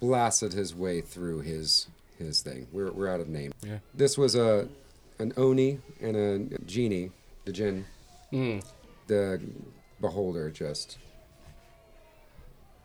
blasted 0.00 0.52
his 0.52 0.74
way 0.74 1.00
through 1.00 1.40
his 1.40 1.88
his 2.18 2.42
thing. 2.42 2.66
We're, 2.72 2.90
we're 2.90 3.08
out 3.08 3.20
of 3.20 3.28
name. 3.28 3.52
Yeah. 3.64 3.78
This 3.94 4.18
was 4.18 4.34
a 4.34 4.68
an 5.20 5.32
oni 5.36 5.78
and 6.00 6.16
a 6.52 6.58
genie, 6.64 7.12
the 7.44 7.52
jinn. 7.52 7.84
Mm. 8.32 8.64
The 9.06 9.40
beholder 10.00 10.50
just 10.50 10.98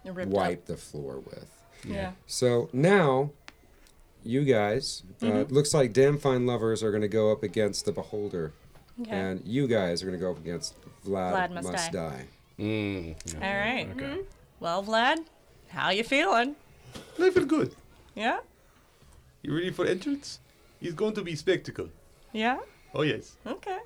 They're 0.04 0.14
ripped 0.14 0.32
wiped 0.32 0.68
the 0.68 0.78
floor 0.78 1.20
with. 1.20 1.48
Up. 1.86 1.92
Yeah. 1.92 2.12
So 2.28 2.70
now, 2.74 3.32
you 4.24 4.44
guys, 4.44 5.04
uh, 5.22 5.46
looks 5.50 5.74
like 5.74 5.94
Damn 5.94 6.18
Fine 6.18 6.46
Lovers 6.46 6.82
are 6.84 6.92
going 6.92 7.02
to 7.02 7.08
go 7.08 7.32
up 7.32 7.44
against 7.44 7.86
the 7.86 7.92
beholder, 7.92 8.54
Okay. 9.02 9.12
and 9.12 9.42
you 9.46 9.68
guys 9.68 10.02
are 10.02 10.06
going 10.06 10.18
to 10.18 10.24
go 10.24 10.32
up 10.32 10.38
against 10.40 10.76
Vlad, 11.06 11.34
Vlad 11.34 11.52
Must 11.54 11.72
Must, 11.72 11.92
Die. 11.92 12.10
Die. 12.10 12.26
Mm. 12.64 13.16
All 13.36 13.42
right. 13.42 13.88
Okay. 13.96 14.22
Well, 14.60 14.84
Vlad, 14.84 15.18
how 15.70 15.90
you 15.90 16.04
feeling? 16.04 16.56
I 17.20 17.30
feel 17.32 17.46
good. 17.46 17.76
Yeah. 18.16 18.40
You 19.42 19.54
ready 19.56 19.72
for 19.72 19.86
entrance? 19.86 20.40
It's 20.82 20.94
going 20.94 21.14
to 21.16 21.22
be 21.24 21.36
spectacle. 21.36 21.90
Yeah. 22.32 22.60
Oh 22.94 23.02
yes. 23.02 23.36
Okay. 23.46 23.80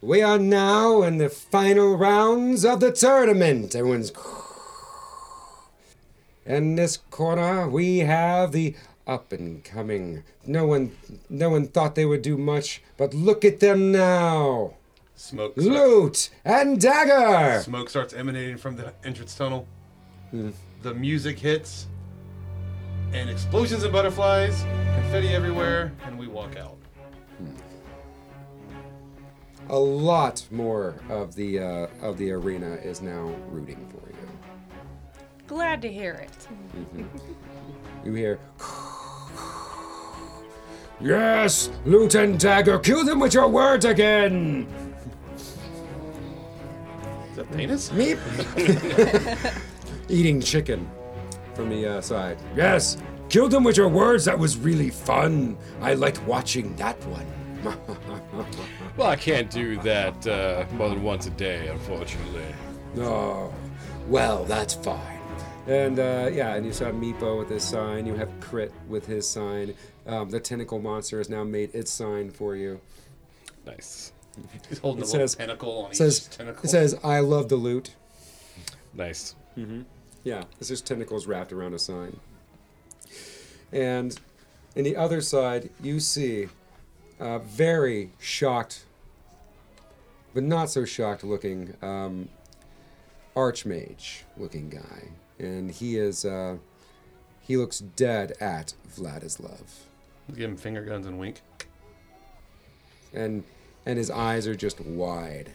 We 0.00 0.20
are 0.22 0.38
now 0.38 1.02
in 1.02 1.18
the 1.18 1.28
final 1.28 1.96
rounds 1.96 2.64
of 2.64 2.80
the 2.80 2.92
tournament. 2.92 3.74
Everyone's. 3.74 4.12
In 6.44 6.74
this 6.74 6.96
corner, 7.10 7.68
we 7.68 7.98
have 8.00 8.52
the 8.52 8.74
up 9.06 9.32
and 9.32 9.62
coming. 9.64 10.24
No 10.46 10.66
one, 10.66 10.92
no 11.28 11.50
one 11.50 11.66
thought 11.68 11.94
they 11.94 12.04
would 12.06 12.22
do 12.22 12.36
much, 12.36 12.82
but 12.96 13.14
look 13.14 13.44
at 13.44 13.60
them 13.60 13.92
now. 13.92 14.74
Smoke. 15.14 15.52
Start, 15.52 15.66
Loot 15.72 16.30
and 16.44 16.80
dagger. 16.80 17.60
smoke 17.62 17.88
starts 17.90 18.12
emanating 18.12 18.56
from 18.56 18.76
the 18.76 18.92
entrance 19.04 19.34
tunnel. 19.36 19.66
The 20.82 20.94
music 20.94 21.38
hits, 21.38 21.86
and 23.12 23.28
explosions 23.30 23.82
and 23.84 23.92
butterflies, 23.92 24.62
confetti 24.94 25.28
everywhere, 25.28 25.92
and 26.04 26.18
we 26.18 26.26
walk 26.26 26.56
out. 26.56 26.76
A 29.68 29.78
lot 29.78 30.44
more 30.50 30.96
of 31.08 31.34
the 31.36 31.60
uh, 31.60 31.86
of 32.00 32.18
the 32.18 32.32
arena 32.32 32.74
is 32.82 33.00
now 33.00 33.32
rooting 33.48 33.86
for. 33.92 34.01
Glad 35.52 35.82
to 35.82 35.92
hear 35.92 36.14
it. 36.14 36.48
You 38.06 38.14
hear. 38.14 38.38
Yes, 40.98 41.68
loot 41.84 42.14
and 42.14 42.40
dagger, 42.40 42.78
kill 42.78 43.04
them 43.04 43.20
with 43.20 43.34
your 43.34 43.48
words 43.48 43.84
again. 43.84 44.66
Is 45.36 47.36
that 47.36 47.52
penis? 47.54 47.90
Meep. 47.90 48.18
Eating 50.08 50.40
chicken 50.40 50.90
from 51.52 51.68
the 51.68 51.86
uh, 51.86 52.00
side. 52.00 52.38
Yes, 52.56 52.96
kill 53.28 53.50
them 53.50 53.62
with 53.62 53.76
your 53.76 53.88
words. 53.88 54.24
That 54.24 54.38
was 54.38 54.56
really 54.56 54.88
fun. 54.88 55.58
I 55.82 55.92
liked 55.92 56.22
watching 56.22 56.74
that 56.76 56.96
one. 57.04 57.26
Well, 58.96 59.08
I 59.08 59.16
can't 59.16 59.50
do 59.50 59.78
that 59.80 60.26
uh, 60.26 60.66
more 60.74 60.90
than 60.90 61.02
once 61.02 61.26
a 61.26 61.30
day, 61.30 61.68
unfortunately. 61.68 62.44
Oh, 62.98 63.52
well, 64.06 64.44
that's 64.44 64.74
fine. 64.74 65.21
And 65.66 65.98
uh, 65.98 66.28
yeah, 66.32 66.54
and 66.54 66.66
you 66.66 66.72
saw 66.72 66.86
Meepo 66.86 67.38
with 67.38 67.48
his 67.48 67.62
sign. 67.62 68.04
You 68.06 68.14
have 68.14 68.40
Grit 68.40 68.72
with 68.88 69.06
his 69.06 69.28
sign. 69.28 69.74
Um, 70.06 70.28
the 70.30 70.40
tentacle 70.40 70.80
monster 70.80 71.18
has 71.18 71.28
now 71.30 71.44
made 71.44 71.72
its 71.74 71.90
sign 71.92 72.30
for 72.30 72.56
you. 72.56 72.80
Nice, 73.64 74.12
He's 74.68 74.78
holding 74.80 75.02
It 75.02 75.08
a 75.08 75.12
little 75.12 75.28
says- 75.28 75.34
tentacle 75.36 75.84
on 75.84 75.90
It 75.92 75.96
says, 75.96 76.26
each 76.28 76.36
tentacle. 76.36 76.64
it 76.64 76.68
says, 76.68 76.98
I 77.04 77.20
love 77.20 77.48
the 77.48 77.54
loot. 77.56 77.94
nice. 78.92 79.36
Yeah, 80.24 80.44
it's 80.58 80.68
just 80.68 80.86
tentacles 80.86 81.26
wrapped 81.26 81.52
around 81.52 81.74
a 81.74 81.78
sign. 81.78 82.18
And 83.72 84.18
in 84.74 84.82
the 84.84 84.96
other 84.96 85.20
side, 85.20 85.70
you 85.82 86.00
see 86.00 86.48
a 87.20 87.38
very 87.38 88.10
shocked, 88.18 88.84
but 90.34 90.42
not 90.42 90.70
so 90.70 90.84
shocked 90.84 91.22
looking 91.22 91.74
um, 91.82 92.28
archmage 93.36 94.22
looking 94.36 94.68
guy, 94.70 95.08
and 95.42 95.70
he 95.70 95.96
is 95.98 96.24
uh, 96.24 96.56
he 97.40 97.56
looks 97.56 97.80
dead 97.80 98.32
at 98.40 98.74
Vladislav, 98.96 99.62
Give 100.28 100.50
him 100.50 100.56
finger 100.56 100.82
guns 100.82 101.06
and 101.06 101.18
wink. 101.18 101.40
and 103.12 103.44
and 103.84 103.98
his 103.98 104.10
eyes 104.10 104.46
are 104.46 104.54
just 104.54 104.80
wide. 104.80 105.50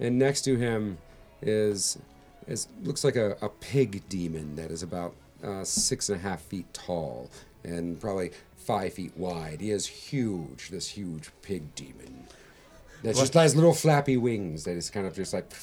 And 0.00 0.18
next 0.18 0.42
to 0.42 0.56
him 0.56 0.98
is 1.42 1.98
is 2.46 2.68
looks 2.82 3.04
like 3.04 3.16
a, 3.16 3.36
a 3.42 3.48
pig 3.48 4.08
demon 4.08 4.56
that 4.56 4.70
is 4.70 4.82
about 4.82 5.14
uh, 5.42 5.64
six 5.64 6.08
and 6.08 6.18
a 6.18 6.22
half 6.22 6.42
feet 6.42 6.72
tall 6.72 7.30
and 7.64 8.00
probably 8.00 8.30
five 8.56 8.92
feet 8.94 9.16
wide. 9.16 9.60
He 9.60 9.70
is 9.70 9.86
huge. 9.86 10.68
This 10.70 10.88
huge 10.90 11.30
pig 11.42 11.74
demon. 11.74 12.26
That 13.02 13.14
just 13.16 13.34
has 13.34 13.54
little 13.54 13.74
flappy 13.74 14.16
wings. 14.16 14.64
That 14.64 14.76
is 14.76 14.90
kind 14.90 15.06
of 15.06 15.14
just 15.14 15.32
like. 15.32 15.50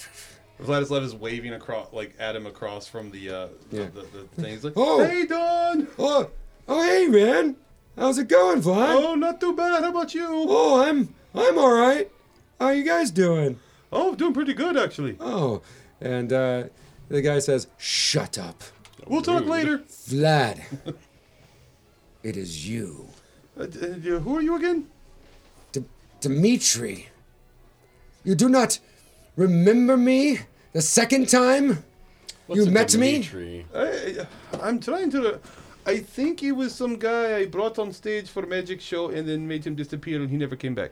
Vladislav 0.62 1.04
is 1.04 1.14
waving 1.16 1.54
across, 1.54 1.92
like 1.92 2.14
at 2.18 2.36
him 2.36 2.46
across 2.46 2.88
from 2.88 3.12
the 3.12 3.30
uh, 3.30 3.48
the, 3.70 3.78
Yeah. 3.78 3.88
the, 3.94 4.02
the 4.02 4.42
thing. 4.42 4.54
He's 4.54 4.64
like, 4.64 4.74
Oh! 4.78 5.04
"Hey, 5.06 5.26
Don! 5.26 5.88
Oh, 6.00 6.30
oh, 6.68 6.84
hey, 6.84 7.08
man. 7.08 7.58
How's 7.98 8.18
it 8.18 8.28
going, 8.28 8.62
Vlad? 8.62 8.96
Oh, 9.04 9.16
not 9.16 9.40
too 9.40 9.54
bad. 9.56 9.84
How 9.84 9.90
about 9.90 10.14
you? 10.14 10.26
Oh, 10.30 10.82
I'm 10.82 11.14
I'm 11.34 11.58
all 11.58 11.74
right. 11.74 12.10
How 12.60 12.70
you 12.70 12.84
guys 12.84 13.12
doing? 13.12 13.60
Oh, 13.92 14.16
doing 14.16 14.34
pretty 14.34 14.54
good 14.54 14.78
actually. 14.78 15.18
Oh, 15.20 15.62
and 16.02 16.32
uh, 16.32 16.64
the 17.10 17.22
guy 17.22 17.40
says, 17.40 17.68
"Shut 17.78 18.38
up, 18.38 18.64
We'll 19.08 19.22
talk 19.22 19.46
later. 19.46 19.80
Vlad. 19.80 20.62
it 22.24 22.38
is 22.38 22.68
you, 22.68 23.10
Uh, 23.60 23.66
d- 23.66 23.80
uh, 23.82 24.20
who 24.20 24.38
are 24.38 24.42
you 24.42 24.56
again? 24.56 24.88
D- 25.72 25.84
Dmitri. 26.22 27.10
You 28.24 28.36
do 28.36 28.50
not 28.50 28.80
remember 29.36 29.98
me 29.98 30.40
the 30.74 30.82
second 30.82 31.30
time 31.30 31.84
What's 32.48 32.66
you 32.66 32.72
met 32.72 32.96
me. 32.96 33.66
I, 33.74 34.28
I'm 34.62 34.80
trying 34.80 35.10
to. 35.12 35.40
I 35.88 35.98
think 35.98 36.40
he 36.40 36.52
was 36.52 36.74
some 36.74 36.98
guy 36.98 37.38
I 37.38 37.46
brought 37.46 37.78
on 37.78 37.92
stage 37.92 38.30
for 38.30 38.44
a 38.44 38.48
magic 38.48 38.82
show 38.82 39.10
and 39.10 39.28
then 39.28 39.48
made 39.48 39.66
him 39.66 39.76
disappear 39.76 40.20
and 40.20 40.30
he 40.30 40.38
never 40.38 40.56
came 40.56 40.74
back. 40.74 40.92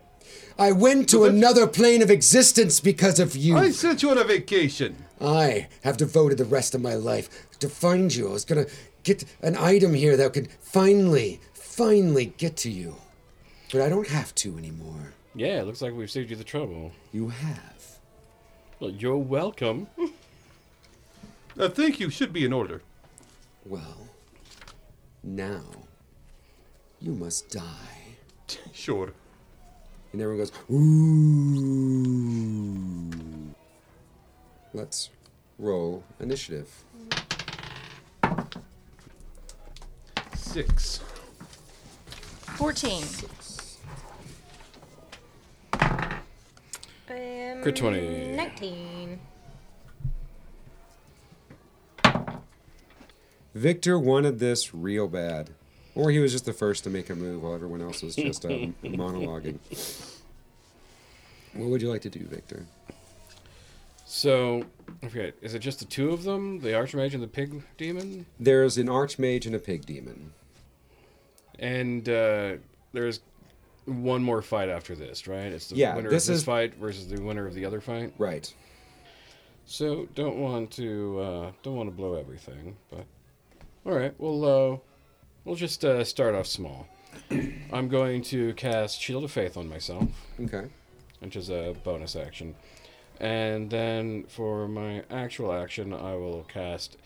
I 0.57 0.71
went 0.71 1.09
to 1.09 1.19
But 1.19 1.31
another 1.31 1.67
plane 1.67 2.01
of 2.01 2.09
existence 2.09 2.79
because 2.79 3.19
of 3.19 3.35
you. 3.35 3.57
I 3.57 3.71
sent 3.71 4.03
you 4.03 4.11
on 4.11 4.17
a 4.17 4.23
vacation. 4.23 5.05
I 5.19 5.67
have 5.83 5.97
devoted 5.97 6.37
the 6.37 6.45
rest 6.45 6.75
of 6.75 6.81
my 6.81 6.93
life 6.93 7.29
to 7.59 7.69
find 7.69 8.13
you. 8.13 8.29
I 8.29 8.33
was 8.33 8.45
gonna 8.45 8.65
get 9.03 9.25
an 9.41 9.57
item 9.57 9.93
here 9.93 10.15
that 10.17 10.33
could 10.33 10.49
finally, 10.61 11.39
finally 11.53 12.27
get 12.37 12.55
to 12.57 12.69
you. 12.69 12.95
But 13.71 13.81
I 13.81 13.89
don't 13.89 14.07
have 14.07 14.33
to 14.35 14.57
anymore. 14.57 15.13
Yeah, 15.35 15.61
it 15.61 15.65
looks 15.65 15.81
like 15.81 15.93
we've 15.93 16.11
saved 16.11 16.29
you 16.29 16.35
the 16.35 16.43
trouble. 16.43 16.91
You 17.11 17.29
have. 17.29 17.72
Well, 18.83 18.91
you're 18.91 19.15
welcome. 19.15 19.87
I 21.57 21.69
think 21.69 22.01
you 22.01 22.09
should 22.09 22.33
be 22.33 22.43
in 22.43 22.51
order. 22.51 22.81
Well, 23.65 24.09
now 25.23 25.63
you 26.99 27.13
must 27.13 27.49
die. 27.49 27.61
Sure. 28.73 29.13
And 30.11 30.21
everyone 30.21 30.45
goes, 30.45 30.51
ooh. 30.69 31.15
Let's 34.73 35.11
roll 35.57 36.03
initiative. 36.19 36.83
Six. 40.35 40.99
14. 42.57 43.01
Um, 47.09 47.61
Crit 47.61 47.75
20. 47.75 48.35
19. 48.35 49.19
Victor 53.53 53.99
wanted 53.99 54.39
this 54.39 54.73
real 54.73 55.07
bad. 55.07 55.51
Or 55.95 56.09
he 56.09 56.19
was 56.19 56.31
just 56.31 56.45
the 56.45 56.53
first 56.53 56.83
to 56.85 56.89
make 56.89 57.09
a 57.09 57.15
move 57.15 57.43
while 57.43 57.53
everyone 57.53 57.81
else 57.81 58.01
was 58.01 58.15
just 58.15 58.45
um, 58.45 58.75
monologuing. 58.83 59.59
What 61.53 61.69
would 61.69 61.81
you 61.81 61.89
like 61.89 62.01
to 62.01 62.09
do, 62.09 62.25
Victor? 62.25 62.65
So, 64.05 64.65
I 65.03 65.07
forget. 65.07 65.35
Is 65.41 65.53
it 65.53 65.59
just 65.59 65.79
the 65.79 65.85
two 65.85 66.09
of 66.09 66.23
them? 66.23 66.59
The 66.61 66.69
Archmage 66.69 67.13
and 67.13 67.21
the 67.21 67.27
Pig 67.27 67.61
Demon? 67.77 68.25
There's 68.39 68.77
an 68.77 68.87
archmage 68.87 69.45
and 69.45 69.53
a 69.53 69.59
pig 69.59 69.85
demon. 69.85 70.33
And 71.59 72.09
uh, 72.09 72.53
there's 72.91 73.19
one 73.85 74.23
more 74.23 74.41
fight 74.41 74.69
after 74.69 74.95
this, 74.95 75.27
right? 75.27 75.51
It's 75.51 75.67
the 75.69 75.75
Yeah, 75.75 75.95
winner 75.95 76.09
this 76.09 76.27
of 76.27 76.33
this 76.33 76.39
is- 76.41 76.45
fight 76.45 76.75
versus 76.75 77.07
the 77.09 77.21
winner 77.21 77.45
of 77.47 77.53
the 77.53 77.65
other 77.65 77.81
fight. 77.81 78.13
Right. 78.17 78.51
So 79.65 80.07
don't 80.15 80.37
want 80.37 80.71
to 80.71 81.19
uh, 81.19 81.51
don't 81.63 81.75
want 81.75 81.89
to 81.89 81.95
blow 81.95 82.15
everything, 82.15 82.75
but 82.89 83.05
all 83.85 83.93
right. 83.93 84.13
We'll 84.17 84.43
uh, 84.73 84.77
we'll 85.45 85.55
just 85.55 85.83
uh, 85.85 86.03
start 86.03 86.35
off 86.35 86.47
small. 86.47 86.87
I'm 87.71 87.87
going 87.89 88.21
to 88.23 88.53
cast 88.55 88.99
Shield 88.99 89.23
of 89.23 89.31
Faith 89.31 89.55
on 89.55 89.69
myself, 89.69 90.07
Okay. 90.41 90.65
which 91.19 91.35
is 91.35 91.49
a 91.49 91.75
bonus 91.83 92.15
action, 92.15 92.55
and 93.19 93.69
then 93.69 94.23
for 94.27 94.67
my 94.67 95.03
actual 95.11 95.53
action, 95.53 95.93
I 95.93 96.15
will 96.15 96.43
cast 96.47 96.97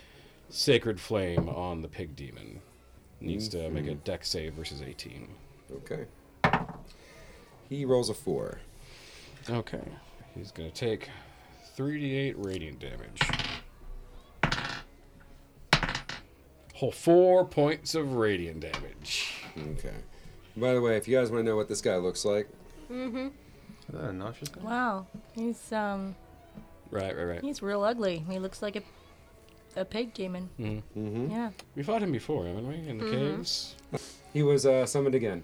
Sacred 0.50 1.00
Flame 1.00 1.50
on 1.50 1.82
the 1.82 1.88
Pig 1.90 2.16
Demon. 2.16 2.62
Needs 3.20 3.50
to 3.50 3.70
make 3.70 3.88
a 3.88 3.96
Dex 3.96 4.30
save 4.30 4.54
versus 4.54 4.82
18. 4.82 5.28
Okay. 5.78 6.06
He 7.70 7.86
rolls 7.86 8.10
a 8.10 8.14
four. 8.14 8.60
Okay, 9.50 9.84
he's 10.36 10.52
gonna 10.52 10.72
take 10.72 11.10
3d8 11.78 12.34
radiant 12.38 12.80
damage. 12.80 13.22
Whole 16.76 16.92
four 16.92 17.44
points 17.46 17.96
of 17.96 18.14
radiant 18.14 18.60
damage. 18.60 19.34
Okay. 19.74 19.94
By 20.56 20.74
the 20.74 20.82
way, 20.82 20.96
if 20.98 21.08
you 21.08 21.18
guys 21.18 21.32
want 21.32 21.44
to 21.44 21.50
know 21.50 21.56
what 21.56 21.68
this 21.68 21.82
guy 21.82 21.96
looks 21.96 22.24
like, 22.24 22.48
Is 22.90 23.32
that 23.92 24.10
a 24.10 24.14
nauseous 24.14 24.50
guy? 24.50 24.62
Wow. 24.62 25.08
He's 25.34 25.72
um 25.72 26.16
Right, 26.92 27.16
right, 27.18 27.24
right. 27.26 27.42
he's 27.42 27.62
real 27.62 27.84
ugly. 27.84 28.24
He 28.30 28.38
looks 28.40 28.62
like 28.62 28.76
a 28.76 28.84
a 29.76 29.86
pig 29.86 30.14
demon. 30.14 30.50
Mm-hmm. 30.60 31.32
Yeah. 31.32 31.50
We 31.76 31.84
fought 31.84 32.02
him 32.02 32.12
before, 32.12 32.46
haven't 32.46 32.68
we? 32.68 32.76
In 32.90 32.98
the 32.98 33.10
caves. 33.12 33.76
he 34.34 34.42
was 34.44 34.66
uh, 34.66 34.86
summoned 34.88 35.14
again. 35.16 35.44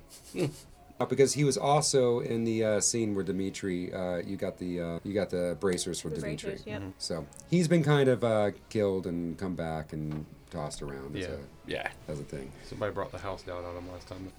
Uh, 1.00 1.06
because 1.06 1.34
he 1.34 1.44
was 1.44 1.58
also 1.58 2.20
in 2.20 2.44
the 2.44 2.64
uh, 2.64 2.80
scene 2.80 3.16
where 3.16 3.24
Dimitri, 3.24 3.92
uh, 3.94 4.18
you 4.18 4.38
got 4.38 4.58
the 4.58 4.80
uh, 4.80 5.00
you 5.04 5.14
got 5.14 5.30
the 5.30 5.58
bracers 5.60 6.00
for 6.00 6.10
The 6.10 6.18
Dimitri. 6.18 6.50
bracers, 6.52 6.68
yep. 6.68 6.84
So 7.00 7.26
he's 7.50 7.68
been 7.68 7.84
kind 7.84 8.08
of 8.10 8.24
uh, 8.24 8.52
killed 8.70 9.08
and 9.08 9.38
come 9.38 9.56
back 9.56 9.92
and 9.92 10.26
tossed 10.52 10.82
around 10.84 11.16
as, 11.18 11.24
Yeah. 11.26 11.36
Yeah. 11.66 11.92
as 12.08 12.20
a 12.20 12.24
thing. 12.24 12.52
Somebody 12.70 12.94
brought 12.94 13.12
the 13.12 13.18
house 13.18 13.42
down 13.42 13.66
on 13.66 13.76
him 13.76 13.92
last 13.92 14.08
time. 14.08 14.32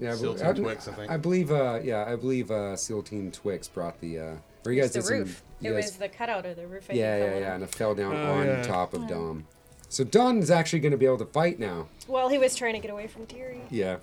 Yeah, 0.00 0.16
Seal 0.16 0.32
but 0.32 0.38
Team 0.40 0.48
I, 0.48 0.52
Twix, 0.52 0.88
I 0.88 0.92
think. 0.92 1.12
I 1.12 1.16
believe. 1.16 1.52
Uh, 1.52 1.78
yeah, 1.82 2.04
I 2.06 2.16
believe 2.16 2.50
uh, 2.50 2.74
SEAL 2.76 3.04
Team 3.04 3.30
Twix 3.30 3.68
brought 3.68 4.00
the. 4.00 4.18
Uh, 4.18 4.34
or 4.66 4.72
you 4.72 4.80
guys 4.82 4.90
the 4.92 4.98
did 4.98 5.06
some. 5.06 5.18
roof. 5.18 5.42
you 5.60 5.70
It 5.70 5.74
guys- 5.74 5.84
was 5.84 5.96
the 5.96 6.08
cutout 6.08 6.44
of 6.44 6.56
the 6.56 6.66
roof. 6.66 6.86
I 6.90 6.94
yeah, 6.94 7.16
yeah, 7.16 7.38
yeah, 7.38 7.46
on. 7.50 7.54
and 7.54 7.62
it 7.64 7.74
fell 7.74 7.94
down 7.94 8.14
Oh, 8.16 8.32
on 8.32 8.46
yeah. 8.46 8.62
top 8.64 8.94
of 8.94 9.06
Dom. 9.06 9.46
So 9.90 10.04
Don 10.04 10.38
is 10.38 10.52
actually 10.52 10.78
going 10.78 10.92
to 10.92 10.96
be 10.96 11.04
able 11.04 11.18
to 11.18 11.26
fight 11.26 11.58
now. 11.58 11.88
Well, 12.06 12.28
he 12.28 12.38
was 12.38 12.54
trying 12.54 12.74
to 12.74 12.78
get 12.78 12.92
away 12.92 13.08
from 13.08 13.26
Thierry. 13.26 13.60
Yeah, 13.70 13.96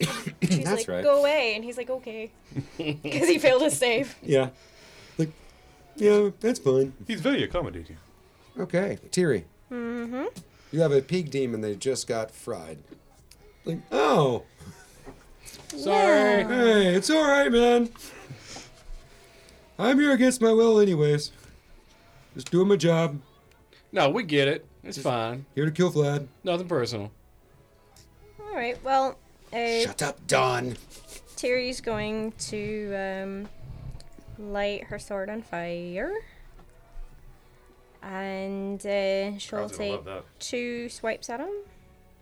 She's 0.00 0.10
that's 0.64 0.66
like, 0.66 0.88
right. 0.88 1.04
go 1.04 1.20
away. 1.20 1.54
And 1.54 1.64
he's 1.64 1.76
like, 1.78 1.88
okay. 1.88 2.32
Because 2.76 3.28
he 3.28 3.38
failed 3.38 3.62
his 3.62 3.78
save. 3.78 4.16
Yeah, 4.20 4.50
like, 5.18 5.30
yeah, 5.94 6.30
that's 6.40 6.58
fine. 6.58 6.92
He's 7.06 7.20
very 7.20 7.44
accommodating. 7.44 7.98
Okay, 8.58 8.98
Tiri. 9.10 9.44
Mm-hmm. 9.70 10.24
You 10.72 10.80
have 10.80 10.90
a 10.90 11.00
pig 11.00 11.30
demon 11.30 11.60
that 11.60 11.78
just 11.78 12.08
got 12.08 12.32
fried. 12.32 12.78
Like, 13.64 13.78
oh, 13.92 14.42
Sorry. 15.68 16.42
hey, 16.44 16.94
it's 16.96 17.10
all 17.10 17.22
right, 17.22 17.50
man. 17.50 17.90
I'm 19.78 20.00
here 20.00 20.12
against 20.12 20.40
my 20.40 20.52
will, 20.52 20.80
anyways. 20.80 21.30
Just 22.34 22.50
doing 22.50 22.66
my 22.66 22.76
job. 22.76 23.20
No, 23.92 24.10
we 24.10 24.24
get 24.24 24.48
it. 24.48 24.66
It's 24.84 24.98
fine. 24.98 25.46
Here 25.54 25.64
to 25.64 25.70
kill 25.70 25.92
Vlad. 25.92 26.26
Nothing 26.44 26.68
personal. 26.68 27.10
All 28.40 28.54
right. 28.54 28.82
Well, 28.82 29.16
uh, 29.52 29.80
Shut 29.80 30.02
up, 30.02 30.26
Don. 30.26 30.72
Thierry's 31.36 31.80
going 31.80 32.32
to 32.38 32.94
um, 32.94 33.48
light 34.38 34.84
her 34.84 34.98
sword 34.98 35.30
on 35.30 35.42
fire. 35.42 36.12
And 38.02 38.80
uh, 38.84 39.38
she'll 39.38 39.58
Crowd's 39.60 39.72
gonna 39.72 39.90
take 39.90 39.92
love 39.92 40.04
that. 40.06 40.24
two 40.40 40.88
swipes 40.88 41.30
at 41.30 41.38
him. 41.40 41.50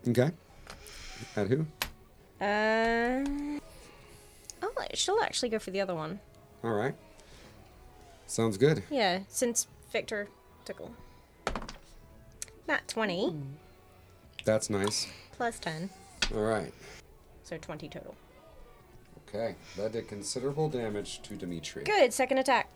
Okay. 0.09 0.31
At 1.37 1.49
who? 1.49 1.67
Uh, 2.41 3.25
oh, 4.63 4.73
she'll 4.95 5.21
actually 5.23 5.49
go 5.49 5.59
for 5.59 5.71
the 5.71 5.81
other 5.81 5.95
one. 5.95 6.21
All 6.63 6.73
right. 6.73 6.95
Sounds 8.27 8.59
good. 8.59 8.83
Yeah, 8.91 9.21
since 9.29 9.67
Victor 9.91 10.29
tickle. 10.65 10.93
Not 12.71 12.87
20, 12.87 13.35
That's 14.45 14.71
nice. 14.71 15.09
plus 15.33 15.59
10. 15.59 15.91
All 16.33 16.43
right. 16.43 16.73
So 17.43 17.59
20 17.59 17.89
total. 17.89 18.15
Okay. 19.27 19.57
That 19.77 19.91
did 19.91 20.07
considerable 20.07 20.69
damage 20.69 21.21
to 21.23 21.35
Dimitri. 21.35 21.83
Good, 21.83 22.13
second 22.13 22.39
attack. 22.39 22.71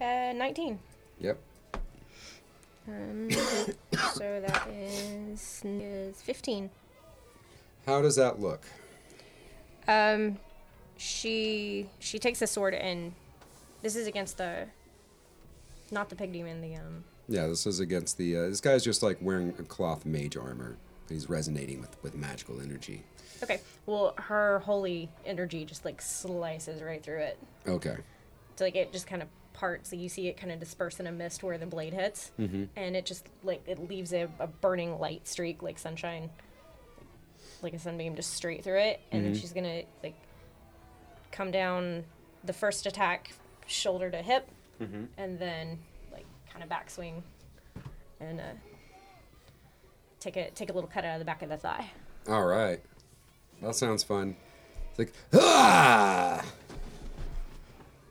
Uh, 0.00 0.32
19. 0.34 0.80
Yep. 1.20 1.38
Um, 2.88 3.30
so 4.14 4.42
that 4.44 4.66
is, 4.72 5.62
is 5.64 6.20
15. 6.20 6.68
How 7.86 8.02
does 8.02 8.16
that 8.16 8.40
look? 8.40 8.64
Um, 9.86 10.40
she 10.96 11.86
she 12.00 12.18
takes 12.18 12.40
the 12.40 12.48
sword 12.48 12.74
and 12.74 13.12
this 13.82 13.94
is 13.94 14.08
against 14.08 14.38
the, 14.38 14.66
not 15.90 16.08
the 16.08 16.16
pig 16.16 16.32
demon, 16.32 16.60
the 16.60 16.76
um. 16.76 17.04
Yeah, 17.28 17.46
this 17.46 17.66
is 17.66 17.80
against 17.80 18.18
the. 18.18 18.36
Uh, 18.36 18.48
this 18.48 18.60
guy's 18.60 18.84
just 18.84 19.02
like 19.02 19.18
wearing 19.20 19.54
a 19.58 19.62
cloth 19.62 20.04
mage 20.04 20.36
armor. 20.36 20.76
He's 21.08 21.28
resonating 21.28 21.80
with, 21.80 21.96
with 22.02 22.14
magical 22.14 22.60
energy. 22.60 23.02
Okay, 23.42 23.60
well 23.86 24.14
her 24.16 24.60
holy 24.60 25.08
energy 25.24 25.64
just 25.64 25.84
like 25.84 26.00
slices 26.02 26.82
right 26.82 27.02
through 27.02 27.20
it. 27.20 27.38
Okay. 27.66 27.96
So 28.56 28.64
like 28.64 28.76
it 28.76 28.92
just 28.92 29.06
kind 29.06 29.22
of 29.22 29.28
parts. 29.52 29.90
So 29.90 29.96
you 29.96 30.08
see 30.08 30.28
it 30.28 30.36
kind 30.36 30.52
of 30.52 30.60
disperse 30.60 31.00
in 31.00 31.06
a 31.06 31.12
mist 31.12 31.42
where 31.42 31.56
the 31.58 31.66
blade 31.66 31.94
hits, 31.94 32.32
and 32.76 32.96
it 32.96 33.06
just 33.06 33.26
like 33.42 33.62
it 33.66 33.88
leaves 33.88 34.12
a, 34.12 34.28
a 34.38 34.46
burning 34.46 34.98
light 34.98 35.26
streak 35.26 35.62
like 35.62 35.78
sunshine, 35.78 36.30
like 37.62 37.72
a 37.72 37.78
sunbeam 37.78 38.14
just 38.14 38.34
straight 38.34 38.62
through 38.62 38.80
it. 38.80 39.00
And 39.10 39.24
then 39.24 39.34
she's 39.34 39.52
gonna 39.52 39.82
like 40.02 40.14
come 41.32 41.50
down 41.50 42.04
the 42.44 42.52
first 42.52 42.86
attack, 42.86 43.32
shoulder 43.66 44.10
to 44.10 44.18
hip, 44.18 44.48
and 44.80 45.38
then 45.38 45.78
like 46.12 46.26
kind 46.52 46.62
of 46.64 46.70
backswing, 46.70 47.22
and 48.20 48.40
uh, 48.40 48.44
take 50.18 50.36
a 50.36 50.50
take 50.50 50.70
a 50.70 50.72
little 50.72 50.88
cut 50.88 51.04
out 51.04 51.14
of 51.14 51.18
the 51.18 51.24
back 51.24 51.42
of 51.42 51.48
the 51.48 51.56
thigh. 51.56 51.90
All 52.28 52.44
right. 52.46 52.80
That 53.62 53.74
sounds 53.74 54.02
fun. 54.02 54.36
It's 54.90 54.98
like, 54.98 55.12
ah! 55.34 56.44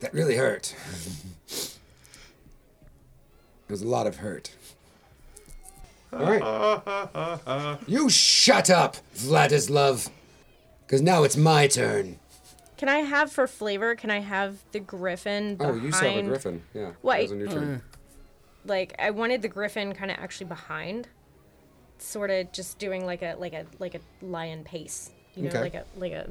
That 0.00 0.14
really 0.14 0.36
hurt. 0.36 0.74
It 3.68 3.74
was 3.74 3.82
a 3.82 3.86
lot 3.86 4.08
of 4.08 4.16
hurt. 4.16 4.50
All 6.12 6.18
right. 6.18 7.78
you 7.86 8.10
shut 8.10 8.68
up, 8.68 8.96
Vladislav. 9.14 10.10
Because 10.84 11.02
now 11.02 11.22
it's 11.22 11.36
my 11.36 11.68
turn. 11.68 12.18
Can 12.80 12.88
I 12.88 13.00
have 13.00 13.30
for 13.30 13.46
flavor? 13.46 13.94
Can 13.94 14.10
I 14.10 14.20
have 14.20 14.56
the 14.72 14.80
griffin 14.80 15.56
Behind... 15.56 15.80
Oh, 15.80 15.84
you 15.84 15.92
saw 15.92 16.14
the 16.16 16.22
griffin. 16.22 16.62
Yeah. 16.72 16.92
Why- 17.02 17.16
That 17.18 17.22
was 17.24 17.32
on 17.32 17.38
your 17.40 17.48
turn. 17.48 17.82
like 18.64 18.94
I 18.98 19.10
wanted 19.10 19.42
the 19.42 19.48
griffin 19.48 19.92
kind 19.92 20.10
of 20.10 20.16
actually 20.16 20.46
behind, 20.46 21.06
sort 21.98 22.30
of 22.30 22.50
just 22.52 22.78
doing 22.78 23.04
like 23.04 23.20
a 23.20 23.34
like 23.38 23.52
a 23.52 23.66
like 23.78 23.94
a 23.94 24.00
lion 24.24 24.64
pace, 24.64 25.10
you 25.34 25.42
know, 25.42 25.50
Okay. 25.50 25.60
like 25.60 25.74
a 25.74 25.84
like 25.98 26.12
a 26.12 26.30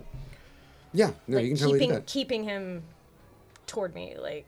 Yeah, 0.92 1.12
no, 1.28 1.38
like 1.38 1.46
you 1.46 1.52
can 1.52 1.58
totally 1.60 1.80
keeping 1.80 1.90
do 1.90 1.96
that. 1.96 2.06
keeping 2.08 2.44
him 2.46 2.84
toward 3.68 3.94
me, 3.94 4.16
like 4.20 4.48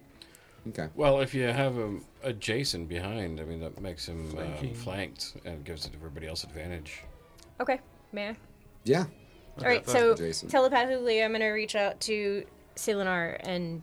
Okay. 0.70 0.88
Well, 0.96 1.22
if 1.22 1.36
you 1.36 1.44
have 1.44 1.76
him 1.76 2.04
adjacent 2.24 2.90
behind, 2.90 3.40
I 3.40 3.44
mean, 3.44 3.60
that 3.62 3.80
makes 3.80 4.08
him 4.08 4.36
uh, 4.38 4.68
flanked 4.76 5.36
and 5.46 5.64
gives 5.64 5.86
it 5.86 5.92
everybody 5.96 6.28
else 6.28 6.44
advantage. 6.44 7.04
okay, 7.60 7.80
man. 8.12 8.36
Yeah. 8.86 9.06
All 9.60 9.66
right, 9.66 9.88
so 9.88 10.16
Jason. 10.16 10.50
telepathically, 10.50 11.22
I'm 11.24 11.32
gonna 11.32 11.52
reach 11.52 11.76
out 11.76 12.00
to 12.02 12.46
Silinar 12.76 13.38
and 13.42 13.82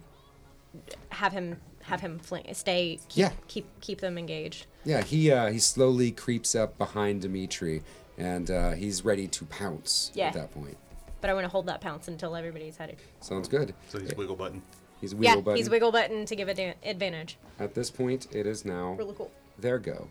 have 1.11 1.33
him 1.33 1.61
have 1.83 2.01
him 2.01 2.19
flank, 2.19 2.47
stay, 2.55 2.99
keep, 3.09 3.17
Yeah. 3.19 3.31
keep 3.47 3.67
keep 3.81 4.01
them 4.01 4.19
engaged. 4.19 4.67
Yeah, 4.85 5.03
he 5.03 5.31
uh, 5.31 5.51
he 5.51 5.59
slowly 5.59 6.11
creeps 6.11 6.55
up 6.55 6.77
behind 6.79 7.23
Dimitri, 7.23 7.83
and 8.17 8.51
uh, 8.51 8.73
he's 8.73 9.05
ready 9.05 9.27
to 9.29 9.45
pounce 9.47 10.11
Yeah. 10.15 10.29
at 10.29 10.35
that 10.35 10.53
point. 10.53 10.77
But 11.21 11.31
I 11.31 11.35
want 11.35 11.45
to 11.45 11.49
hold 11.49 11.67
that 11.67 11.81
pounce 11.81 12.09
until 12.09 12.37
everybody's 12.37 12.77
had 12.77 12.91
it. 12.91 12.99
Sounds 13.21 13.49
good. 13.49 13.75
So 13.89 13.99
he's 13.99 14.15
wiggle 14.15 14.37
button. 14.37 14.63
He's 15.01 15.15
wiggle 15.15 15.37
yeah, 15.37 15.41
button. 15.43 15.57
he's 15.57 15.71
wiggle 15.71 15.93
button 15.93 16.25
to 16.27 16.37
give 16.37 16.49
a 16.49 16.75
advantage. 16.85 17.39
At 17.59 17.75
this 17.75 17.91
point, 17.91 18.29
it 18.33 18.47
is 18.47 18.65
now 18.65 18.93
Really 18.93 19.15
cool. 19.15 19.31
There 19.59 19.79
go. 19.79 20.09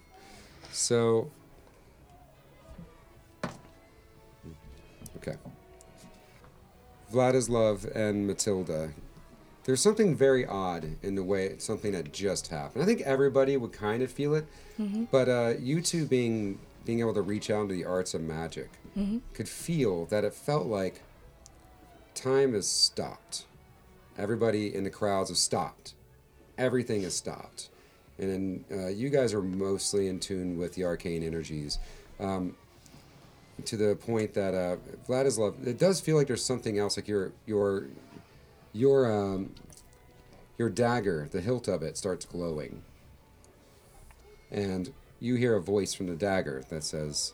So, 0.72 1.32
okay. 5.28 5.38
Vladislav 7.14 7.94
and 7.96 8.28
Matilda. 8.28 8.92
There's 9.64 9.82
something 9.82 10.16
very 10.16 10.46
odd 10.46 10.96
in 11.04 11.16
the 11.16 11.24
way 11.24 11.56
something 11.58 11.92
that 11.92 12.14
just 12.14 12.48
happened. 12.48 12.84
I 12.84 12.86
think 12.86 13.02
everybody 13.02 13.58
would 13.58 13.74
kind 13.74 14.02
of 14.02 14.12
feel 14.12 14.34
it, 14.36 14.46
but 15.12 15.28
uh, 15.28 15.54
you 15.60 15.82
two 15.82 16.06
being 16.06 16.60
being 16.86 17.00
able 17.02 17.14
to 17.14 17.22
reach 17.22 17.50
out 17.50 17.64
into 17.64 17.74
the 17.74 17.84
arts 17.84 18.14
of 18.14 18.22
magic 18.22 18.70
could 19.34 19.50
feel 19.50 20.06
that 20.06 20.24
it 20.24 20.34
felt 20.34 20.68
like 20.68 21.02
time 22.16 22.54
has 22.54 22.68
stopped. 22.68 23.46
Everybody 24.18 24.74
in 24.74 24.84
the 24.84 24.90
crowds 24.90 25.30
have 25.30 25.38
stopped. 25.38 25.94
Everything 26.58 27.04
has 27.04 27.14
stopped. 27.14 27.70
And 28.18 28.32
then, 28.32 28.66
uh, 28.80 28.88
you 28.88 29.10
guys 29.10 29.34
are 29.34 29.44
mostly 29.44 30.08
in 30.08 30.20
tune 30.20 30.58
with 30.58 30.74
the 30.74 30.86
arcane 30.86 31.22
energies. 31.22 31.78
Um, 32.20 32.56
to 33.66 33.78
the 33.78 33.96
point 33.96 34.34
that 34.34 34.54
uh, 34.54 34.78
Vladislav, 35.08 35.66
it 35.66 35.80
does 35.80 36.00
feel 36.00 36.16
like 36.16 36.28
there's 36.28 36.46
something 36.46 36.78
else, 36.78 36.98
like 36.98 37.08
your 37.08 37.32
your 37.46 37.88
your 38.74 39.12
um, 39.12 39.54
your 40.58 40.70
dagger, 40.70 41.28
the 41.32 41.42
hilt 41.42 41.68
of 41.68 41.82
it 41.82 41.98
starts 41.98 42.26
glowing, 42.26 42.84
and 44.52 44.94
you 45.20 45.36
hear 45.36 45.56
a 45.56 45.62
voice 45.62 45.94
from 45.94 46.08
the 46.08 46.16
dagger 46.16 46.64
that 46.70 46.84
says, 46.84 47.34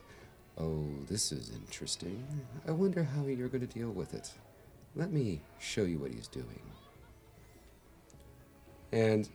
"Oh, 0.57 0.87
this 1.07 1.31
is 1.31 1.51
interesting. 1.51 2.25
I 2.67 2.71
wonder 2.71 3.03
how 3.03 3.25
you're 3.25 3.49
going 3.49 3.67
to 3.67 3.73
deal 3.73 3.91
with 3.91 4.13
it. 4.13 4.31
Let 4.95 5.11
me 5.11 5.41
show 5.59 5.83
you 5.83 5.99
what 5.99 6.11
he's 6.11 6.27
doing." 6.27 6.61
And 8.91 9.27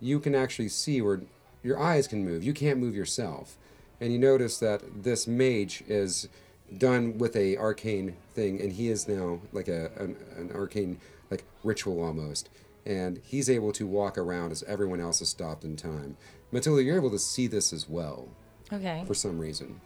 you 0.00 0.18
can 0.20 0.34
actually 0.34 0.68
see 0.68 1.00
where 1.00 1.20
your 1.62 1.78
eyes 1.78 2.06
can 2.08 2.24
move. 2.24 2.42
You 2.44 2.52
can't 2.52 2.78
move 2.78 2.94
yourself. 2.94 3.56
And 4.00 4.12
you 4.12 4.18
notice 4.18 4.58
that 4.58 5.02
this 5.02 5.26
mage 5.26 5.82
is 5.88 6.28
done 6.76 7.18
with 7.18 7.34
a 7.34 7.56
arcane 7.56 8.16
thing, 8.34 8.60
and 8.60 8.72
he 8.72 8.88
is 8.88 9.08
now 9.08 9.40
like 9.52 9.68
a 9.68 9.90
an, 9.96 10.16
an 10.36 10.50
arcane 10.54 10.98
like 11.30 11.44
ritual 11.64 12.02
almost. 12.02 12.48
And 12.86 13.20
he's 13.24 13.50
able 13.50 13.72
to 13.72 13.86
walk 13.86 14.16
around 14.16 14.52
as 14.52 14.62
everyone 14.64 15.00
else 15.00 15.18
has 15.18 15.28
stopped 15.28 15.64
in 15.64 15.76
time. 15.76 16.16
Matilda, 16.52 16.82
you're 16.82 16.96
able 16.96 17.10
to 17.10 17.18
see 17.18 17.46
this 17.46 17.72
as 17.72 17.88
well 17.88 18.28
Okay. 18.72 19.02
for 19.06 19.12
some 19.14 19.38
reason. 19.38 19.80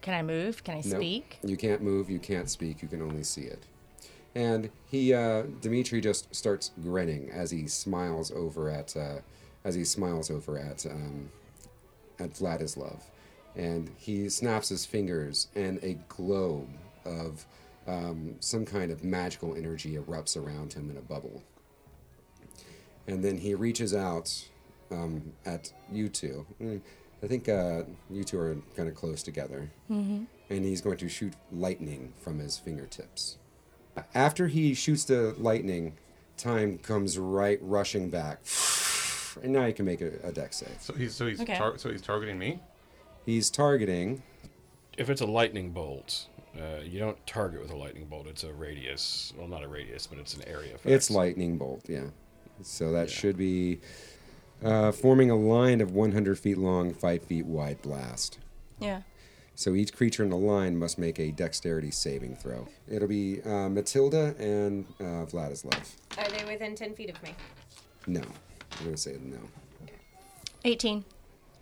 Can 0.00 0.14
I 0.14 0.22
move? 0.22 0.62
Can 0.62 0.74
I 0.74 0.82
Nope. 0.84 0.96
speak? 1.00 1.38
You 1.42 1.56
can't 1.56 1.82
move, 1.82 2.08
you 2.10 2.18
can't 2.20 2.48
speak, 2.50 2.82
you 2.82 2.88
can 2.88 3.02
only 3.02 3.24
see 3.24 3.40
it. 3.42 3.64
And 4.34 4.70
he, 4.88 5.12
uh, 5.14 5.44
Dimitri 5.60 6.00
just 6.00 6.32
starts 6.34 6.70
grinning 6.82 7.30
as 7.30 7.50
he 7.50 7.66
smiles 7.66 8.30
over 8.30 8.68
at, 8.68 8.96
uh, 8.96 9.20
as 9.64 9.74
he 9.74 9.84
smiles 9.84 10.30
over 10.30 10.56
at, 10.58 10.84
um, 10.86 11.30
at 12.20 12.34
Vladislav. 12.34 13.00
And 13.56 13.90
he 13.96 14.28
snaps 14.28 14.68
his 14.68 14.84
fingers, 14.84 15.48
and 15.54 15.78
a 15.84 15.94
globe 16.08 16.68
of 17.04 17.44
um, 17.86 18.34
some 18.40 18.64
kind 18.64 18.90
of 18.90 19.04
magical 19.04 19.54
energy 19.54 19.96
erupts 19.96 20.36
around 20.36 20.72
him 20.72 20.90
in 20.90 20.96
a 20.96 21.00
bubble. 21.02 21.42
And 23.06 23.22
then 23.22 23.38
he 23.38 23.54
reaches 23.54 23.94
out 23.94 24.32
um, 24.90 25.32
at 25.44 25.72
you 25.92 26.08
two. 26.08 26.46
Mm, 26.60 26.80
I 27.22 27.26
think 27.26 27.48
uh, 27.48 27.82
you 28.10 28.24
two 28.24 28.38
are 28.40 28.56
kind 28.76 28.88
of 28.88 28.94
close 28.94 29.22
together. 29.22 29.70
And 29.88 30.26
he's 30.48 30.80
going 30.80 30.98
to 30.98 31.08
shoot 31.08 31.34
lightning 31.52 32.12
from 32.20 32.38
his 32.38 32.58
fingertips. 32.58 33.38
After 34.14 34.48
he 34.48 34.74
shoots 34.74 35.04
the 35.04 35.34
lightning, 35.38 35.94
time 36.36 36.78
comes 36.78 37.18
right 37.18 37.58
rushing 37.62 38.10
back. 38.10 38.40
And 39.42 39.52
now 39.52 39.66
you 39.66 39.72
can 39.74 39.84
make 39.84 40.00
a, 40.00 40.12
a 40.22 40.32
dex 40.32 40.56
save. 40.58 40.76
So 40.80 40.92
he's 40.94 41.14
so 41.14 41.26
he's 41.26 41.40
Okay. 41.40 41.56
tar- 41.56 41.78
so 41.78 41.90
he's 41.90 42.02
targeting 42.02 42.38
me. 42.38 42.60
He's 43.26 43.50
targeting. 43.50 44.22
If 44.96 45.10
it's 45.10 45.20
a 45.20 45.26
lightning 45.26 45.70
bolt, 45.70 46.26
uh, 46.58 46.80
you 46.84 46.98
don't 46.98 47.24
target 47.26 47.60
with 47.60 47.70
a 47.70 47.76
lightning 47.76 48.04
bolt. 48.06 48.26
It's 48.26 48.44
a 48.44 48.52
radius. 48.52 49.32
Well, 49.36 49.48
not 49.48 49.64
a 49.64 49.68
radius, 49.68 50.06
but 50.06 50.18
it's 50.18 50.34
an 50.34 50.42
area. 50.46 50.74
Effect. 50.74 50.86
It's 50.86 51.10
lightning 51.10 51.56
bolt, 51.58 51.82
yeah. 51.88 52.06
So 52.62 52.92
that 52.92 53.08
Yeah. 53.08 53.14
should 53.14 53.36
be 53.36 53.80
uh, 54.62 54.92
forming 54.92 55.30
a 55.30 55.36
line 55.36 55.80
of 55.80 55.90
100 55.92 56.38
feet 56.38 56.56
long, 56.58 56.94
5 56.94 57.22
feet 57.22 57.44
wide 57.44 57.82
blast. 57.82 58.38
Yeah. 58.78 59.02
So 59.56 59.74
each 59.74 59.92
creature 59.94 60.22
in 60.24 60.30
the 60.30 60.36
line 60.36 60.76
must 60.76 60.98
make 60.98 61.18
a 61.20 61.30
dexterity 61.30 61.90
saving 61.90 62.36
throw. 62.36 62.66
It'll 62.88 63.08
be 63.08 63.40
uh, 63.42 63.68
Matilda 63.68 64.34
and 64.38 64.84
uh, 65.00 65.26
Vladislav. 65.26 65.94
Are 66.18 66.28
they 66.28 66.44
within 66.44 66.74
ten 66.74 66.92
feet 66.94 67.10
of 67.10 67.22
me? 67.22 67.34
No. 68.06 68.20
I'm 68.20 68.84
going 68.84 68.94
to 68.96 69.00
say 69.00 69.16
no. 69.22 69.38
18. 70.64 71.04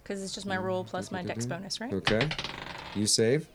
Because 0.03 0.23
it's 0.23 0.35
just 0.35 0.47
my 0.47 0.57
roll 0.57 0.85
plus 0.85 1.11
my 1.11 1.23
dex 1.23 1.47
bonus, 1.47 1.81
right? 1.81 1.93
Okay. 1.93 2.29
You 2.95 3.07
save. 3.07 3.47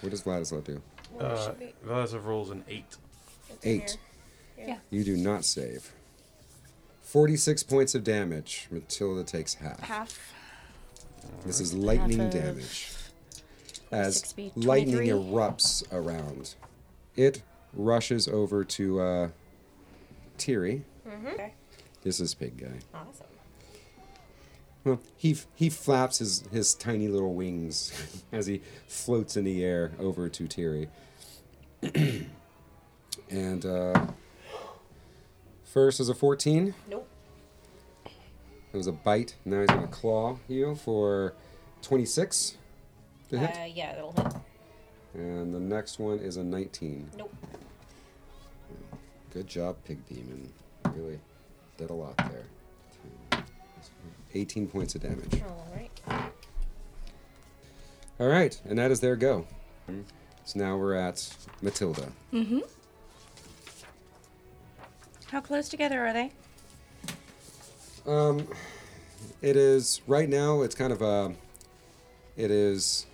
What 0.00 0.10
does 0.10 0.22
Vladislav 0.22 0.64
do? 0.64 0.82
Uh, 1.18 1.52
Vladislav 1.86 2.24
rolls 2.24 2.50
an 2.50 2.64
eight. 2.68 2.96
Eight. 3.62 3.98
Yeah. 4.58 4.78
You 4.90 5.04
do 5.04 5.16
not 5.16 5.44
save. 5.44 5.92
46 7.02 7.62
points 7.62 7.94
of 7.94 8.04
damage. 8.04 8.66
Matilda 8.70 9.22
takes 9.22 9.54
half. 9.54 9.80
Half. 9.80 10.34
This 11.44 11.60
is 11.60 11.72
lightning 11.72 12.20
of 12.20 12.30
damage. 12.30 12.92
As 13.92 14.18
six 14.18 14.32
feet, 14.32 14.56
lightning 14.56 14.96
23. 14.96 15.08
erupts 15.08 15.84
around, 15.92 16.54
it 17.14 17.42
rushes 17.72 18.26
over 18.26 18.64
to 18.64 19.00
uh, 19.00 19.28
Tiri. 20.38 20.82
Mm-hmm. 21.08 21.42
This 22.02 22.18
is 22.20 22.34
pig 22.34 22.58
guy. 22.58 22.80
Awesome. 22.92 23.26
Well, 24.86 25.00
he 25.16 25.36
he 25.56 25.68
flaps 25.68 26.18
his, 26.18 26.44
his 26.52 26.72
tiny 26.72 27.08
little 27.08 27.34
wings 27.34 28.22
as 28.32 28.46
he 28.46 28.62
floats 28.86 29.36
in 29.36 29.42
the 29.42 29.64
air 29.64 29.90
over 29.98 30.28
to 30.28 30.44
Tiri. 30.44 30.86
and 33.28 33.66
uh, 33.66 34.06
first 35.64 35.98
is 35.98 36.08
a 36.08 36.14
14. 36.14 36.72
Nope. 36.88 37.08
It 38.04 38.76
was 38.76 38.86
a 38.86 38.92
bite. 38.92 39.34
Now 39.44 39.62
he's 39.62 39.70
going 39.70 39.80
to 39.80 39.88
claw 39.88 40.38
you 40.46 40.76
for 40.76 41.34
26 41.82 42.56
to 43.30 43.38
hit. 43.40 43.50
Uh, 43.50 43.64
yeah, 43.64 43.92
that'll 43.92 44.12
hit. 44.12 44.34
And 45.14 45.52
the 45.52 45.58
next 45.58 45.98
one 45.98 46.20
is 46.20 46.36
a 46.36 46.44
19. 46.44 47.10
Nope. 47.18 47.34
Good 49.32 49.48
job, 49.48 49.78
Pig 49.84 50.06
Demon. 50.06 50.52
Really 50.94 51.18
did 51.76 51.90
a 51.90 51.94
lot 51.94 52.16
there. 52.18 52.44
18 54.34 54.68
points 54.68 54.94
of 54.94 55.02
damage. 55.02 55.42
All 55.42 55.68
right. 55.74 56.30
All 58.18 58.28
right, 58.28 58.58
and 58.68 58.78
that 58.78 58.90
is 58.90 59.00
their 59.00 59.16
go. 59.16 59.46
So 60.44 60.58
now 60.58 60.76
we're 60.76 60.94
at 60.94 61.28
Matilda. 61.60 62.08
Mm-hmm. 62.32 62.60
How 65.26 65.40
close 65.40 65.68
together 65.68 66.06
are 66.06 66.12
they? 66.12 66.32
Um, 68.06 68.46
it 69.42 69.56
is 69.56 70.00
right 70.06 70.28
now. 70.28 70.62
It's 70.62 70.74
kind 70.74 70.92
of 70.92 71.02
a. 71.02 71.34
It 72.36 72.50
is. 72.50 73.06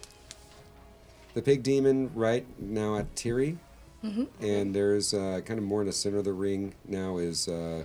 The 1.34 1.40
pig 1.40 1.62
demon 1.62 2.10
right 2.14 2.44
now 2.60 2.98
at 2.98 3.14
Tiri, 3.14 3.56
mm-hmm. 4.04 4.24
and 4.44 4.74
there's 4.74 5.14
uh, 5.14 5.40
kind 5.46 5.58
of 5.58 5.64
more 5.64 5.80
in 5.80 5.86
the 5.86 5.92
center 5.92 6.18
of 6.18 6.24
the 6.24 6.32
ring 6.34 6.74
now. 6.86 7.16
Is 7.16 7.48
uh, 7.48 7.84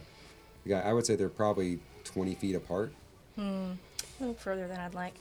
the 0.66 0.70
guy? 0.70 0.82
I 0.82 0.92
would 0.92 1.06
say 1.06 1.16
they're 1.16 1.30
probably 1.30 1.80
twenty 2.04 2.36
feet 2.36 2.56
apart. 2.56 2.92
A 3.38 3.78
little 4.20 4.34
further 4.36 4.68
than 4.68 4.80
I'd 4.80 4.94
like. 4.94 5.14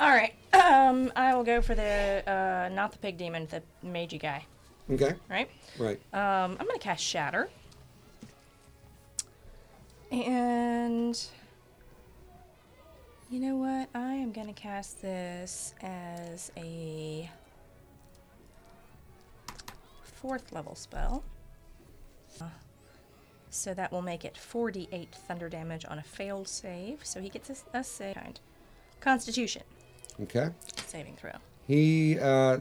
All 0.00 0.10
right. 0.10 0.34
Um, 0.52 1.12
I 1.16 1.34
will 1.34 1.44
go 1.44 1.60
for 1.62 1.74
the 1.74 2.22
uh, 2.26 2.74
not 2.74 2.92
the 2.92 2.98
pig 2.98 3.16
demon, 3.18 3.46
the 3.50 3.62
magey 3.84 4.20
guy. 4.20 4.44
Okay, 4.90 5.14
Right. 5.28 5.50
right. 5.78 5.98
Um, 6.14 6.56
I'm 6.58 6.66
gonna 6.66 6.78
cast 6.78 7.02
Shatter. 7.04 7.48
And 10.10 11.20
you 13.30 13.40
know 13.40 13.56
what? 13.56 13.88
I 13.94 14.14
am 14.14 14.32
gonna 14.32 14.52
cast 14.54 15.02
this 15.02 15.74
as 15.82 16.50
a 16.56 17.28
fourth 20.02 20.52
level 20.52 20.74
spell. 20.74 21.22
Uh, 22.40 22.46
So 23.50 23.72
that 23.74 23.90
will 23.92 24.02
make 24.02 24.24
it 24.24 24.36
48 24.36 25.14
thunder 25.14 25.48
damage 25.48 25.84
on 25.88 25.98
a 25.98 26.02
failed 26.02 26.48
save. 26.48 27.04
So 27.04 27.20
he 27.20 27.28
gets 27.28 27.50
a, 27.50 27.78
a 27.78 27.84
save. 27.84 28.14
Kind. 28.14 28.40
Constitution 29.00 29.62
Okay. 30.22 30.50
saving 30.86 31.16
throw. 31.16 31.32
He. 31.66 32.18
Uh, 32.18 32.58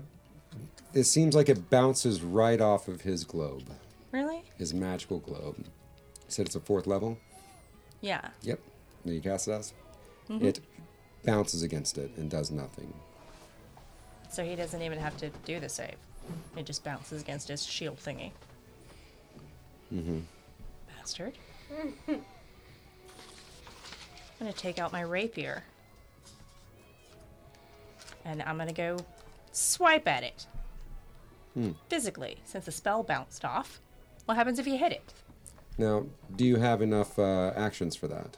it 0.94 1.04
seems 1.04 1.36
like 1.36 1.50
it 1.50 1.70
bounces 1.70 2.22
right 2.22 2.62
off 2.62 2.88
of 2.88 3.02
his 3.02 3.24
globe, 3.26 3.64
Really? 4.12 4.44
his 4.58 4.74
magical 4.74 5.20
globe. 5.20 5.56
You 5.60 5.66
said 6.30 6.46
it's 6.46 6.56
a 6.56 6.60
fourth 6.60 6.88
level. 6.88 7.18
Yeah. 8.02 8.30
Yep. 8.44 8.60
Then 9.06 9.14
you 9.14 9.22
cast 9.22 9.48
it 9.48 9.52
as. 9.52 9.74
It 10.30 10.60
bounces 11.26 11.62
against 11.64 11.98
it 11.98 12.12
and 12.18 12.30
does 12.30 12.52
nothing. 12.52 12.94
So 14.30 14.44
he 14.44 14.56
doesn't 14.56 14.82
even 14.82 15.00
have 15.00 15.18
to 15.18 15.30
do 15.46 15.60
the 15.60 15.70
save. 15.70 15.96
It 16.56 16.66
just 16.66 16.84
bounces 16.84 17.22
against 17.22 17.48
his 17.48 17.66
shield 17.66 17.98
thingy. 17.98 18.32
Mm-hmm. 19.94 20.20
Bastard. 21.08 21.38
I'm 22.10 22.22
gonna 24.40 24.52
take 24.52 24.78
out 24.78 24.92
my 24.92 25.00
rapier. 25.00 25.64
And 28.26 28.44
I'm 28.44 28.58
gonna 28.58 28.74
go 28.74 28.98
swipe 29.54 30.06
at 30.06 30.24
it. 30.24 30.48
Physically, 31.88 32.38
since 32.44 32.66
the 32.66 32.74
spell 32.74 33.04
bounced 33.04 33.46
off. 33.46 33.80
What 34.26 34.36
happens 34.36 34.60
if 34.60 34.68
you 34.68 34.78
hit 34.78 34.92
it? 34.92 35.14
Now, 35.78 36.06
do 36.36 36.44
you 36.46 36.58
have 36.58 36.82
enough 36.82 37.18
uh, 37.18 37.54
actions 37.56 37.96
for 37.96 38.10
that? 38.10 38.36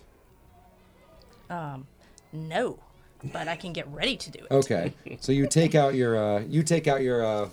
Um, 1.50 1.88
no. 2.32 2.78
But 3.34 3.48
I 3.48 3.56
can 3.56 3.74
get 3.74 3.88
ready 3.88 4.16
to 4.16 4.30
do 4.30 4.40
it. 4.40 4.52
Okay. 4.52 4.94
so 5.20 5.32
you 5.32 5.48
take 5.48 5.74
out 5.74 5.96
your 5.96 6.18
uh, 6.18 6.42
you 6.42 6.62
take 6.62 6.88
out 6.88 7.02
your 7.02 7.26
uh, 7.26 7.50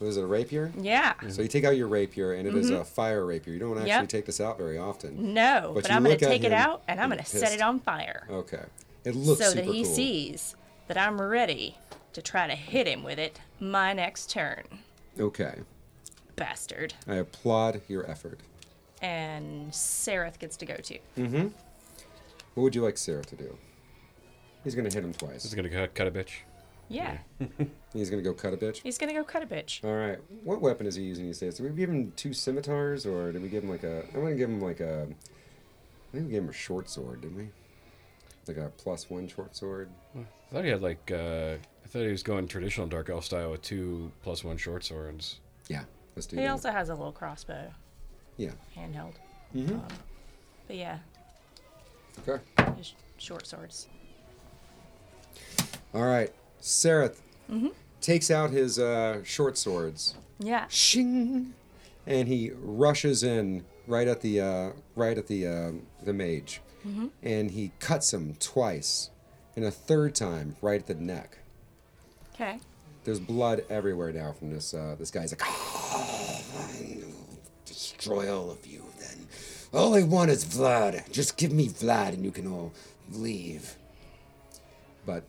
what 0.00 0.08
is 0.08 0.16
it 0.16 0.22
a 0.24 0.26
rapier? 0.26 0.72
Yeah. 0.80 1.12
So 1.28 1.42
you 1.42 1.48
take 1.48 1.64
out 1.64 1.76
your 1.76 1.86
rapier 1.86 2.32
and 2.32 2.48
it 2.48 2.54
is 2.54 2.70
a 2.70 2.82
fire 2.84 3.24
rapier. 3.26 3.52
You 3.52 3.60
don't 3.60 3.76
actually 3.76 3.90
Yep. 3.90 4.08
take 4.08 4.24
this 4.26 4.40
out 4.40 4.56
very 4.56 4.78
often. 4.78 5.34
No, 5.34 5.72
But 5.74 5.82
but, 5.82 5.92
I'm 5.92 6.02
gonna 6.02 6.16
take 6.16 6.42
it 6.42 6.52
out 6.54 6.82
and 6.88 6.98
I'm 6.98 7.10
gonna 7.10 7.24
set 7.24 7.52
it 7.52 7.60
on 7.60 7.80
fire. 7.80 8.26
Okay. 8.30 8.64
It 9.04 9.14
looks 9.14 9.40
so 9.42 9.50
super 9.50 9.66
that 9.66 9.74
he 9.74 9.84
cool. 9.84 9.94
sees 9.94 10.56
that 10.88 10.96
I'm 10.96 11.20
ready 11.20 11.76
to 12.14 12.22
try 12.22 12.46
to 12.46 12.54
hit 12.54 12.88
him 12.88 13.02
with 13.04 13.18
it 13.18 13.40
my 13.60 13.92
next 13.92 14.30
turn. 14.30 14.64
Okay. 15.18 15.56
Bastard. 16.34 16.94
I 17.06 17.16
applaud 17.16 17.82
your 17.86 18.10
effort. 18.10 18.40
And 19.02 19.70
Sereth 19.70 20.38
gets 20.38 20.56
to 20.58 20.66
go 20.66 20.76
too. 20.76 20.98
Mm-hmm. 21.18 21.48
What 22.54 22.62
would 22.64 22.74
you 22.74 22.82
like 22.82 22.96
Sarah 22.96 23.24
to 23.24 23.36
do? 23.36 23.56
He's 24.64 24.74
gonna 24.74 24.92
hit 24.92 25.04
him 25.04 25.12
twice. 25.12 25.42
He's 25.42 25.54
gonna 25.54 25.68
cut, 25.68 25.94
cut 25.94 26.06
a 26.06 26.10
bitch. 26.10 26.30
Yeah. 26.90 27.18
He's 27.94 28.10
gonna 28.10 28.20
go 28.22 28.34
cut 28.34 28.52
a 28.52 28.56
bitch. 28.56 28.82
He's 28.82 28.98
gonna 28.98 29.14
go 29.14 29.22
cut 29.24 29.42
a 29.42 29.46
bitch. 29.46 29.82
All 29.84 29.94
right. 29.96 30.18
What 30.44 30.60
weapon 30.60 30.86
is 30.86 30.96
he 30.96 31.04
using 31.04 31.24
these 31.26 31.38
days? 31.38 31.56
Did 31.56 31.70
we 31.70 31.76
give 31.78 31.88
him 31.88 32.12
two 32.16 32.32
scimitars, 32.34 33.06
or 33.06 33.30
did 33.32 33.40
we 33.42 33.48
give 33.48 33.62
him 33.64 33.70
like 33.70 33.84
a? 33.84 34.04
I'm 34.14 34.20
gonna 34.22 34.34
give 34.34 34.50
him 34.50 34.60
like 34.60 34.80
a. 34.80 35.02
I 35.08 36.12
think 36.12 36.26
we 36.26 36.32
gave 36.32 36.42
him 36.42 36.48
a 36.48 36.52
short 36.52 36.90
sword, 36.90 37.20
didn't 37.22 37.36
we? 37.36 37.48
Like 38.48 38.56
a 38.56 38.70
plus 38.76 39.08
one 39.08 39.28
short 39.28 39.54
sword. 39.56 39.88
I 40.16 40.24
thought 40.52 40.64
he 40.64 40.70
had 40.70 40.82
like 40.82 41.10
uh, 41.12 41.54
I 41.84 41.88
thought 41.88 42.02
he 42.02 42.08
was 42.10 42.24
going 42.24 42.48
traditional 42.48 42.88
dark 42.88 43.08
elf 43.08 43.24
style 43.24 43.52
with 43.52 43.62
two 43.62 44.10
plus 44.24 44.42
one 44.42 44.56
short 44.56 44.84
swords. 44.84 45.38
Yeah. 45.68 45.84
Let's 46.16 46.26
do 46.26 46.36
He 46.36 46.42
that. 46.42 46.50
also 46.50 46.72
has 46.72 46.88
a 46.88 46.94
little 46.94 47.12
crossbow, 47.12 47.70
Yeah. 48.36 48.50
handheld. 48.76 49.14
Mm-hmm. 49.54 49.74
Um, 49.74 49.82
but 50.66 50.74
yeah, 50.76 50.98
Okay. 52.28 52.42
his 52.76 52.94
short 53.18 53.46
swords. 53.46 53.86
All 55.94 56.02
right. 56.04 56.32
Sareth 56.60 57.20
Mm-hmm. 57.50 57.68
takes 58.00 58.30
out 58.30 58.50
his 58.50 58.78
uh, 58.78 59.24
short 59.24 59.58
swords. 59.58 60.14
Yeah. 60.38 60.66
Shing, 60.68 61.52
and 62.06 62.28
he 62.28 62.52
rushes 62.62 63.22
in 63.24 63.64
right 63.88 64.06
at 64.06 64.20
the 64.20 64.40
uh, 64.40 64.70
right 64.94 65.18
at 65.18 65.26
the 65.26 65.46
uh, 65.46 65.72
the 66.04 66.12
mage, 66.12 66.60
Mm-hmm. 66.86 67.08
and 67.22 67.50
he 67.50 67.72
cuts 67.80 68.14
him 68.14 68.36
twice, 68.38 69.10
and 69.56 69.64
a 69.64 69.70
third 69.70 70.14
time 70.14 70.56
right 70.62 70.80
at 70.80 70.86
the 70.86 70.94
neck. 70.94 71.38
Okay. 72.34 72.58
There's 73.04 73.18
blood 73.20 73.64
everywhere 73.68 74.12
now 74.12 74.32
from 74.32 74.50
this. 74.50 74.72
Uh, 74.72 74.94
this 74.98 75.10
guy's 75.10 75.32
like, 75.32 75.42
"Oh, 75.44 76.42
destroy 77.64 78.32
all 78.34 78.50
of 78.50 78.66
you. 78.66 78.84
Then 78.98 79.26
all 79.72 79.94
I 79.94 80.02
want 80.02 80.30
is 80.30 80.44
Vlad. 80.44 81.10
Just 81.10 81.36
give 81.36 81.52
me 81.52 81.68
Vlad, 81.68 82.10
and 82.14 82.24
you 82.24 82.30
can 82.30 82.46
all 82.46 82.72
leave. 83.10 83.76
But 85.06 85.24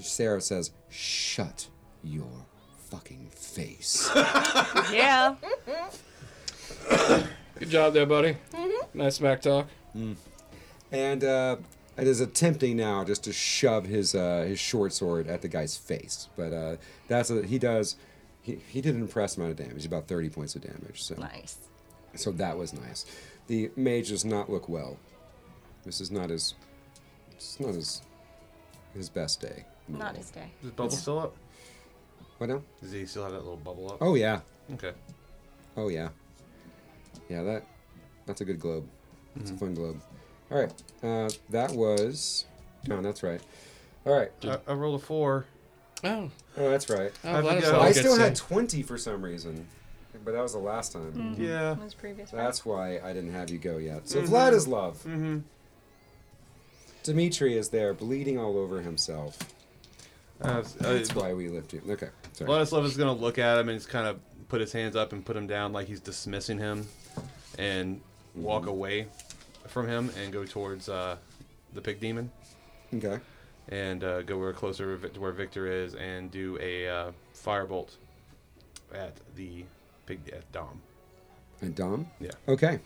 Sarah 0.00 0.40
says, 0.40 0.70
"Shut 0.88 1.68
your 2.02 2.46
fucking 2.90 3.28
face." 3.30 4.08
Yeah. 4.92 5.34
Good 7.58 7.70
job 7.70 7.94
there, 7.94 8.06
buddy. 8.06 8.36
Nice 8.94 9.16
smack 9.16 9.40
talk. 9.42 9.66
and 10.92 11.24
uh, 11.24 11.56
it 11.96 12.06
is 12.06 12.20
attempting 12.20 12.76
now 12.76 13.04
just 13.04 13.24
to 13.24 13.32
shove 13.32 13.86
his 13.86 14.14
uh, 14.14 14.44
his 14.46 14.58
short 14.58 14.92
sword 14.92 15.26
at 15.26 15.42
the 15.42 15.48
guy's 15.48 15.76
face. 15.76 16.28
But 16.36 16.52
uh, 16.52 16.76
that's 17.08 17.30
a, 17.30 17.42
he 17.42 17.58
does. 17.58 17.96
He, 18.42 18.60
he 18.68 18.80
did 18.80 18.94
an 18.94 19.00
impressive 19.00 19.38
amount 19.38 19.58
of 19.58 19.66
damage, 19.66 19.84
about 19.86 20.06
thirty 20.06 20.28
points 20.28 20.54
of 20.54 20.62
damage. 20.62 21.02
So 21.02 21.14
nice. 21.16 21.56
so 22.14 22.30
that 22.32 22.56
was 22.56 22.72
nice. 22.72 23.06
The 23.48 23.70
mage 23.76 24.08
does 24.10 24.24
not 24.24 24.50
look 24.50 24.68
well. 24.68 24.98
This 25.84 26.00
is 26.00 26.10
not 26.10 26.30
his. 26.30 26.54
It's 27.32 27.58
not 27.58 27.74
his 27.74 28.02
his 28.94 29.08
best 29.08 29.40
day. 29.40 29.64
Not 29.88 30.16
his 30.16 30.30
day. 30.30 30.50
Is 30.60 30.66
his 30.66 30.70
bubble 30.72 30.90
still 30.90 31.18
up? 31.18 31.36
What 32.38 32.48
now? 32.50 32.62
Does 32.82 32.92
he 32.92 33.06
still 33.06 33.22
have 33.24 33.32
that 33.32 33.38
little 33.38 33.56
bubble 33.56 33.92
up? 33.92 33.98
Oh 34.00 34.14
yeah. 34.14 34.40
Okay. 34.74 34.92
Oh 35.76 35.88
yeah. 35.88 36.08
Yeah, 37.28 37.42
that 37.44 37.64
that's 38.26 38.40
a 38.40 38.44
good 38.44 38.60
globe. 38.60 38.86
It's 39.36 39.50
Mm-hmm. 39.50 39.54
a 39.54 39.58
fun 39.58 39.74
globe. 39.74 40.00
All 40.50 40.58
right, 40.60 40.72
uh, 41.02 41.28
that 41.50 41.72
was. 41.72 42.44
No, 42.86 43.00
that's 43.02 43.22
right. 43.22 43.40
All 44.04 44.16
right. 44.16 44.30
I, 44.44 44.58
I 44.68 44.74
rolled 44.74 45.00
a 45.00 45.04
four. 45.04 45.46
Oh, 46.04 46.30
Oh, 46.56 46.70
that's 46.70 46.88
right. 46.88 47.10
oh 47.24 47.36
I 47.38 47.42
Vladislav 47.42 47.60
forgot. 47.62 47.80
I 47.80 47.86
gets 47.88 47.98
still 48.00 48.14
in. 48.14 48.20
had 48.20 48.36
20 48.36 48.82
for 48.82 48.96
some 48.98 49.22
reason, 49.24 49.66
but 50.24 50.32
that 50.32 50.42
was 50.42 50.52
the 50.52 50.58
last 50.58 50.92
time. 50.92 51.34
Yeah. 51.38 51.74
His 51.76 51.94
previous 51.94 52.32
round. 52.32 52.46
That's 52.46 52.64
why 52.64 52.98
I 53.00 53.12
didn't 53.12 53.32
have 53.32 53.50
you 53.50 53.58
go 53.58 53.78
yet. 53.78 54.08
So 54.08 54.20
Mhm. 54.22 54.28
Vladislav. 54.28 54.92
Mm-hmm. 54.98 55.38
Dimitri 57.02 57.56
is 57.56 57.68
there, 57.70 57.94
bleeding 57.94 58.38
all 58.38 58.58
over 58.58 58.80
himself. 58.82 59.38
Uh, 60.40 60.62
That's 60.80 61.14
why 61.14 61.32
we 61.32 61.48
lift 61.48 61.72
you. 61.72 61.82
Okay, 61.88 62.08
sorry. 62.32 62.50
Vladislav 62.50 62.84
is 62.84 62.96
gonna 62.96 63.12
look 63.12 63.38
at 63.38 63.58
him 63.58 63.68
and 63.68 63.78
just 63.78 63.88
kind 63.88 64.06
of 64.06 64.18
put 64.48 64.60
his 64.60 64.72
hands 64.72 64.94
up 64.96 65.12
and 65.12 65.24
put 65.24 65.36
him 65.36 65.46
down 65.46 65.72
like 65.72 65.86
he's 65.88 66.00
dismissing 66.00 66.58
him, 66.58 66.86
and 67.58 68.00
walk 68.34 68.66
away 68.66 69.06
from 69.66 69.88
him 69.88 70.10
and 70.20 70.32
go 70.32 70.44
towards 70.44 70.88
uh, 70.88 71.16
the 71.72 71.80
pig 71.80 71.98
demon 72.00 72.30
Okay. 72.94 73.18
and 73.68 74.04
uh, 74.04 74.22
go 74.22 74.38
where 74.38 74.52
closer 74.52 74.96
to 74.98 75.20
where 75.20 75.32
Victor 75.32 75.66
is 75.66 75.94
and 75.94 76.30
do 76.30 76.58
a 76.60 76.86
uh, 76.88 77.12
firebolt 77.34 77.96
at 78.94 79.14
the 79.34 79.64
pig 80.04 80.20
at 80.32 80.50
Dom. 80.52 80.80
And 81.62 81.74
Dom? 81.74 82.06
Yeah. 82.20 82.30
Okay. 82.46 82.78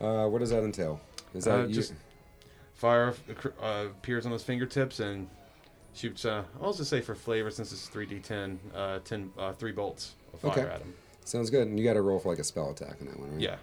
Uh, 0.00 0.26
what 0.26 0.38
does 0.40 0.50
that 0.50 0.64
entail? 0.64 1.00
Is 1.34 1.44
that 1.44 1.60
Uh, 1.60 1.66
you- 1.66 1.74
just 1.74 1.92
fire 2.74 3.14
uh, 3.62 3.84
appears 3.90 4.24
on 4.26 4.32
his 4.32 4.42
fingertips 4.42 5.00
and 5.00 5.28
shoots. 5.94 6.24
Uh, 6.24 6.44
I'll 6.62 6.72
just 6.72 6.90
say 6.90 7.00
for 7.00 7.14
flavor, 7.14 7.50
since 7.50 7.72
it's 7.72 7.88
three 7.88 8.06
d10, 8.06 8.58
uh, 8.74 8.98
10, 9.04 9.32
uh, 9.38 9.52
three 9.52 9.72
bolts 9.72 10.14
of 10.32 10.40
fire 10.40 10.50
Okay. 10.52 10.62
at 10.62 10.80
him. 10.80 10.94
sounds 11.24 11.50
good? 11.50 11.66
And 11.68 11.78
you 11.78 11.84
got 11.84 11.94
to 11.94 12.02
roll 12.02 12.18
for 12.18 12.30
like 12.30 12.38
a 12.38 12.44
spell 12.44 12.70
attack 12.70 12.96
on 13.00 13.06
that 13.08 13.18
one, 13.18 13.32
right? 13.32 13.40
Yeah. 13.40 13.56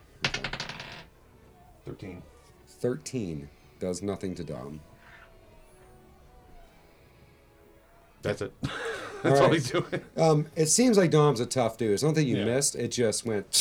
Thirteen. 1.85 2.21
Thirteen 2.67 3.49
does 3.79 4.01
nothing 4.01 4.33
to 4.35 4.43
Dom. 4.43 4.81
That's 8.21 8.41
it. 8.41 8.51
That's 9.23 9.39
all 9.39 9.45
right. 9.47 9.53
he's 9.53 9.71
doing. 9.71 9.85
Um, 10.17 10.47
it 10.55 10.67
seems 10.67 10.97
like 10.97 11.09
Dom's 11.11 11.39
a 11.39 11.45
tough 11.45 11.77
dude. 11.77 11.91
It's 11.91 12.03
not 12.03 12.15
that 12.15 12.23
you 12.25 12.37
Yeah. 12.37 12.45
missed. 12.45 12.75
It 12.75 12.89
just 12.89 13.25
went. 13.25 13.45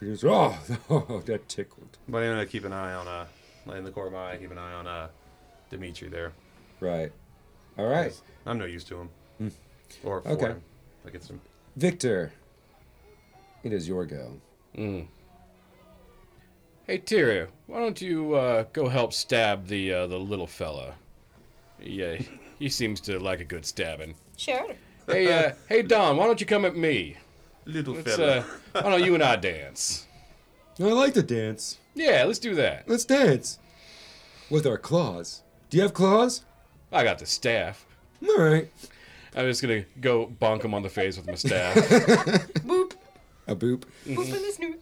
Goes, 0.00 0.22
oh, 0.24 0.56
oh, 0.88 1.22
that 1.26 1.48
tickled. 1.48 1.98
But 2.08 2.22
I'm 2.22 2.30
gonna 2.32 2.46
keep 2.46 2.64
an 2.64 2.72
eye 2.72 2.94
on 2.94 3.08
uh, 3.08 3.26
in 3.74 3.82
the 3.84 3.90
corner 3.90 4.06
of 4.08 4.12
my 4.14 4.32
eye, 4.32 4.36
keep 4.36 4.52
an 4.52 4.58
eye 4.58 4.72
on 4.72 4.86
uh, 4.86 5.08
Dimitri 5.70 6.08
there. 6.08 6.32
Right. 6.80 7.12
All 7.76 7.86
right. 7.86 8.18
I'm 8.46 8.58
no 8.58 8.64
use 8.64 8.84
to 8.84 8.96
him. 8.96 9.10
Or 10.04 10.20
for 10.22 10.28
Okay. 10.28 10.46
him 10.48 10.62
against 11.04 11.30
him. 11.30 11.40
Victor, 11.76 12.32
it 13.62 13.72
is 13.72 13.88
your 13.88 14.04
go. 14.04 14.32
Hey, 14.74 15.08
Tyria, 16.98 17.48
why 17.66 17.80
don't 17.80 18.00
you 18.00 18.34
uh, 18.34 18.64
go 18.72 18.88
help 18.88 19.12
stab 19.12 19.66
the 19.66 19.92
uh, 19.92 20.06
the 20.06 20.18
little 20.18 20.46
fella? 20.46 20.94
Yeah, 21.80 22.18
he 22.58 22.68
seems 22.68 23.00
to 23.02 23.18
like 23.18 23.40
a 23.40 23.44
good 23.44 23.64
stabbing. 23.66 24.14
Sure. 24.36 24.72
Hey, 25.06 25.32
uh, 25.32 25.52
hey, 25.68 25.82
Don, 25.82 26.16
why 26.16 26.26
don't 26.26 26.40
you 26.40 26.46
come 26.46 26.64
at 26.64 26.76
me? 26.76 27.16
Little 27.64 27.94
Let's, 27.94 28.16
fella. 28.16 28.38
uh, 28.74 28.82
why 28.82 28.90
don't 28.90 29.04
you 29.04 29.14
and 29.14 29.22
I 29.22 29.36
dance? 29.36 30.06
I 30.80 30.84
like 30.84 31.14
to 31.14 31.22
dance. 31.22 31.78
Yeah, 31.94 32.24
let's 32.24 32.38
do 32.38 32.54
that. 32.54 32.88
Let's 32.88 33.04
dance. 33.04 33.58
With 34.50 34.66
our 34.66 34.78
claws. 34.78 35.42
Do 35.70 35.76
you 35.76 35.82
have 35.82 35.94
claws? 35.94 36.44
I 36.92 37.04
got 37.04 37.18
the 37.18 37.26
staff. 37.26 37.84
All 38.26 38.38
right. 38.38 38.70
I'm 39.36 39.46
just 39.46 39.60
gonna 39.62 39.84
go 40.00 40.26
bonk 40.40 40.64
him 40.64 40.74
on 40.74 40.82
the 40.82 40.88
face 40.88 41.16
with 41.16 41.26
my 41.26 41.34
staff. 41.34 41.74
Boop. 42.64 42.92
A 43.46 43.54
boop. 43.54 43.84
Boop 44.06 44.24
in 44.24 44.30
the 44.30 44.52
snoot. 44.52 44.80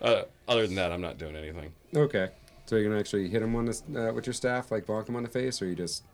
uh, 0.00 0.22
other 0.46 0.66
than 0.66 0.76
that, 0.76 0.92
I'm 0.92 1.00
not 1.00 1.18
doing 1.18 1.36
anything. 1.36 1.72
Okay. 1.94 2.28
So 2.66 2.76
you're 2.76 2.88
gonna 2.88 3.00
actually 3.00 3.28
hit 3.28 3.42
him 3.42 3.54
on 3.56 3.66
this 3.66 3.82
uh, 3.96 4.12
with 4.14 4.26
your 4.26 4.34
staff, 4.34 4.70
like 4.70 4.86
bonk 4.86 5.08
him 5.08 5.16
on 5.16 5.22
the 5.22 5.28
face, 5.28 5.60
or 5.60 5.66
you 5.66 5.74
just 5.74 6.04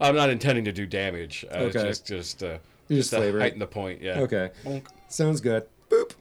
I'm 0.00 0.14
not 0.16 0.30
intending 0.30 0.64
to 0.64 0.72
do 0.72 0.86
damage. 0.86 1.44
Uh, 1.50 1.56
Okay. 1.58 1.82
Just, 1.82 2.06
just, 2.06 2.42
uh, 2.42 2.58
You 2.88 2.96
just 2.96 3.10
just 3.10 3.10
to 3.10 3.16
flavor 3.18 3.40
heighten 3.40 3.58
the 3.58 3.66
point. 3.66 4.00
Yeah. 4.00 4.20
okay? 4.20 4.50
Bonk. 4.64 4.86
Sounds 5.08 5.40
good. 5.40 5.64
Boop. 5.90 6.12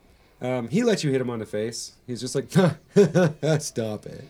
Um, 0.41 0.68
he 0.70 0.84
lets 0.84 1.03
you 1.03 1.12
hit 1.12 1.20
him 1.22 1.30
on 1.30 1.39
the 1.39 1.45
face. 1.45 1.93
He's 2.07 2.22
just 2.22 2.34
like, 2.36 2.49
stop 3.62 4.05
it. 4.05 4.24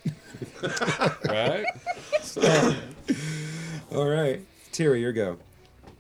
Right. 1.28 1.66
All 3.92 4.08
right, 4.08 4.40
Tira, 4.72 4.98
your 4.98 5.12
go. 5.12 5.38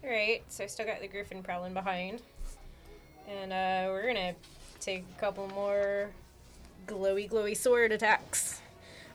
Alright, 0.04 0.44
so 0.48 0.64
I 0.64 0.68
still 0.68 0.86
got 0.86 1.02
the 1.02 1.08
griffin 1.08 1.44
prowling 1.44 1.74
behind. 1.74 2.22
And 3.28 3.52
uh, 3.52 3.92
we're 3.92 4.08
gonna 4.08 4.36
take 4.80 5.04
a 5.18 5.20
couple 5.20 5.48
more 5.50 6.12
glowy, 6.88 7.30
glowy 7.30 7.58
sword 7.58 7.92
attacks. 7.92 8.62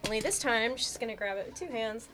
Only 0.05 0.19
this 0.19 0.37
time, 0.37 0.77
she's 0.77 0.97
gonna 0.97 1.15
grab 1.15 1.37
it 1.37 1.47
with 1.47 1.55
two 1.55 1.65
hands, 1.67 2.09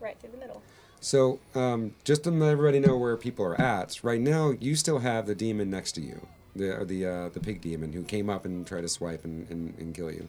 right 0.00 0.18
through 0.18 0.32
the 0.32 0.38
middle. 0.38 0.62
So, 1.00 1.38
um, 1.54 1.94
just 2.02 2.24
to 2.24 2.30
let 2.30 2.50
everybody 2.50 2.80
know 2.80 2.96
where 2.96 3.16
people 3.16 3.44
are 3.44 3.60
at, 3.60 4.02
right 4.02 4.20
now 4.20 4.52
you 4.60 4.74
still 4.74 4.98
have 4.98 5.26
the 5.26 5.34
demon 5.36 5.70
next 5.70 5.92
to 5.92 6.00
you, 6.00 6.26
the 6.56 6.84
the 6.84 7.06
uh, 7.06 7.28
the 7.28 7.40
pig 7.40 7.60
demon 7.60 7.92
who 7.92 8.02
came 8.02 8.28
up 8.28 8.44
and 8.44 8.66
tried 8.66 8.82
to 8.82 8.88
swipe 8.88 9.24
and, 9.24 9.48
and, 9.48 9.78
and 9.78 9.94
kill 9.94 10.10
you. 10.10 10.28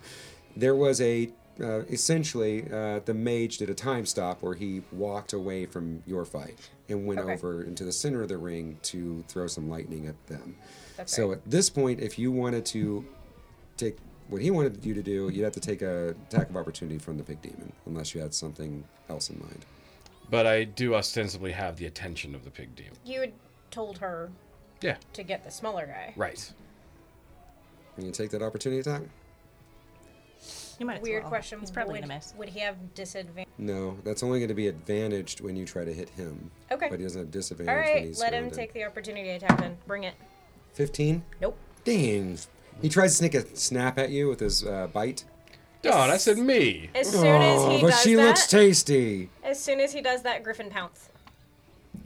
There 0.55 0.75
was 0.75 1.01
a 1.01 1.29
uh, 1.59 1.79
essentially 1.89 2.63
uh, 2.71 2.99
the 3.05 3.13
mage 3.13 3.57
did 3.57 3.69
a 3.69 3.73
time 3.73 4.05
stop 4.05 4.41
where 4.41 4.53
he 4.55 4.81
walked 4.91 5.33
away 5.33 5.65
from 5.65 6.01
your 6.05 6.25
fight 6.25 6.69
and 6.89 7.05
went 7.05 7.19
Okay. 7.19 7.33
over 7.33 7.63
into 7.63 7.83
the 7.83 7.91
center 7.91 8.21
of 8.21 8.29
the 8.29 8.37
ring 8.37 8.77
to 8.83 9.23
throw 9.27 9.47
some 9.47 9.69
lightning 9.69 10.07
at 10.07 10.27
them. 10.27 10.55
That's 10.97 11.15
so 11.15 11.29
right. 11.29 11.37
at 11.37 11.49
this 11.49 11.69
point, 11.69 11.99
if 11.99 12.17
you 12.19 12.31
wanted 12.31 12.65
to 12.67 13.05
take 13.77 13.97
what 14.29 14.41
he 14.41 14.49
wanted 14.51 14.85
you 14.85 14.93
to 14.93 15.03
do, 15.03 15.29
you'd 15.29 15.43
have 15.43 15.53
to 15.53 15.59
take 15.59 15.81
a 15.81 16.09
attack 16.29 16.49
of 16.49 16.55
opportunity 16.57 16.97
from 16.97 17.17
the 17.17 17.23
pig 17.23 17.41
demon, 17.41 17.73
unless 17.85 18.15
you 18.15 18.21
had 18.21 18.33
something 18.33 18.83
else 19.09 19.29
in 19.29 19.39
mind. 19.39 19.65
But 20.29 20.47
I 20.47 20.63
do 20.63 20.95
ostensibly 20.95 21.51
have 21.51 21.75
the 21.75 21.85
attention 21.85 22.33
of 22.33 22.45
the 22.45 22.51
pig 22.51 22.73
demon. 22.75 22.93
You 23.03 23.19
had 23.21 23.33
told 23.71 23.97
her 23.97 24.29
Yeah. 24.81 24.97
to 25.13 25.23
get 25.23 25.43
the 25.43 25.51
smaller 25.51 25.85
guy. 25.85 26.13
Right. 26.15 26.53
Can 27.95 28.05
you 28.05 28.11
take 28.13 28.29
that 28.31 28.41
opportunity 28.41 28.79
attack? 28.79 29.01
You 30.81 30.87
might 30.87 30.95
as 30.97 31.03
Weird 31.03 31.21
well. 31.21 31.29
question. 31.29 31.59
He's 31.59 31.69
probably 31.69 31.93
would, 31.93 32.01
gonna 32.01 32.15
miss. 32.15 32.33
Would 32.39 32.49
he 32.49 32.59
have 32.61 32.95
disadvantage? 32.95 33.47
No, 33.59 33.99
that's 34.03 34.23
only 34.23 34.39
going 34.39 34.47
to 34.49 34.55
be 34.55 34.67
advantaged 34.67 35.39
when 35.39 35.55
you 35.55 35.63
try 35.63 35.85
to 35.85 35.93
hit 35.93 36.09
him. 36.09 36.49
Okay. 36.71 36.87
But 36.89 36.97
he 36.97 37.05
doesn't 37.05 37.21
have 37.21 37.29
disadvantage 37.29 37.69
All 37.69 37.75
when 37.83 37.93
right, 37.97 38.05
he's 38.07 38.19
let 38.19 38.33
him 38.33 38.45
surrounded. 38.45 38.55
take 38.57 38.73
the 38.73 38.83
opportunity 38.85 39.29
attack 39.29 39.59
then. 39.59 39.77
Bring 39.85 40.05
it. 40.05 40.15
15? 40.73 41.23
Nope. 41.39 41.55
Dang. 41.83 42.35
He 42.81 42.89
tries 42.89 43.11
to 43.11 43.17
sneak 43.17 43.35
a 43.35 43.55
snap 43.55 43.99
at 43.99 44.09
you 44.09 44.27
with 44.27 44.39
his 44.39 44.65
uh, 44.65 44.87
bite. 44.91 45.23
Don, 45.83 46.09
I 46.09 46.17
said 46.17 46.39
me. 46.39 46.89
As 46.95 47.11
soon 47.11 47.27
as 47.27 47.61
he 47.61 47.67
Oh, 47.67 47.75
he 47.75 47.81
but 47.83 47.89
does 47.91 48.01
she 48.01 48.15
that, 48.15 48.25
looks 48.25 48.47
tasty. 48.47 49.29
as 49.43 49.63
soon 49.63 49.79
as 49.81 49.93
he 49.93 50.01
does 50.01 50.23
that, 50.23 50.43
Griffin 50.43 50.71
pounce. 50.71 51.09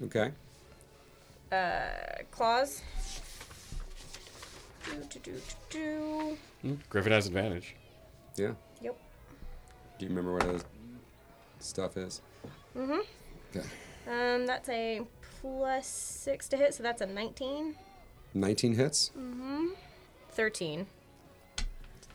Okay. 0.03 0.33
Uh, 1.49 1.79
claws. 2.29 2.81
Do, 4.83 4.97
do, 5.09 5.19
do, 5.19 5.31
do, 5.31 5.39
do. 5.69 6.37
Hmm, 6.61 6.73
Griffin 6.89 7.13
has 7.13 7.25
advantage. 7.27 7.73
Yeah. 8.35 8.51
Do 9.97 10.05
you 10.05 10.09
remember 10.09 10.33
what 10.33 10.43
those 10.43 10.63
stuff 11.59 11.97
is? 11.97 12.21
Mm 12.75 12.87
Mhm. 12.87 13.01
Okay. 13.55 13.65
Um, 14.07 14.45
that's 14.45 14.69
a 14.69 15.01
plus 15.41 15.87
six 15.87 16.47
to 16.49 16.57
hit, 16.57 16.73
so 16.73 16.83
that's 16.83 17.01
a 17.01 17.05
19. 17.05 17.75
19 18.33 18.75
hits, 18.75 19.11
Mm-hmm. 19.17 19.67
13. 20.31 20.87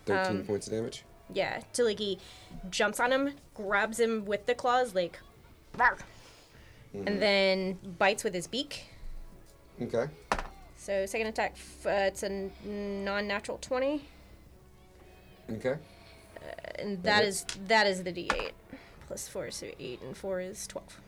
13 0.06 0.36
Um, 0.40 0.44
points 0.44 0.66
of 0.66 0.72
damage. 0.74 1.04
Yeah, 1.32 1.62
till 1.72 1.86
like 1.86 1.98
he 1.98 2.18
jumps 2.70 3.00
on 3.00 3.12
him, 3.12 3.34
grabs 3.54 3.98
him 4.00 4.24
with 4.26 4.46
the 4.46 4.54
claws, 4.54 4.94
like, 4.94 5.20
"Rawr," 5.76 5.98
and 6.92 7.22
then 7.22 7.74
bites 7.98 8.24
with 8.24 8.34
his 8.34 8.46
beak. 8.48 8.86
Okay. 9.80 10.08
So 10.76 11.06
second 11.06 11.28
attack, 11.28 11.52
f- 11.52 11.86
uh, 11.86 11.90
it's 12.08 12.22
a 12.22 12.50
non-natural 12.66 13.58
20, 13.58 14.02
Okay. 15.52 15.76
And 16.76 17.02
that 17.02 17.24
is 17.24 17.44
that 17.66 17.86
is 17.86 18.02
the 18.02 18.12
D8 18.12 18.50
plus 19.06 19.28
four, 19.28 19.50
so 19.50 19.66
eight 19.78 20.00
and 20.02 20.16
four 20.16 20.40
is 20.40 20.66
12. 20.66 21.00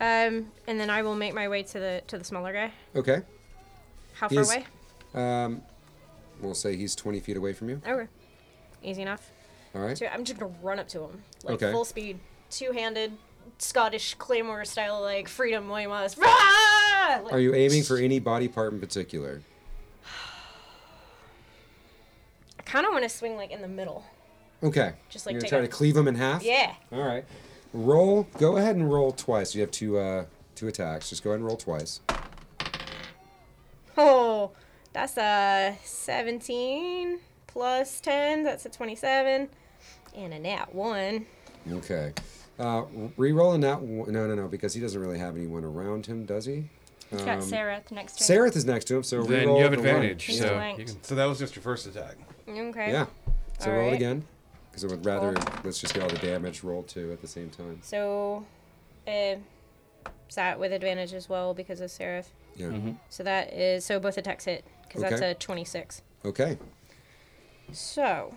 Um, 0.00 0.50
and 0.66 0.80
then 0.80 0.90
I 0.90 1.02
will 1.02 1.14
make 1.14 1.34
my 1.34 1.48
way 1.48 1.62
to 1.62 1.78
the 1.78 2.02
to 2.08 2.18
the 2.18 2.24
smaller 2.24 2.52
guy. 2.52 2.72
Okay. 2.96 3.22
How 4.14 4.28
far 4.28 4.40
is- 4.40 4.50
away? 4.50 4.64
Um, 5.14 5.62
we'll 6.40 6.54
say 6.54 6.76
he's 6.76 6.96
20 6.96 7.20
feet 7.20 7.36
away 7.36 7.52
from 7.52 7.68
you. 7.68 7.80
Okay, 7.86 8.08
easy 8.82 9.02
enough. 9.02 9.30
All 9.74 9.82
right. 9.82 9.96
So 9.96 10.06
I'm 10.06 10.24
just 10.24 10.38
gonna 10.40 10.52
run 10.62 10.78
up 10.78 10.88
to 10.88 11.02
him, 11.02 11.22
like 11.44 11.54
Okay. 11.62 11.72
full 11.72 11.84
speed, 11.84 12.18
two-handed, 12.50 13.12
Scottish 13.58 14.14
claymore 14.14 14.64
style, 14.64 15.00
like 15.00 15.28
freedom 15.28 15.66
must. 15.68 16.18
Rah! 16.18 17.20
Like, 17.22 17.32
Are 17.32 17.38
you 17.38 17.54
aiming 17.54 17.84
for 17.84 17.96
any 17.98 18.18
body 18.18 18.48
part 18.48 18.72
in 18.72 18.80
particular? 18.80 19.42
I 22.58 22.62
kind 22.62 22.86
of 22.86 22.92
want 22.92 23.04
to 23.04 23.08
swing 23.08 23.36
like 23.36 23.52
in 23.52 23.62
the 23.62 23.68
middle. 23.68 24.04
Okay. 24.64 24.94
Just, 25.10 25.26
like, 25.26 25.34
You're 25.34 25.40
gonna 25.42 25.48
try 25.50 25.58
a- 25.58 25.62
to 25.62 25.68
cleave 25.68 25.94
them 25.94 26.08
in 26.08 26.14
half. 26.16 26.42
Yeah. 26.42 26.74
All 26.90 27.02
right. 27.02 27.24
Roll. 27.72 28.26
Go 28.38 28.56
ahead 28.56 28.76
and 28.76 28.90
roll 28.92 29.12
twice. 29.12 29.54
You 29.54 29.60
have 29.60 29.70
two 29.70 29.98
uh 29.98 30.24
two 30.54 30.68
attacks. 30.68 31.10
Just 31.10 31.22
go 31.22 31.30
ahead 31.30 31.40
and 31.40 31.46
roll 31.46 31.56
twice. 31.56 32.00
Oh, 33.96 34.50
that's 34.92 35.16
a 35.16 35.76
17 35.84 37.18
plus 37.46 38.00
10. 38.00 38.42
That's 38.42 38.66
a 38.66 38.68
27, 38.68 39.48
and 40.16 40.34
a 40.34 40.38
nat 40.38 40.74
one. 40.74 41.26
Okay. 41.70 42.12
Uh, 42.58 42.84
re-roll 43.16 43.52
a 43.52 43.58
nat. 43.58 43.80
one- 43.80 44.12
No, 44.12 44.26
no, 44.26 44.34
no, 44.34 44.48
because 44.48 44.74
he 44.74 44.80
doesn't 44.80 45.00
really 45.00 45.18
have 45.18 45.36
anyone 45.36 45.64
around 45.64 46.06
him, 46.06 46.24
does 46.24 46.44
he? 46.44 46.68
He's 47.10 47.22
got 47.22 47.38
Sarath 47.40 47.90
next 47.92 48.18
to 48.18 48.32
him. 48.32 48.40
Sarath 48.44 48.56
is 48.56 48.64
next 48.64 48.86
to 48.86 48.96
him, 48.96 49.02
so 49.04 49.22
Then 49.22 49.40
re-roll 49.40 49.56
you 49.58 49.62
have 49.64 49.72
the 49.72 49.78
advantage. 49.78 50.24
He's 50.24 50.38
So 50.40 50.48
flanked. 50.48 50.80
you 50.80 50.86
can 50.86 51.02
So 51.04 51.14
that 51.14 51.24
was 51.26 51.38
just 51.38 51.54
your 51.54 51.62
first 51.62 51.86
attack. 51.86 52.16
Okay. 52.48 52.90
Yeah. 52.90 53.06
So 53.60 53.70
All 53.70 53.76
roll 53.76 53.86
it 53.86 53.90
right. 53.90 53.94
again, 53.94 54.24
because 54.74 54.84
I 54.84 54.88
would 54.88 55.06
rather 55.06 55.32
let's 55.62 55.78
just 55.78 55.94
get 55.94 56.02
all 56.02 56.08
the 56.08 56.18
damage 56.18 56.64
rolled 56.64 56.88
too 56.88 57.12
at 57.12 57.20
the 57.20 57.28
same 57.28 57.48
time. 57.48 57.78
So, 57.82 58.44
uh, 59.06 59.36
is 60.28 60.34
that 60.34 60.58
with 60.58 60.72
advantage 60.72 61.12
as 61.12 61.28
well 61.28 61.54
because 61.54 61.80
of 61.80 61.92
Seraph? 61.92 62.30
Yeah. 62.56 62.72
So 63.08 63.22
that 63.22 63.52
is 63.52 63.84
so 63.84 64.00
both 64.00 64.18
attacks 64.18 64.46
hit 64.46 64.64
because 64.82 65.02
that's 65.02 65.22
a 65.22 65.34
26. 65.34 66.02
Okay. 66.24 66.58
So 67.72 68.34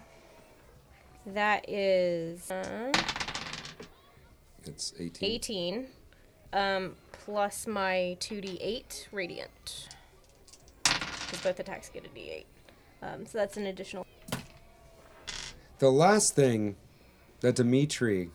that 1.26 1.68
is 1.68 2.52
uh, 2.52 2.94
It's 4.66 4.94
18. 5.00 5.30
18 5.30 5.88
um, 6.54 6.96
plus 7.12 7.66
my 7.66 8.16
2d8 8.20 9.08
radiant. 9.12 9.90
Because 10.84 11.42
both 11.44 11.60
attacks 11.60 11.90
get 11.90 12.06
a 12.06 12.10
d8. 12.10 12.46
Um, 13.02 13.26
so 13.26 13.40
that's 13.40 13.58
an 13.58 13.66
additional. 13.66 14.06
The 15.80 15.92
last 15.92 16.36
thing 16.36 16.76
that 17.42 17.56
Dimitri 17.56 18.32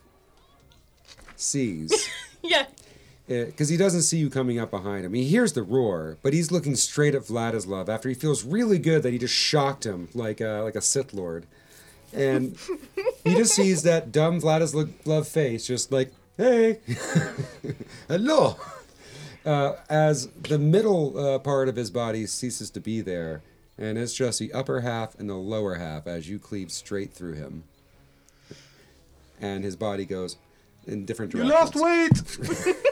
sees, 1.37 2.09
Yeah. 2.43 2.67
because 3.27 3.69
he 3.69 3.77
doesn't 3.77 4.03
see 4.03 4.19
you 4.19 4.31
coming 4.31 4.59
up 4.59 4.71
behind 4.71 5.05
him, 5.05 5.15
he 5.15 5.25
hears 5.25 5.53
the 5.53 5.63
roar, 5.63 6.19
but 6.23 6.33
he's 6.33 6.51
looking 6.53 6.77
straight 6.77 7.15
at 7.15 7.23
Vladislav 7.23 7.89
after 7.89 8.09
he 8.09 8.15
feels 8.15 8.45
really 8.45 8.79
good 8.79 9.03
that 9.03 9.13
he 9.13 9.19
just 9.19 9.35
shocked 9.35 9.85
him 9.85 10.09
like 10.15 10.41
a, 10.41 10.61
like 10.63 10.77
a 10.77 10.81
Sith 10.81 11.13
Lord. 11.15 11.47
And 12.13 12.57
he 13.25 13.35
just 13.35 13.55
sees 13.57 13.83
that 13.85 14.13
dumb 14.13 14.41
Vladislav 14.41 15.27
face, 15.27 15.67
just 15.67 15.91
like, 15.91 16.13
hey, 16.37 16.79
hello. 18.09 18.57
Uh, 19.45 19.75
as 19.91 20.29
the 20.43 20.59
middle 20.59 21.19
uh, 21.19 21.39
part 21.41 21.69
of 21.69 21.75
his 21.75 21.91
body 21.91 22.27
ceases 22.27 22.71
to 22.71 22.81
be 22.81 23.01
there, 23.01 23.43
and 23.79 23.97
it's 23.99 24.15
just 24.15 24.39
the 24.39 24.53
upper 24.53 24.81
half 24.81 25.19
and 25.19 25.29
the 25.29 25.35
lower 25.35 25.75
half 25.77 26.07
as 26.07 26.29
you 26.29 26.39
cleave 26.39 26.71
straight 26.71 27.13
through 27.13 27.35
him. 27.35 27.65
And 29.41 29.65
his 29.65 29.77
body 29.77 30.05
goes 30.05 30.37
in 30.87 31.05
different 31.05 31.35
You 31.35 31.43
directions. 31.45 31.77
lost 31.83 32.37
weight. 32.57 32.77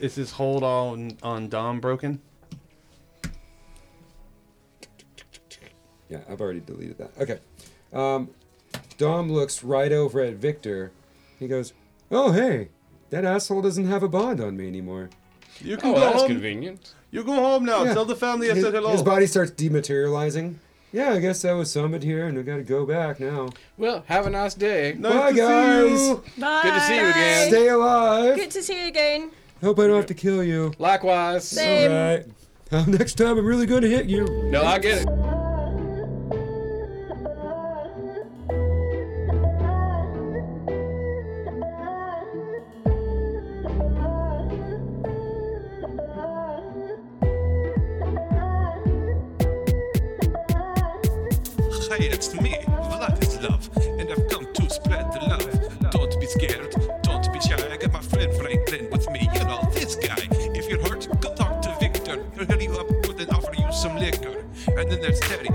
Is 0.00 0.14
his 0.14 0.32
hold 0.32 0.62
on 0.62 1.16
on 1.22 1.48
Dom 1.48 1.80
broken? 1.80 2.20
Yeah, 6.08 6.20
I've 6.28 6.40
already 6.40 6.60
deleted 6.60 6.98
that. 6.98 7.10
Okay. 7.18 7.38
Um, 7.92 8.30
Dom 8.98 9.32
looks 9.32 9.64
right 9.64 9.90
over 9.92 10.20
at 10.20 10.34
Victor. 10.34 10.92
He 11.38 11.48
goes, 11.48 11.72
"Oh 12.10 12.32
hey, 12.32 12.68
that 13.10 13.24
asshole 13.24 13.62
doesn't 13.62 13.86
have 13.86 14.02
a 14.02 14.08
bond 14.08 14.40
on 14.40 14.56
me 14.56 14.68
anymore." 14.68 15.10
You 15.60 15.76
can 15.76 15.90
Oh, 15.90 15.94
go 15.94 16.00
that's 16.00 16.20
home. 16.20 16.28
convenient. 16.28 16.92
You 17.10 17.22
go 17.24 17.34
home 17.34 17.64
now. 17.64 17.84
Yeah. 17.84 17.94
Tell 17.94 18.04
the 18.04 18.16
family 18.16 18.50
I 18.50 18.54
said 18.60 18.74
hello. 18.74 18.90
his 18.90 19.02
body 19.02 19.26
starts 19.26 19.50
dematerializing. 19.52 20.56
Yeah, 20.92 21.12
I 21.12 21.18
guess 21.20 21.44
I 21.44 21.52
was 21.52 21.70
summoned 21.70 22.02
here, 22.02 22.26
and 22.26 22.38
I 22.38 22.42
got 22.42 22.56
to 22.56 22.62
go 22.62 22.86
back 22.86 23.20
now. 23.20 23.50
Well, 23.76 24.04
have 24.06 24.26
a 24.26 24.30
nice 24.30 24.54
day. 24.54 24.94
Nice 24.98 25.12
Bye, 25.12 25.28
to 25.30 25.34
see 25.34 25.40
guys. 25.40 26.08
you. 26.08 26.24
Bye. 26.38 26.62
Good 26.62 26.74
to 26.74 26.80
see 26.80 26.96
you 26.96 27.06
again. 27.08 27.48
Stay 27.48 27.68
alive. 27.68 28.36
Good 28.36 28.50
to 28.52 28.62
see 28.62 28.80
you 28.82 28.88
again. 28.88 29.30
Hope 29.62 29.78
I 29.78 29.86
don't 29.86 29.96
have 29.96 30.06
to 30.06 30.14
kill 30.14 30.42
you. 30.44 30.72
Likewise. 30.78 31.46
Same. 31.48 31.90
All 31.90 31.96
right. 32.16 32.26
Uh, 32.72 32.84
next 32.88 33.14
time, 33.14 33.38
I'm 33.38 33.46
really 33.46 33.66
going 33.66 33.82
to 33.82 33.90
hit 33.90 34.06
you. 34.06 34.24
No, 34.50 34.64
I 34.64 34.78
get 34.78 35.02
it. 35.02 35.08
It's 52.16 52.32
me, 52.40 52.56
life 52.98 53.22
is 53.22 53.38
love, 53.42 53.68
and 53.76 54.10
I've 54.10 54.26
come 54.30 54.50
to 54.54 54.70
spread 54.70 55.12
the 55.12 55.20
love. 55.28 55.90
Don't 55.90 56.18
be 56.18 56.26
scared, 56.26 56.74
don't 57.02 57.30
be 57.30 57.38
shy. 57.40 57.60
I 57.70 57.76
got 57.76 57.92
my 57.92 58.00
friend 58.00 58.32
Franklin 58.38 58.88
with 58.90 59.10
me, 59.10 59.28
you 59.34 59.44
know, 59.44 59.60
this 59.74 59.96
guy. 59.96 60.26
If 60.56 60.66
you're 60.66 60.80
hurt, 60.80 61.06
go 61.20 61.34
talk 61.34 61.60
to 61.60 61.76
Victor. 61.78 62.24
He'll 62.34 62.46
hit 62.46 62.62
you 62.62 62.72
up 62.78 62.88
with 62.88 63.20
and 63.20 63.30
offer 63.30 63.52
you 63.58 63.70
some 63.70 63.96
liquor. 63.98 64.46
And 64.66 64.90
then 64.90 65.02
there's 65.02 65.20
Terry, 65.20 65.50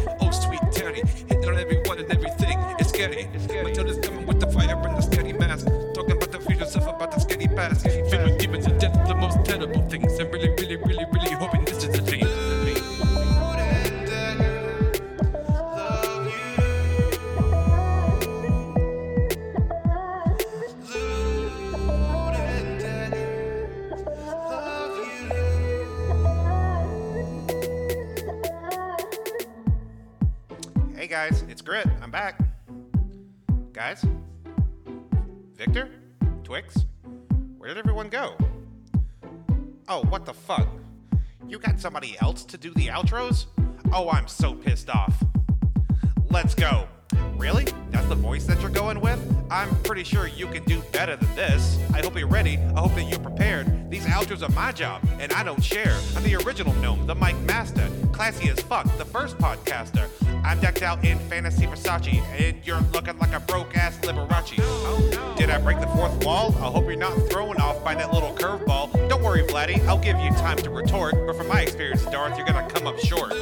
my 54.72 54.78
job, 54.78 55.02
and 55.20 55.34
I 55.34 55.44
don't 55.44 55.62
share. 55.62 55.98
I'm 56.16 56.24
the 56.24 56.36
original 56.36 56.74
gnome, 56.76 57.06
the 57.06 57.16
mic 57.16 57.38
master. 57.42 57.90
Classy 58.14 58.50
as 58.50 58.60
fuck, 58.62 58.86
the 58.98 59.04
first 59.04 59.38
podcaster. 59.38 60.08
I'm 60.46 60.62
decked 60.62 60.82
out 60.82 61.04
in 61.04 61.20
fantasy 61.20 61.66
Versace, 61.66 62.22
and 62.40 62.56
you're 62.66 62.80
looking 62.94 63.18
like 63.20 63.34
a 63.34 63.42
broke 63.42 63.76
ass 63.76 63.98
Liberace. 64.00 64.56
Did 65.36 65.50
I 65.50 65.58
break 65.58 65.82
the 65.82 65.88
fourth 65.88 66.24
wall? 66.24 66.56
I 66.60 66.72
hope 66.72 66.86
you're 66.86 66.96
not 66.96 67.14
thrown 67.30 67.58
off 67.58 67.84
by 67.84 67.96
that 67.96 68.14
little 68.14 68.34
curveball. 68.34 69.10
Don't 69.10 69.22
worry, 69.22 69.44
Vladdy, 69.44 69.86
I'll 69.88 69.98
give 69.98 70.18
you 70.20 70.30
time 70.32 70.58
to 70.58 70.70
retort, 70.70 71.16
but 71.28 71.36
from 71.36 71.50
my 71.50 71.62
experience, 71.62 72.06
Darth, 72.06 72.38
you're 72.38 72.48
gonna 72.48 72.70
come 72.70 72.88
up 72.88 72.98
short. 73.00 73.34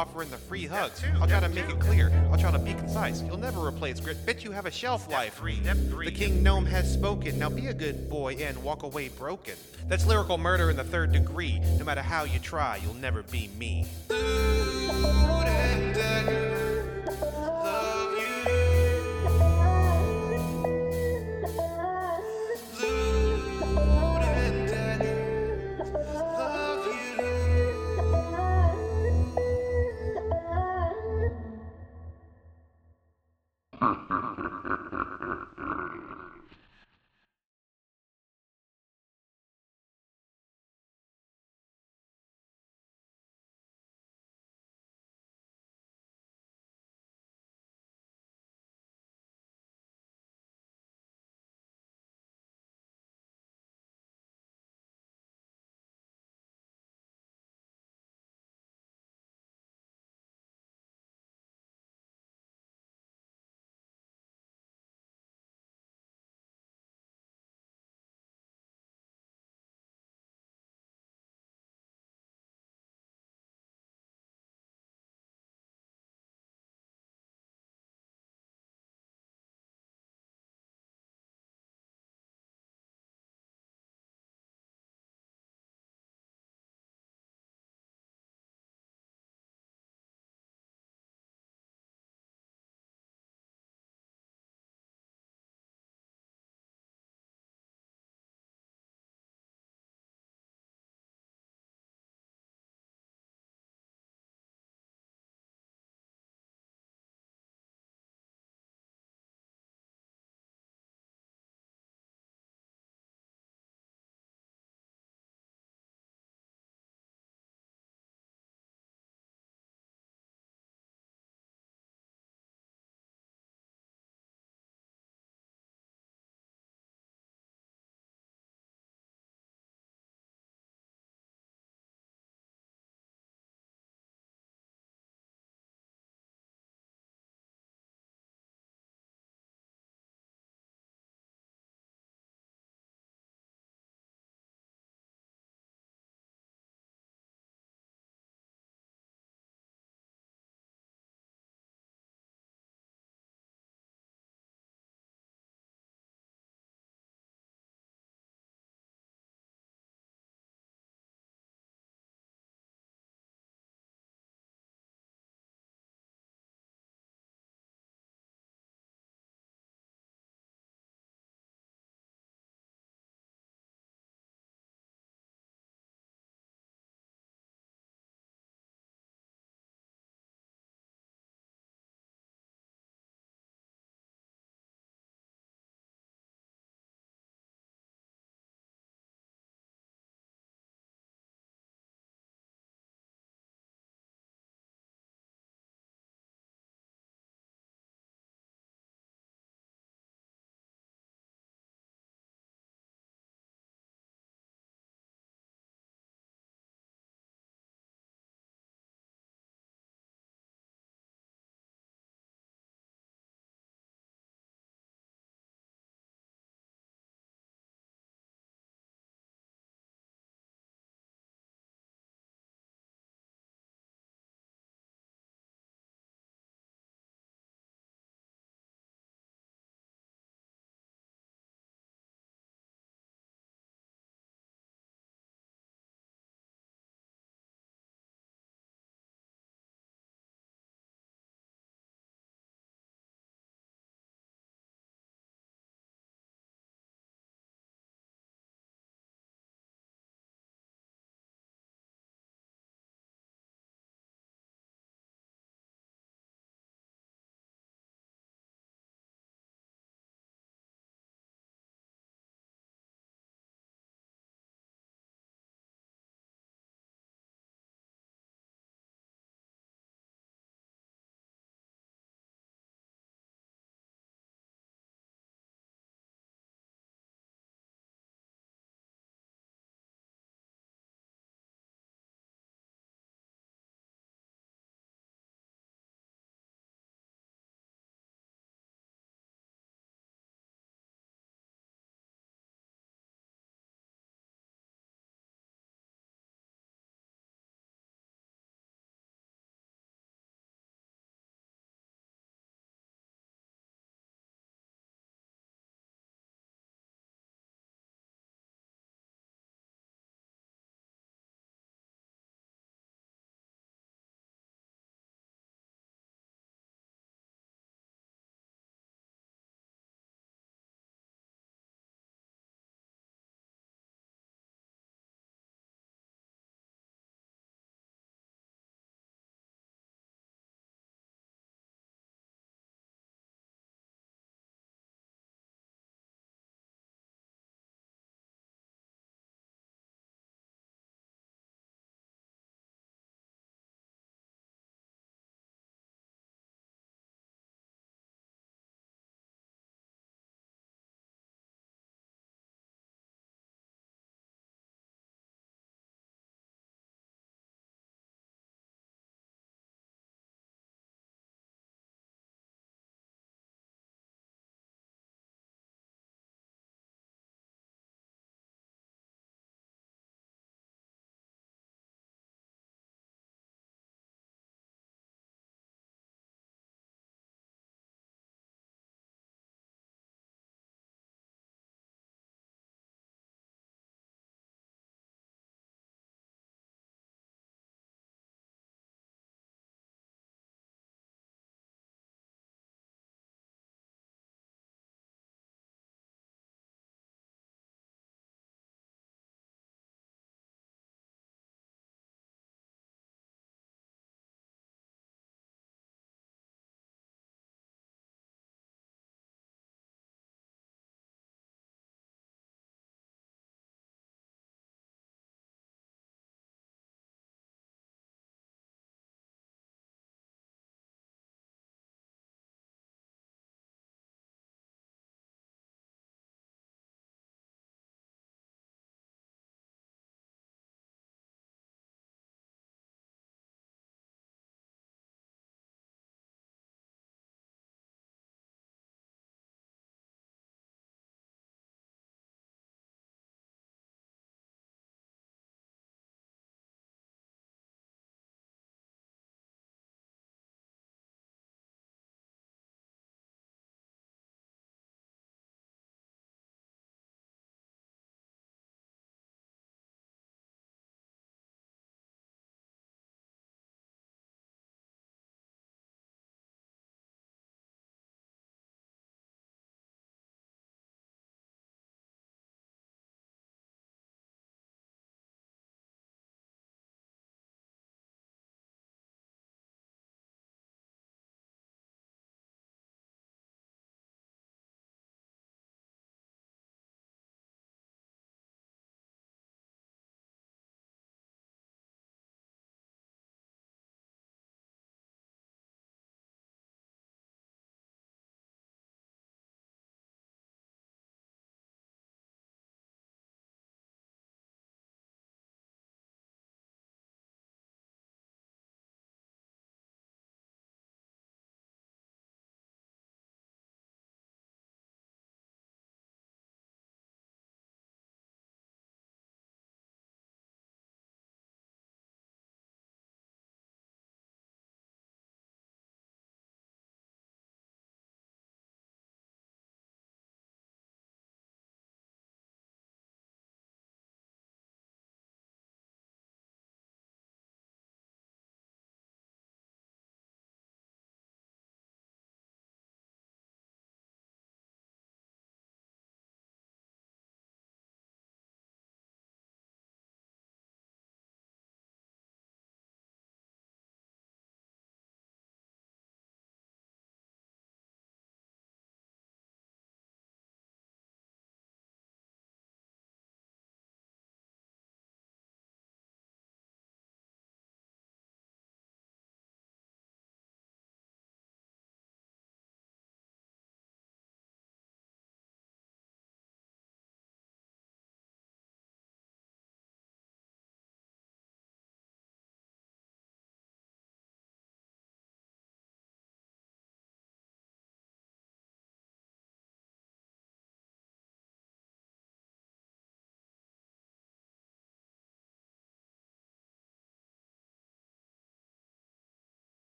Offering 0.00 0.30
the 0.30 0.38
free 0.38 0.64
hugs. 0.64 1.02
I'll 1.20 1.28
try 1.28 1.40
to 1.40 1.48
make 1.50 1.68
it 1.68 1.78
clear. 1.78 2.10
I'll 2.32 2.38
try 2.38 2.50
to 2.50 2.58
be 2.58 2.72
concise. 2.72 3.22
You'll 3.22 3.36
never 3.36 3.60
replace 3.66 4.00
grit. 4.00 4.24
Bet 4.24 4.42
you 4.42 4.50
have 4.50 4.64
a 4.64 4.70
shelf 4.70 5.12
life. 5.12 5.34
Step 5.34 5.76
three. 5.90 6.06
The 6.06 6.10
king 6.10 6.42
gnome 6.42 6.64
has 6.64 6.90
spoken. 6.90 7.38
Now 7.38 7.50
be 7.50 7.66
a 7.66 7.74
good 7.74 8.08
boy 8.08 8.36
and 8.36 8.56
walk 8.62 8.82
away 8.82 9.08
broken. 9.08 9.56
That's 9.88 10.06
lyrical 10.06 10.38
murder 10.38 10.70
in 10.70 10.76
the 10.76 10.84
third 10.84 11.12
degree. 11.12 11.60
No 11.76 11.84
matter 11.84 12.00
how 12.00 12.24
you 12.24 12.38
try, 12.38 12.80
you'll 12.82 12.94
never 12.94 13.22
be 13.24 13.50
me. 13.58 13.84
Loot 14.08 14.16
and 14.88 15.02
Dagger. 15.02 15.39